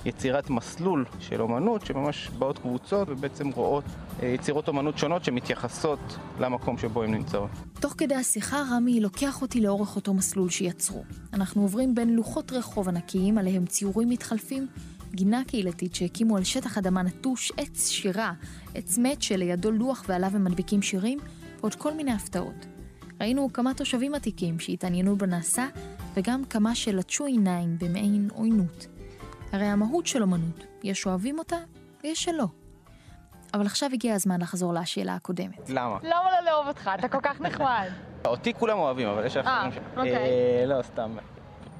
יצירת 0.04 0.50
מסלול 0.50 1.04
של 1.20 1.42
אומנות 1.42 1.86
שממש 1.86 2.30
באות 2.38 2.58
קבוצות 2.58 3.08
ובעצם 3.08 3.48
רואות 3.48 3.84
יצירות 4.22 4.68
אומנות 4.68 4.98
שונות 4.98 5.24
שמתייחסות 5.24 6.18
למקום 6.40 6.78
שבו 6.78 7.02
הן 7.02 7.14
נמצאות. 7.14 7.50
תוך 7.80 7.94
כדי 7.98 8.14
השיחה 8.14 8.62
רמי 8.70 9.00
לוקח 9.00 9.42
אותי 9.42 9.60
לאורך 9.60 9.96
אותו 9.96 10.14
מסלול 10.14 10.50
שיצרו. 10.50 11.04
אנחנו 11.32 11.62
עוברים 11.62 11.94
בין 11.94 12.14
לוחות 12.14 12.52
רחוב 12.52 12.88
ענקיים 12.88 13.38
עליהם 13.38 13.66
ציורים 13.66 14.08
מתחלפים, 14.08 14.66
גינה 15.14 15.42
קהילתית 15.46 15.94
שהקימו 15.94 16.36
על 16.36 16.44
שטח 16.44 16.78
אדמה 16.78 17.02
נטוש 17.02 17.52
עץ 17.56 17.88
שירה, 17.88 18.32
עץ 18.74 18.98
מת 18.98 19.22
שלידו 19.22 19.70
לוח 19.70 20.04
ועליו 20.08 20.30
הם 20.34 20.44
מדביקים 20.44 20.82
שירים, 20.82 21.18
ועוד 21.60 21.74
כל 21.74 21.94
מיני 21.94 22.12
הפתעות. 22.12 22.66
ראינו 23.20 23.52
כמה 23.52 23.74
תושבים 23.74 24.14
עתיקים 24.14 24.60
שהתעניינו 24.60 25.16
בנעשה, 25.16 25.66
וגם 26.14 26.44
כמה 26.44 26.74
שלטשו 26.74 27.24
עיניים 27.24 27.76
במעין 27.78 28.28
עוינות. 28.34 28.86
הרי 29.52 29.64
המהות 29.64 30.06
של 30.06 30.22
אומנות, 30.22 30.66
יש 30.82 31.06
אוהבים 31.06 31.38
אותה 31.38 31.56
ויש 32.04 32.24
שלא. 32.24 32.46
אבל 33.54 33.66
עכשיו 33.66 33.90
הגיע 33.92 34.14
הזמן 34.14 34.40
לחזור 34.40 34.74
לשאלה 34.74 35.14
הקודמת. 35.14 35.70
למה? 35.70 35.98
למה 36.02 36.30
לא 36.30 36.50
לאהוב 36.50 36.68
אותך? 36.68 36.90
אתה 36.98 37.08
כל 37.08 37.20
כך 37.22 37.40
נחמד. 37.40 37.88
אותי 38.24 38.54
כולם 38.54 38.78
אוהבים, 38.78 39.08
אבל 39.08 39.26
יש 39.26 39.36
אחרים 39.36 39.72
ש... 39.72 39.76
אוקיי. 39.96 40.16
אה, 40.16 40.64
לא, 40.66 40.82
סתם. 40.82 41.16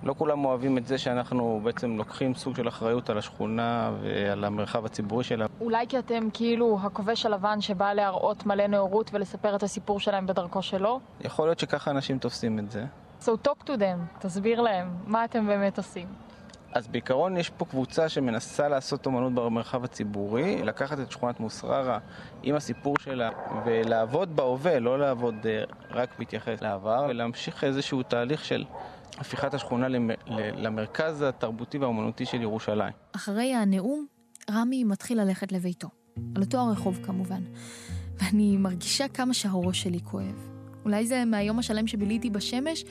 לא 0.03 0.15
כולם 0.19 0.45
אוהבים 0.45 0.79
את 0.79 0.87
זה 0.87 0.99
שאנחנו 0.99 1.61
בעצם 1.65 1.97
לוקחים 1.97 2.35
סוג 2.35 2.57
של 2.57 2.69
אחריות 2.69 3.11
על 3.11 3.19
השכונה 3.19 3.93
ועל 4.03 4.45
המרחב 4.45 4.85
הציבורי 4.85 5.25
שלה. 5.25 5.47
אולי 5.61 5.87
כי 5.89 5.99
אתם 5.99 6.29
כאילו 6.33 6.79
הכובש 6.83 7.27
הלבן 7.27 7.61
שבא 7.61 7.93
להראות 7.93 8.47
מלא 8.47 8.67
נאורות 8.67 9.11
ולספר 9.15 9.57
את 9.57 9.63
הסיפור 9.63 10.01
שלהם 10.01 10.27
בדרכו 10.27 10.63
שלו? 10.63 11.01
יכול 11.21 11.47
להיות 11.47 11.59
שככה 11.59 11.91
אנשים 11.91 12.19
תופסים 12.19 12.59
את 12.59 12.71
זה. 12.71 12.85
So 13.23 13.31
talk 13.49 13.65
to 13.67 13.71
them, 13.71 14.19
תסביר 14.19 14.61
להם 14.61 14.89
מה 15.07 15.25
אתם 15.25 15.47
באמת 15.47 15.79
עושים. 15.79 16.28
אז 16.73 16.89
בעיקרון 16.89 17.37
יש 17.37 17.51
פה 17.51 17.65
קבוצה 17.65 18.09
שמנסה 18.09 18.69
לעשות 18.69 19.07
אומנות 19.07 19.35
במרחב 19.35 19.85
הציבורי, 19.85 20.63
לקחת 20.63 21.01
את 21.01 21.11
שכונת 21.11 21.41
מוסררה 21.41 21.99
עם 22.43 22.55
הסיפור 22.55 22.95
שלה 22.99 23.31
ולעבוד 23.67 24.37
בהווה, 24.37 24.79
לא 24.79 24.99
לעבוד 24.99 25.35
רק 25.91 26.19
בהתייחס 26.19 26.63
לעבר, 26.63 27.07
ולהמשיך 27.09 27.65
איזשהו 27.65 28.03
תהליך 28.03 28.45
של 28.45 28.65
הפיכת 29.19 29.55
השכונה 29.55 29.87
למרכז 30.57 31.23
התרבותי 31.23 31.79
והאומנותי 31.79 32.27
של 32.27 32.43
ירושלים. 32.43 32.93
אחרי 33.13 33.55
הנאום, 33.55 34.07
רמי 34.51 34.85
מתחיל 34.85 35.21
ללכת 35.21 35.53
לביתו. 35.53 35.89
על 36.37 36.43
אותו 36.43 36.59
הרחוב 36.59 36.99
כמובן. 37.03 37.43
ואני 38.17 38.57
מרגישה 38.57 39.09
כמה 39.09 39.35
שהראש 39.35 39.83
שלי 39.83 40.01
כואב. 40.05 40.49
אולי 40.85 41.07
זה 41.07 41.25
מהיום 41.25 41.59
השלם 41.59 41.87
שביליתי 41.87 42.31
בשמש, 42.31 42.85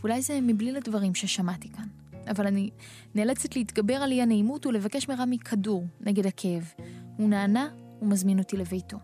ואולי 0.00 0.22
זה 0.22 0.38
מבלי 0.42 0.72
לדברים 0.72 1.14
ששמעתי 1.14 1.72
כאן. 1.72 2.01
אבל 2.30 2.46
אני 2.46 2.70
נאלצת 3.14 3.56
להתגבר 3.56 3.94
על 3.94 4.12
אי 4.12 4.22
הנעימות 4.22 4.66
ולבקש 4.66 5.08
מרמי 5.08 5.38
כדור 5.38 5.86
נגד 6.00 6.26
הכאב. 6.26 6.72
הוא 7.16 7.28
נענה 7.28 7.68
ומזמין 8.02 8.38
אותי 8.38 8.56
לביתו. 8.56 8.96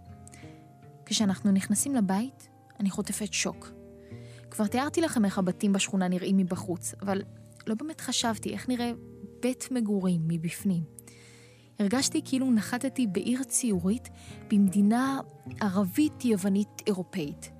כשאנחנו 1.06 1.52
נכנסים 1.52 1.94
לבית, 1.94 2.48
אני 2.80 2.90
חוטפת 2.90 3.32
שוק. 3.32 3.70
כבר 4.50 4.66
תיארתי 4.66 5.00
לכם 5.00 5.24
איך 5.24 5.38
הבתים 5.38 5.72
בשכונה 5.72 6.08
נראים 6.08 6.36
מבחוץ, 6.36 6.94
אבל 7.02 7.22
לא 7.66 7.74
באמת 7.74 8.00
חשבתי 8.00 8.52
איך 8.52 8.68
נראה 8.68 8.92
בית 9.42 9.68
מגורים 9.70 10.20
מבפנים. 10.28 10.82
הרגשתי 11.78 12.20
כאילו 12.24 12.50
נחתתי 12.50 13.06
בעיר 13.06 13.42
ציורית 13.42 14.08
במדינה 14.50 15.20
ערבית-יוונית 15.60 16.82
אירופאית. 16.86 17.50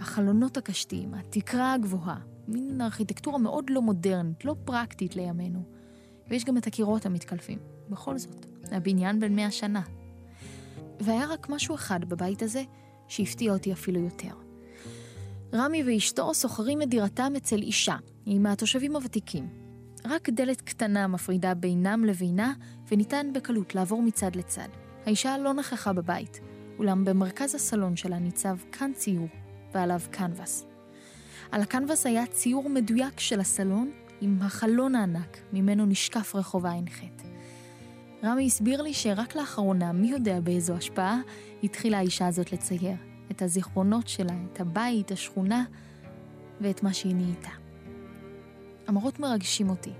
החלונות 0.00 0.56
הקשתיים, 0.56 1.14
התקרה 1.14 1.72
הגבוהה, 1.72 2.18
מין 2.48 2.80
ארכיטקטורה 2.80 3.38
מאוד 3.38 3.70
לא 3.70 3.82
מודרנית, 3.82 4.44
לא 4.44 4.54
פרקטית 4.64 5.16
לימינו. 5.16 5.62
ויש 6.28 6.44
גם 6.44 6.56
את 6.56 6.66
הקירות 6.66 7.06
המתקלפים. 7.06 7.58
בכל 7.90 8.18
זאת, 8.18 8.46
הבניין 8.70 9.20
בן 9.20 9.36
מאה 9.36 9.50
שנה. 9.50 9.82
והיה 11.00 11.26
רק 11.26 11.48
משהו 11.48 11.74
אחד 11.74 12.04
בבית 12.04 12.42
הזה 12.42 12.62
שהפתיע 13.08 13.52
אותי 13.52 13.72
אפילו 13.72 14.00
יותר. 14.00 14.34
רמי 15.54 15.82
ואשתו 15.82 16.34
שוכרים 16.34 16.82
את 16.82 16.88
דירתם 16.88 17.32
אצל 17.36 17.56
אישה, 17.56 17.96
היא 18.26 18.40
מהתושבים 18.40 18.96
הוותיקים. 18.96 19.48
רק 20.04 20.30
דלת 20.30 20.60
קטנה 20.60 21.06
מפרידה 21.06 21.54
בינם 21.54 22.04
לבינה, 22.04 22.52
וניתן 22.88 23.26
בקלות 23.34 23.74
לעבור 23.74 24.02
מצד 24.02 24.36
לצד. 24.36 24.68
האישה 25.06 25.38
לא 25.38 25.54
נכחה 25.54 25.92
בבית, 25.92 26.40
אולם 26.78 27.04
במרכז 27.04 27.54
הסלון 27.54 27.96
שלה 27.96 28.18
ניצב 28.18 28.56
כאן 28.72 28.92
ציור, 28.94 29.28
ועליו 29.74 30.00
קנבס. 30.10 30.67
על 31.52 31.62
הקנבס 31.62 32.06
היה 32.06 32.26
ציור 32.26 32.70
מדויק 32.70 33.20
של 33.20 33.40
הסלון 33.40 33.90
עם 34.20 34.38
החלון 34.42 34.94
הענק 34.94 35.38
ממנו 35.52 35.86
נשקף 35.86 36.34
רחוב 36.34 36.66
ע"ח. 36.66 37.00
רמי 38.24 38.46
הסביר 38.46 38.82
לי 38.82 38.94
שרק 38.94 39.36
לאחרונה, 39.36 39.92
מי 39.92 40.08
יודע 40.08 40.40
באיזו 40.40 40.74
השפעה, 40.74 41.20
התחילה 41.62 41.98
האישה 41.98 42.26
הזאת 42.26 42.52
לצייר. 42.52 42.96
את 43.30 43.42
הזיכרונות 43.42 44.08
שלה, 44.08 44.34
את 44.52 44.60
הבית, 44.60 45.10
השכונה 45.10 45.64
ואת 46.60 46.82
מה 46.82 46.92
שהיא 46.92 47.14
נהייתה. 47.14 47.50
המראות 48.86 49.20
מרגשים 49.20 49.70
אותי, 49.70 49.92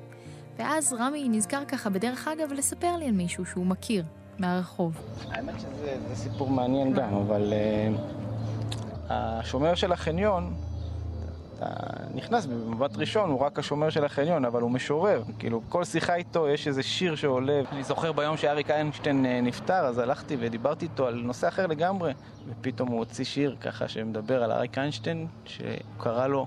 ואז 0.58 0.92
רמי 0.92 1.28
נזכר 1.28 1.64
ככה 1.64 1.90
בדרך 1.90 2.28
אגב 2.28 2.52
לספר 2.52 2.96
לי 2.96 3.04
על 3.04 3.12
מישהו 3.12 3.46
שהוא 3.46 3.66
מכיר 3.66 4.04
מהרחוב. 4.38 4.96
האמת 5.30 5.60
שזה 5.60 5.98
זה 6.08 6.16
סיפור 6.16 6.50
מעניין 6.50 6.92
גם, 6.92 7.14
אבל 7.14 7.52
uh, 7.52 7.98
השומר 9.08 9.74
של 9.74 9.92
החניון, 9.92 10.54
אתה 11.58 11.66
נכנס 12.14 12.46
במבט 12.46 12.96
ראשון, 12.96 13.30
הוא 13.30 13.40
רק 13.40 13.58
השומר 13.58 13.90
של 13.90 14.04
החניון, 14.04 14.44
אבל 14.44 14.62
הוא 14.62 14.70
משורר. 14.70 15.22
כאילו, 15.38 15.62
כל 15.68 15.84
שיחה 15.84 16.14
איתו 16.14 16.48
יש 16.48 16.68
איזה 16.68 16.82
שיר 16.82 17.14
שעולה. 17.14 17.60
אני 17.72 17.84
זוכר 17.84 18.12
ביום 18.12 18.36
שאריק 18.36 18.70
איינשטיין 18.70 19.26
אה, 19.26 19.40
נפטר, 19.40 19.86
אז 19.86 19.98
הלכתי 19.98 20.36
ודיברתי 20.40 20.84
איתו 20.84 21.06
על 21.06 21.14
נושא 21.14 21.48
אחר 21.48 21.66
לגמרי, 21.66 22.12
ופתאום 22.48 22.88
הוא 22.88 22.98
הוציא 22.98 23.24
שיר 23.24 23.56
ככה 23.60 23.88
שמדבר 23.88 24.42
על 24.42 24.52
אריק 24.52 24.78
איינשטיין, 24.78 25.26
שקרא 25.44 26.26
לו 26.26 26.46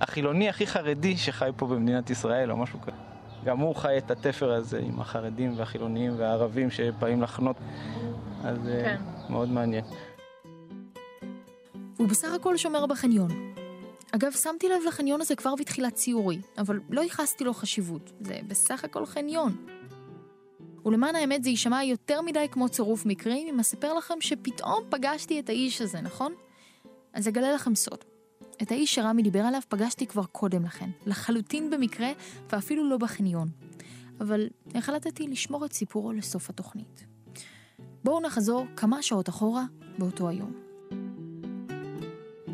החילוני 0.00 0.48
הכי 0.48 0.66
חרדי 0.66 1.16
שחי 1.16 1.50
פה 1.56 1.66
במדינת 1.66 2.10
ישראל, 2.10 2.50
או 2.50 2.56
משהו 2.56 2.80
כזה. 2.80 2.96
גם 3.44 3.58
הוא 3.58 3.74
חי 3.74 3.98
את 3.98 4.10
התפר 4.10 4.52
הזה 4.52 4.78
עם 4.78 5.00
החרדים 5.00 5.54
והחילונים 5.56 6.12
והערבים 6.16 6.70
שבאים 6.70 7.22
לחנות, 7.22 7.56
אז 8.44 8.68
אה, 8.68 8.84
כן. 8.84 8.96
מאוד 9.30 9.48
מעניין. 9.48 9.84
והוא 11.96 12.08
בסך 12.08 12.28
הכל 12.34 12.56
שומר 12.56 12.86
בחניון. 12.86 13.52
אגב, 14.14 14.32
שמתי 14.32 14.68
לב 14.68 14.82
לחניון 14.88 15.20
הזה 15.20 15.36
כבר 15.36 15.54
בתחילת 15.54 15.94
ציורי, 15.94 16.38
אבל 16.58 16.80
לא 16.90 17.00
ייחסתי 17.00 17.44
לו 17.44 17.54
חשיבות. 17.54 18.12
זה 18.20 18.38
בסך 18.48 18.84
הכל 18.84 19.06
חניון. 19.06 19.66
ולמען 20.84 21.14
האמת 21.14 21.44
זה 21.44 21.50
יישמע 21.50 21.84
יותר 21.84 22.22
מדי 22.22 22.46
כמו 22.50 22.68
צירוף 22.68 23.06
מקרים 23.06 23.48
אם 23.48 23.60
אספר 23.60 23.94
לכם 23.94 24.14
שפתאום 24.20 24.84
פגשתי 24.90 25.40
את 25.40 25.48
האיש 25.48 25.82
הזה, 25.82 26.00
נכון? 26.00 26.34
אז 27.12 27.28
אגלה 27.28 27.52
לכם 27.52 27.74
סוד. 27.74 27.98
את 28.62 28.70
האיש 28.70 28.94
שרמי 28.94 29.22
דיבר 29.22 29.40
עליו 29.40 29.60
פגשתי 29.68 30.06
כבר 30.06 30.24
קודם 30.24 30.64
לכן, 30.64 30.90
לחלוטין 31.06 31.70
במקרה 31.70 32.12
ואפילו 32.50 32.90
לא 32.90 32.96
בחניון. 32.96 33.48
אבל 34.20 34.48
החלטתי 34.74 35.26
לשמור 35.26 35.64
את 35.64 35.72
סיפורו 35.72 36.12
לסוף 36.12 36.50
התוכנית. 36.50 37.04
בואו 38.04 38.20
נחזור 38.20 38.66
כמה 38.76 39.02
שעות 39.02 39.28
אחורה 39.28 39.64
באותו 39.98 40.28
היום. 40.28 40.71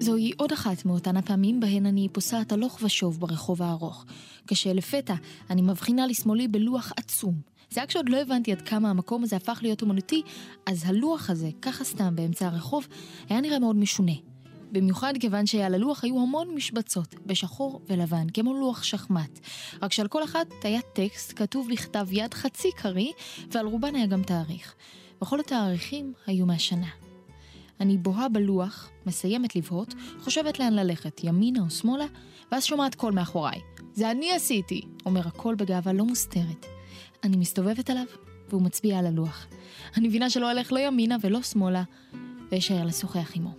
זוהי 0.00 0.32
עוד 0.36 0.52
אחת 0.52 0.84
מאותן 0.84 1.16
הפעמים 1.16 1.60
בהן 1.60 1.86
אני 1.86 2.08
פוסעת 2.12 2.52
הלוך 2.52 2.78
ושוב 2.82 3.20
ברחוב 3.20 3.62
הארוך, 3.62 4.04
כשלפתע 4.46 5.14
אני 5.50 5.62
מבחינה 5.62 6.06
לשמאלי 6.06 6.48
בלוח 6.48 6.92
עצום. 6.96 7.34
זה 7.70 7.80
היה 7.80 7.86
כשעוד 7.86 8.08
לא 8.08 8.16
הבנתי 8.16 8.52
עד 8.52 8.62
כמה 8.62 8.90
המקום 8.90 9.22
הזה 9.22 9.36
הפך 9.36 9.58
להיות 9.62 9.82
אומנותי, 9.82 10.22
אז 10.66 10.82
הלוח 10.86 11.30
הזה, 11.30 11.50
ככה 11.62 11.84
סתם 11.84 12.16
באמצע 12.16 12.46
הרחוב, 12.46 12.86
היה 13.28 13.40
נראה 13.40 13.58
מאוד 13.58 13.76
משונה. 13.76 14.12
במיוחד 14.72 15.12
כיוון 15.20 15.46
שעל 15.46 15.74
הלוח 15.74 16.04
היו 16.04 16.22
המון 16.22 16.54
משבצות, 16.54 17.14
בשחור 17.26 17.80
ולבן, 17.88 18.28
כמו 18.34 18.54
לוח 18.54 18.82
שחמט. 18.82 19.38
רק 19.82 19.92
שעל 19.92 20.08
כל 20.08 20.24
אחת 20.24 20.46
היה 20.62 20.80
טקסט 20.94 21.32
כתוב 21.36 21.68
בכתב 21.72 22.06
יד 22.10 22.34
חצי 22.34 22.68
קריא, 22.76 23.12
ועל 23.50 23.66
רובן 23.66 23.94
היה 23.94 24.06
גם 24.06 24.22
תאריך. 24.22 24.74
וכל 25.22 25.40
התאריכים 25.40 26.12
היו 26.26 26.46
מהשנה. 26.46 26.88
אני 27.80 27.98
בוהה 27.98 28.28
בלוח, 28.28 28.90
מסיימת 29.08 29.56
לבהות, 29.56 29.94
חושבת 30.20 30.58
לאן 30.58 30.72
ללכת, 30.72 31.20
ימינה 31.24 31.60
או 31.60 31.70
שמאלה, 31.70 32.04
ואז 32.52 32.64
שומעת 32.64 32.94
קול 32.94 33.12
מאחוריי. 33.12 33.60
זה 33.92 34.10
אני 34.10 34.32
עשיתי! 34.32 34.82
אומר 35.06 35.28
הקול 35.28 35.54
בגאווה 35.54 35.92
לא 35.92 36.04
מוסתרת. 36.04 36.66
אני 37.24 37.36
מסתובבת 37.36 37.90
עליו, 37.90 38.04
והוא 38.48 38.62
מצביע 38.62 38.98
על 38.98 39.06
הלוח. 39.06 39.46
אני 39.96 40.08
מבינה 40.08 40.30
שלא 40.30 40.50
אלך 40.50 40.72
לא 40.72 40.78
ימינה 40.78 41.16
ולא 41.22 41.42
שמאלה, 41.42 41.82
ואשאר 42.52 42.84
לשוחח 42.84 43.36
עמו. 43.36 43.50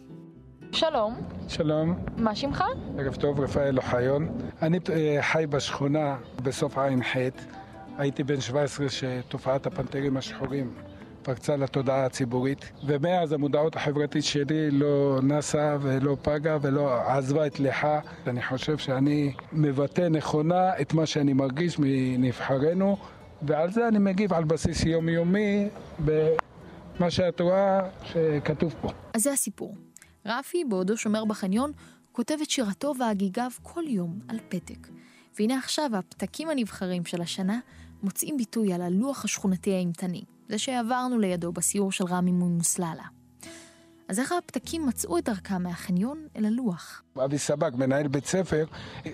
שלום, 0.71 1.15
שלום, 1.47 1.93
מה 2.17 2.35
שמך? 2.35 2.63
ערב 2.97 3.15
טוב, 3.15 3.39
רפאל 3.39 3.77
אוחיון. 3.77 4.37
אני 4.61 4.79
אה, 4.89 5.17
חי 5.21 5.45
בשכונה 5.49 6.17
בסוף 6.43 6.77
ע"ח. 6.77 7.17
הייתי 7.97 8.23
בן 8.23 8.41
17 8.41 8.89
שתופעת 8.89 9.65
הפנתרים 9.65 10.17
השחורים 10.17 10.73
פרצה 11.29 11.55
לתודעה 11.55 12.05
הציבורית, 12.05 12.71
ומאז 12.85 13.31
המודעות 13.31 13.75
החברתית 13.75 14.23
שלי 14.23 14.71
לא 14.71 15.19
נסה 15.23 15.77
ולא 15.81 16.17
פגה 16.21 16.57
ולא 16.61 17.01
עזבה 17.01 17.47
את 17.47 17.59
ליחה. 17.59 17.99
אני 18.27 18.43
חושב 18.43 18.77
שאני 18.77 19.33
מבטא 19.53 20.01
נכונה 20.01 20.71
את 20.81 20.93
מה 20.93 21.05
שאני 21.05 21.33
מרגיש 21.33 21.75
מנבחרינו, 21.79 22.97
ועל 23.41 23.71
זה 23.71 23.87
אני 23.87 23.99
מגיב 23.99 24.33
על 24.33 24.43
בסיס 24.43 24.83
יומיומי 24.83 25.67
במה 25.99 27.11
שאת 27.11 27.41
רואה 27.41 27.79
שכתוב 28.03 28.75
פה. 28.81 28.89
אז 29.13 29.21
זה 29.21 29.31
הסיפור. 29.31 29.75
רפי, 30.25 30.63
בעודו 30.65 30.97
שומר 30.97 31.25
בחניון, 31.25 31.71
כותב 32.11 32.35
את 32.43 32.49
שירתו 32.49 32.93
והגיגיו 32.99 33.51
כל 33.63 33.83
יום 33.87 34.19
על 34.27 34.37
פתק. 34.49 34.87
והנה 35.39 35.57
עכשיו 35.57 35.89
הפתקים 35.93 36.49
הנבחרים 36.49 37.05
של 37.05 37.21
השנה 37.21 37.59
מוצאים 38.03 38.37
ביטוי 38.37 38.73
על 38.73 38.81
הלוח 38.81 39.25
השכונתי 39.25 39.73
האימתני, 39.73 40.23
זה 40.49 40.57
שעברנו 40.57 41.19
לידו 41.19 41.51
בסיור 41.51 41.91
של 41.91 42.03
רמי 42.05 42.31
ממוסללה. 42.31 43.03
אז 44.07 44.19
איך 44.19 44.31
הפתקים 44.31 44.85
מצאו 44.85 45.17
את 45.17 45.25
דרכם 45.25 45.63
מהחניון 45.63 46.27
אל 46.35 46.45
הלוח? 46.45 47.03
אבי 47.25 47.37
סבג, 47.37 47.71
מנהל 47.75 48.07
בית 48.07 48.25
ספר, 48.25 48.65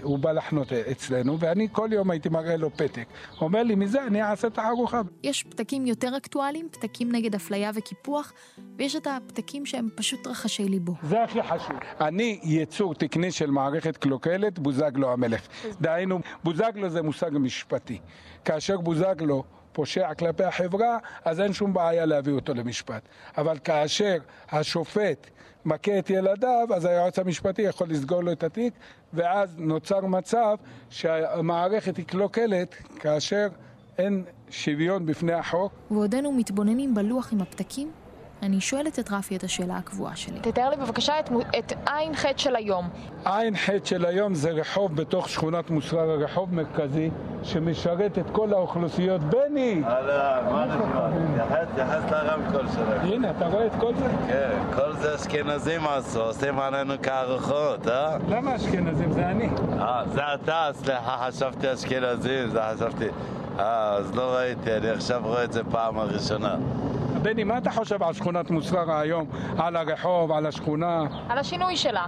הוא 0.01 0.19
בא 0.19 0.31
לחנות 0.31 0.73
אצלנו, 0.73 1.39
ואני 1.39 1.67
כל 1.71 1.89
יום 1.91 2.11
הייתי 2.11 2.29
מראה 2.29 2.57
לו 2.57 2.69
פתק. 2.77 3.05
הוא 3.39 3.47
אומר 3.47 3.63
לי, 3.63 3.75
מזה 3.75 4.03
אני 4.07 4.23
אעשה 4.23 4.47
את 4.47 4.57
הארוחה. 4.57 5.01
יש 5.23 5.43
פתקים 5.43 5.86
יותר 5.86 6.17
אקטואליים, 6.17 6.69
פתקים 6.71 7.11
נגד 7.11 7.36
אפליה 7.36 7.71
וקיפוח, 7.75 8.33
ויש 8.77 8.95
את 8.95 9.07
הפתקים 9.07 9.65
שהם 9.65 9.89
פשוט 9.95 10.27
רחשי 10.27 10.65
ליבו. 10.65 10.93
זה 11.03 11.23
הכי 11.23 11.43
חשוב. 11.43 11.75
אני 12.01 12.39
יצור 12.43 12.93
תקני 12.93 13.31
של 13.31 13.51
מערכת 13.51 13.97
קלוקלת, 13.97 14.59
בוזגלו 14.59 15.13
המלך. 15.13 15.47
דהיינו, 15.81 16.19
בוזגלו 16.43 16.89
זה 16.89 17.01
מושג 17.01 17.31
משפטי. 17.33 17.99
כאשר 18.45 18.77
בוזגלו 18.77 19.43
פושע 19.76 20.13
כלפי 20.13 20.43
החברה, 20.43 20.97
אז 21.26 21.41
אין 21.41 21.53
שום 21.53 21.73
בעיה 21.73 22.05
להביא 22.05 22.34
אותו 22.34 22.53
למשפט. 22.53 23.01
אבל 23.38 23.57
כאשר 23.63 24.17
השופט 24.51 25.30
מכה 25.65 25.99
את 25.99 26.09
ילדיו, 26.09 26.67
אז 26.76 26.86
היועץ 26.86 27.19
המשפטי 27.19 27.61
יכול 27.61 27.89
לסגור 27.89 28.23
לו 28.23 28.32
את 28.32 28.43
התיק, 28.43 28.73
ואז 29.13 29.55
נוצר 29.57 30.05
מצב 30.05 30.55
שהמערכת 30.89 31.97
היא 31.97 32.05
קלוקלת 32.05 32.76
כאשר 32.99 33.47
אין 33.97 34.23
שוויון 34.49 35.05
בפני 35.05 35.34
החוק. 35.34 35.73
ועודנו 35.91 36.32
מתבוננים 36.32 36.95
בלוח 36.95 37.34
עם 37.34 37.41
הפתקים, 37.41 37.91
אני 38.43 38.61
שואלת 38.61 38.99
את 38.99 39.11
רפי 39.11 39.36
את 39.36 39.43
השאלה 39.43 39.77
הקבועה 39.77 40.15
שלי. 40.15 40.39
תתאר 40.41 40.69
לי 40.69 40.75
בבקשה 40.75 41.19
את, 41.19 41.29
את 41.59 41.73
עין 41.88 42.15
ח' 42.15 42.25
של 42.38 42.55
היום. 42.55 42.89
עין 43.25 43.55
ח' 43.55 43.69
של 43.83 44.05
היום 44.05 44.33
זה 44.33 44.51
רחוב 44.51 44.95
בתוך 44.95 45.29
שכונת 45.29 45.69
מוסררה, 45.69 46.15
רחוב 46.15 46.53
מרכזי 46.53 47.09
שמשרת 47.43 48.17
את 48.17 48.25
כל 48.31 48.53
האוכלוסיות. 48.53 49.21
בני! 49.21 49.81
אהלן, 49.86 50.51
מה 50.51 50.65
נשמע? 50.65 51.65
תתייחס, 51.65 52.11
לרמקול 52.11 52.67
שלך. 52.67 53.03
הנה, 53.03 53.31
אתה 53.31 53.47
רואה 53.47 53.65
את 53.65 53.71
כל 53.79 53.95
זה? 53.95 54.07
כן, 54.27 54.59
כל 54.75 54.93
זה 54.93 55.15
אשכנזים 55.15 55.88
עשו, 55.88 56.21
עושים 56.21 56.59
עלינו 56.59 56.93
כארוחות, 57.03 57.88
אה? 57.88 58.17
למה 58.29 58.55
אשכנזים? 58.55 59.11
זה 59.11 59.29
אני. 59.29 59.49
אה, 59.79 60.03
זה 60.13 60.21
אתה, 60.33 60.69
סליחה, 60.73 61.27
חשבתי 61.27 61.73
אשכנזים, 61.73 62.49
זה 62.49 62.59
חשבתי... 62.73 63.05
אה, 63.59 63.93
אז 63.93 64.15
לא 64.15 64.36
ראיתי, 64.36 64.77
אני 64.77 64.89
עכשיו 64.89 65.21
רואה 65.23 65.43
את 65.43 65.53
זה 65.53 65.63
פעם 65.63 65.99
הראשונה. 65.99 66.55
בני, 67.26 67.43
מה 67.43 67.57
אתה 67.57 67.71
חושב 67.71 68.03
על 68.03 68.13
שכונת 68.13 68.51
מוסררה 68.51 68.99
היום? 68.99 69.28
על 69.57 69.76
הרחוב, 69.76 70.32
על 70.32 70.45
השכונה? 70.45 71.03
על 71.30 71.38
השינוי 71.38 71.78
שלה. 71.78 72.05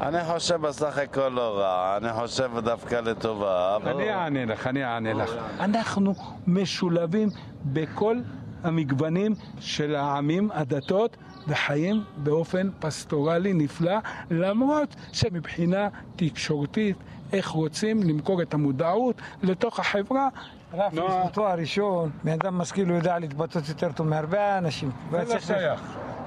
אני 0.00 0.24
חושב 0.24 0.56
בסך 0.60 0.98
הכל 0.98 1.28
לא 1.28 1.58
רע, 1.58 1.96
אני 1.96 2.12
חושב 2.12 2.50
דווקא 2.58 2.94
לטובה, 2.94 3.76
אבל... 3.76 3.92
אני 3.92 4.14
אענה 4.14 4.44
לך, 4.44 4.66
אני 4.66 4.84
אענה 4.84 5.12
לך. 5.12 5.30
אנחנו 5.60 6.14
משולבים 6.46 7.28
בכל 7.64 8.16
המגוונים 8.62 9.34
של 9.60 9.94
העמים, 9.94 10.50
הדתות, 10.54 11.16
וחיים 11.48 12.04
באופן 12.16 12.70
פסטורלי 12.78 13.52
נפלא, 13.52 13.96
למרות 14.30 14.96
שמבחינה 15.12 15.88
תקשורתית, 16.16 16.96
איך 17.32 17.48
רוצים 17.48 18.02
למכור 18.02 18.42
את 18.42 18.54
המודעות 18.54 19.16
לתוך 19.42 19.80
החברה. 19.80 20.28
רפי, 20.76 20.96
יש 20.96 21.00
לו 21.00 21.28
תואר 21.32 21.54
ראשון, 21.58 22.10
בן 22.24 22.32
אדם 22.32 22.58
משכיל 22.58 22.88
הוא 22.88 22.96
יודע 22.96 23.18
להתבטא 23.18 23.60
יותר 23.68 23.92
טוב 23.92 24.06
מהרבה 24.06 24.58
אנשים. 24.58 24.90
זה 25.10 25.34
לא 25.34 25.40
שייך. 25.40 25.80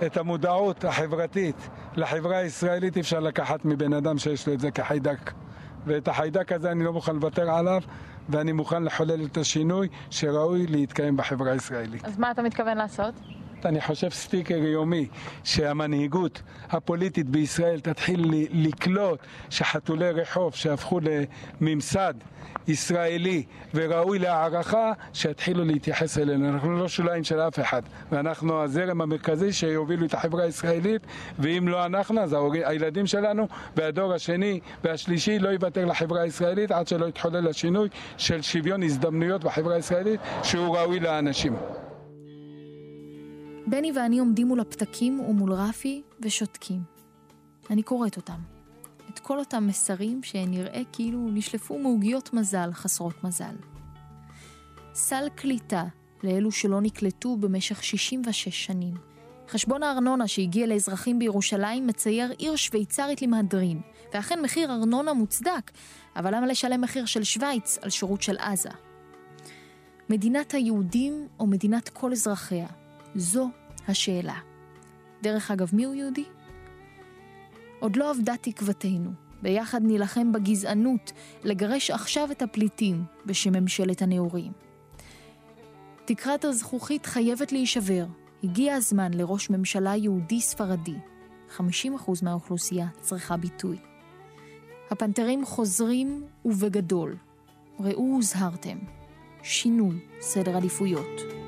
את 0.05 0.17
המודעות 0.17 0.85
החברתית 0.85 1.69
לחברה 1.95 2.37
הישראלית 2.37 2.95
אי 2.95 3.01
אפשר 3.01 3.19
לקחת 3.19 3.65
מבן 3.65 3.93
אדם 3.93 4.17
שיש 4.17 4.47
לו 4.47 4.53
את 4.53 4.59
זה 4.59 4.71
כחיידק. 4.71 5.31
ואת 5.85 6.07
החיידק 6.07 6.51
הזה 6.51 6.71
אני 6.71 6.83
לא 6.83 6.93
מוכן 6.93 7.15
לוותר 7.15 7.51
עליו, 7.51 7.81
ואני 8.29 8.51
מוכן 8.51 8.83
לחולל 8.83 9.25
את 9.25 9.37
השינוי 9.37 9.87
שראוי 10.09 10.67
להתקיים 10.67 11.17
בחברה 11.17 11.51
הישראלית. 11.51 12.05
אז 12.05 12.17
מה 12.19 12.31
אתה 12.31 12.41
מתכוון 12.41 12.77
לעשות? 12.77 13.13
אני 13.65 13.81
חושב 13.81 14.09
סטיקר 14.09 14.57
יומי 14.57 15.07
שהמנהיגות 15.43 16.41
הפוליטית 16.69 17.29
בישראל 17.29 17.79
תתחיל 17.79 18.33
לקלוט 18.51 19.19
שחתולי 19.49 20.11
רחוב 20.11 20.55
שהפכו 20.55 20.99
לממסד 21.61 22.13
ישראלי 22.67 23.43
וראוי 23.73 24.19
להערכה, 24.19 24.91
שיתחילו 25.13 25.65
להתייחס 25.65 26.17
אלינו. 26.17 26.49
אנחנו 26.49 26.77
לא 26.77 26.87
שוליים 26.87 27.23
של 27.23 27.39
אף 27.39 27.59
אחד, 27.59 27.81
ואנחנו 28.11 28.63
הזרם 28.63 29.01
המרכזי 29.01 29.53
שיובילו 29.53 30.05
את 30.05 30.13
החברה 30.13 30.43
הישראלית, 30.43 31.01
ואם 31.39 31.67
לא 31.67 31.85
אנחנו, 31.85 32.21
אז 32.21 32.35
הילדים 32.65 33.07
שלנו 33.07 33.47
והדור 33.75 34.13
השני 34.13 34.59
והשלישי 34.83 35.39
לא 35.39 35.49
יוותר 35.49 35.85
לחברה 35.85 36.21
הישראלית 36.21 36.71
עד 36.71 36.87
שלא 36.87 37.05
יתחולל 37.05 37.47
השינוי 37.47 37.89
של 38.17 38.41
שוויון 38.41 38.83
הזדמנויות 38.83 39.43
בחברה 39.43 39.75
הישראלית 39.75 40.19
שהוא 40.43 40.77
ראוי 40.77 40.99
לאנשים. 40.99 41.53
בני 43.69 43.91
ואני 43.95 44.19
עומדים 44.19 44.47
מול 44.47 44.59
הפתקים 44.59 45.19
ומול 45.19 45.53
רפי 45.53 46.01
ושותקים. 46.21 46.81
אני 47.69 47.83
קוראת 47.83 48.17
אותם. 48.17 48.39
את 49.09 49.19
כל 49.19 49.39
אותם 49.39 49.67
מסרים 49.67 50.23
שנראה 50.23 50.81
כאילו 50.93 51.19
נשלפו 51.33 51.79
מעוגיות 51.79 52.33
מזל 52.33 52.73
חסרות 52.73 53.23
מזל. 53.23 53.55
סל 54.93 55.27
קליטה 55.35 55.83
לאלו 56.23 56.51
שלא 56.51 56.81
נקלטו 56.81 57.37
במשך 57.37 57.83
66 57.83 58.65
שנים. 58.65 58.93
חשבון 59.49 59.83
הארנונה 59.83 60.27
שהגיע 60.27 60.67
לאזרחים 60.67 61.19
בירושלים 61.19 61.87
מצייר 61.87 62.33
עיר 62.37 62.55
שוויצרית 62.55 63.21
למהדרין, 63.21 63.81
ואכן 64.13 64.41
מחיר 64.41 64.71
ארנונה 64.71 65.13
מוצדק, 65.13 65.71
אבל 66.15 66.35
למה 66.35 66.47
לשלם 66.47 66.81
מחיר 66.81 67.05
של 67.05 67.23
שווייץ 67.23 67.77
על 67.81 67.89
שירות 67.89 68.21
של 68.21 68.37
עזה? 68.37 68.69
מדינת 70.09 70.53
היהודים 70.53 71.27
או 71.39 71.47
מדינת 71.47 71.89
כל 71.89 72.11
אזרחיה? 72.11 72.67
זו 73.17 73.49
השאלה. 73.87 74.39
דרך 75.21 75.51
אגב, 75.51 75.69
מיהו 75.73 75.93
יהודי? 75.93 76.25
עוד 77.79 77.95
לא 77.95 78.11
אבדה 78.11 78.33
תקוותנו. 78.41 79.11
ביחד 79.41 79.81
נילחם 79.83 80.31
בגזענות, 80.31 81.11
לגרש 81.43 81.91
עכשיו 81.91 82.31
את 82.31 82.41
הפליטים 82.41 83.03
בשם 83.25 83.53
ממשלת 83.53 84.01
הנאורים. 84.01 84.51
תקרת 86.05 86.45
הזכוכית 86.45 87.05
חייבת 87.05 87.51
להישבר. 87.51 88.05
הגיע 88.43 88.75
הזמן 88.75 89.13
לראש 89.13 89.49
ממשלה 89.49 89.95
יהודי-ספרדי. 89.95 90.95
50% 91.57 91.61
מהאוכלוסייה 92.23 92.87
צריכה 93.01 93.37
ביטוי. 93.37 93.77
הפנתרים 94.91 95.45
חוזרים 95.45 96.23
ובגדול. 96.45 97.15
ראו 97.79 98.13
הוזהרתם. 98.15 98.77
שינוי 99.43 99.99
סדר 100.21 100.57
עדיפויות. 100.57 101.46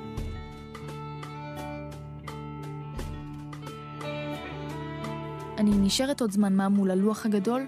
אני 5.60 5.70
נשארת 5.78 6.20
עוד 6.20 6.30
זמן 6.30 6.56
מה 6.56 6.68
מול 6.68 6.90
הלוח 6.90 7.26
הגדול, 7.26 7.66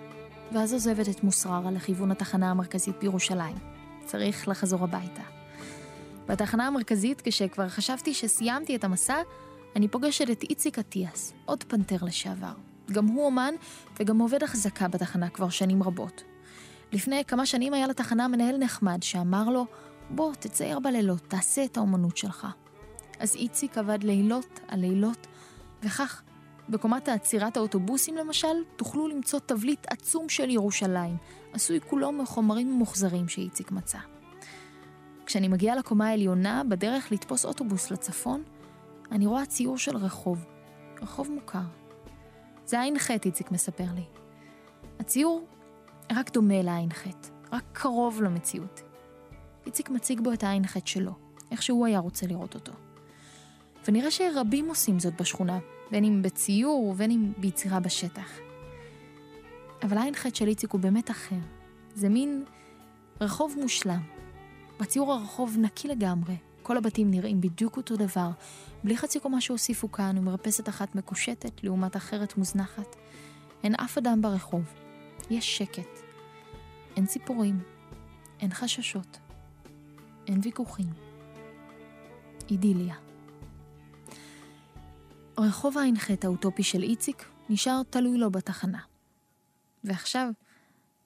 ואז 0.53 0.72
עוזבת 0.72 1.09
את 1.09 1.24
מוסררה 1.24 1.70
לכיוון 1.70 2.11
התחנה 2.11 2.51
המרכזית 2.51 2.97
בירושלים. 3.01 3.57
צריך 4.05 4.49
לחזור 4.49 4.84
הביתה. 4.84 5.22
בתחנה 6.28 6.66
המרכזית, 6.66 7.22
כשכבר 7.24 7.68
חשבתי 7.68 8.14
שסיימתי 8.14 8.76
את 8.76 8.84
המסע, 8.84 9.16
אני 9.76 9.88
פוגשת 9.88 10.30
את 10.30 10.43
איציק 10.43 10.78
אטיאס, 10.78 11.32
עוד 11.45 11.64
פנתר 11.64 11.97
לשעבר. 12.03 12.53
גם 12.93 13.07
הוא 13.07 13.26
אומן 13.26 13.55
וגם 14.01 14.18
עובד 14.18 14.43
החזקה 14.43 14.88
בתחנה 14.88 15.28
כבר 15.28 15.49
שנים 15.49 15.82
רבות. 15.82 16.22
לפני 16.93 17.24
כמה 17.24 17.47
שנים 17.47 17.74
היה 17.74 17.86
לתחנה 17.86 18.28
מנהל 18.28 18.57
נחמד 18.57 19.03
שאמר 19.03 19.51
לו, 19.51 19.66
בוא, 20.11 20.34
תצייר 20.34 20.78
בלילות, 20.78 21.20
תעשה 21.28 21.64
את 21.64 21.76
האומנות 21.76 22.16
שלך. 22.16 22.47
אז 23.18 23.36
איציק 23.36 23.78
עבד 23.78 24.05
לילות 24.05 24.61
על 24.68 24.80
לילות, 24.80 25.26
וכך 25.82 26.22
בקומת 26.69 27.09
עצירת 27.09 27.57
האוטובוסים 27.57 28.17
למשל, 28.17 28.57
תוכלו 28.77 29.09
למצוא 29.09 29.41
תבליט 29.47 29.87
עצום 29.91 30.29
של 30.29 30.51
ירושלים, 30.51 31.17
עשוי 31.53 31.81
כולו 31.81 32.13
מחומרים 32.13 32.75
ממוחזרים 32.75 33.29
שאיציק 33.29 33.71
מצא. 33.71 33.99
כשאני 35.27 35.49
מגיעה 35.49 35.77
לקומה 35.77 36.09
העליונה, 36.09 36.63
בדרך 36.69 37.13
לתפוס 37.13 37.45
אוטובוס 37.45 37.91
לצפון, 37.91 38.43
אני 39.11 39.27
רואה 39.27 39.47
ציור 39.47 39.79
של 39.79 39.97
רחוב. 39.97 40.45
רחוב 41.03 41.31
מוכר. 41.31 41.63
זה 42.65 42.81
חטא, 42.99 43.29
איציק 43.29 43.51
מספר 43.51 43.87
לי. 43.95 44.05
הציור 45.01 45.47
רק 46.13 46.31
דומה 46.31 46.55
חטא, 46.93 47.29
רק 47.53 47.65
קרוב 47.73 48.23
למציאות. 48.23 48.83
איציק 49.67 49.91
מציג 49.91 50.21
בו 50.21 50.33
את 50.33 50.45
חטא 50.45 50.87
שלו, 50.87 51.13
איך 51.51 51.63
שהוא 51.63 51.87
היה 51.87 51.99
רוצה 51.99 52.27
לראות 52.27 52.55
אותו. 52.55 52.73
ונראה 53.89 54.11
שרבים 54.11 54.69
עושים 54.69 54.99
זאת 54.99 55.21
בשכונה, 55.21 55.59
בין 55.93 56.05
אם 56.05 56.22
בציור 56.22 56.88
ובין 56.88 57.11
אם 57.11 57.32
ביצירה 57.38 57.80
בשטח. 57.80 58.30
אבל 59.82 59.99
העין 59.99 60.14
חטא 60.14 60.34
של 60.34 60.49
איציק 60.49 60.72
הוא 60.72 60.80
באמת 60.80 61.11
אחר. 61.11 61.36
זה 61.95 62.09
מין 62.09 62.45
רחוב 63.20 63.55
מושלם. 63.61 64.01
בציור 64.80 65.12
הרחוב 65.12 65.57
נקי 65.59 65.88
לגמרי, 65.88 66.36
כל 66.62 66.76
הבתים 66.76 67.11
נראים 67.11 67.40
בדיוק 67.40 67.76
אותו 67.76 67.97
דבר, 67.97 68.30
בלי 68.84 68.97
חצי 68.97 69.20
קומה 69.20 69.40
שהוסיפו 69.40 69.93
כאן 69.93 70.18
ומרפסת 70.18 70.68
אחת 70.68 70.95
מקושטת 70.95 71.64
לעומת 71.64 71.97
אחרת 71.97 72.38
מוזנחת. 72.38 72.97
אין 73.64 73.74
אף 73.74 73.99
אדם 73.99 74.22
ברחוב. 74.22 74.64
יש 75.30 75.59
שקט. 75.59 76.01
אין 76.97 77.07
ציפורים. 77.07 77.59
אין 78.40 78.51
חששות. 78.51 79.18
אין 80.26 80.40
ויכוחים. 80.43 80.90
אידיליה. 82.51 83.12
רחוב 85.39 85.78
הע"ח 85.78 86.11
האוטופי 86.24 86.62
של 86.62 86.83
איציק 86.83 87.24
נשאר 87.49 87.83
תלוי 87.91 88.18
לו 88.18 88.30
בתחנה. 88.30 88.80
ועכשיו 89.85 90.30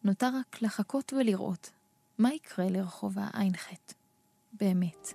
נותר 0.05 0.31
רק 0.39 0.63
לחכות 0.63 1.13
ולראות 1.13 1.71
מה 2.19 2.35
יקרה 2.35 2.71
לרחוב 2.71 3.19
הע"ח. 3.19 3.69
באמת. 4.53 5.13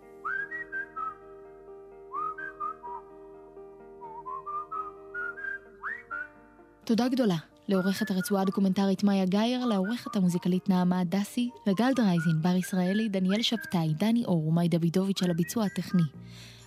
תודה 6.83 7.07
גדולה 7.07 7.37
לעורכת 7.67 8.11
הרצועה 8.11 8.41
הדוקומנטרית 8.41 9.03
מאיה 9.03 9.25
גאייר, 9.25 9.65
לעורכת 9.65 10.15
המוזיקלית 10.15 10.69
נעמה 10.69 11.03
דסי, 11.03 11.49
לגל 11.67 11.91
דרייזין, 11.95 12.41
בר 12.41 12.55
ישראלי, 12.55 13.09
דניאל 13.09 13.41
שבתאי, 13.41 13.93
דני 13.93 14.25
אור 14.25 14.47
ומאי 14.47 14.67
דוידוביץ' 14.67 15.23
על 15.23 15.31
הביצוע 15.31 15.65
הטכני. 15.65 16.03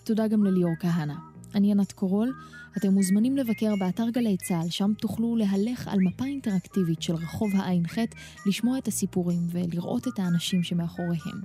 תודה 0.04 0.28
גם 0.28 0.44
לליאור 0.44 0.74
כהנא. 0.80 1.33
אני 1.54 1.70
ענת 1.70 1.92
קורול, 1.92 2.32
אתם 2.76 2.92
מוזמנים 2.92 3.36
לבקר 3.36 3.74
באתר 3.80 4.10
גלי 4.10 4.36
צה"ל, 4.36 4.70
שם 4.70 4.92
תוכלו 4.98 5.36
להלך 5.36 5.88
על 5.88 5.98
מפה 6.00 6.24
אינטראקטיבית 6.24 7.02
של 7.02 7.14
רחוב 7.14 7.50
הע"ח, 7.56 7.98
לשמוע 8.46 8.78
את 8.78 8.88
הסיפורים 8.88 9.40
ולראות 9.50 10.08
את 10.08 10.18
האנשים 10.18 10.62
שמאחוריהם. 10.62 11.40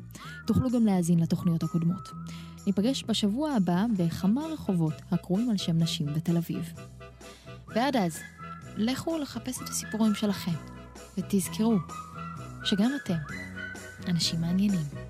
תוכלו 0.48 0.70
גם 0.70 0.86
להאזין 0.86 1.20
לתוכניות 1.20 1.64
הקודמות. 1.64 2.10
ניפגש 2.68 3.04
בשבוע 3.08 3.52
הבא 3.52 3.86
בכמה 3.98 4.46
רחובות 4.46 4.94
הקרויים 5.12 5.50
על 5.50 5.58
שם 5.58 5.78
נשים 5.78 6.14
בתל 6.14 6.38
אביב. 6.38 6.74
ועד 7.68 7.96
אז, 7.96 8.20
לכו 8.78 9.18
לחפש 9.18 9.62
את 9.62 9.70
הסיפורים 9.70 10.16
שלכם, 10.16 10.52
ותזכרו 11.18 11.78
שגם 12.64 12.92
אתם 13.04 13.18
אנשים 14.08 14.42
מעניינים. 14.42 15.09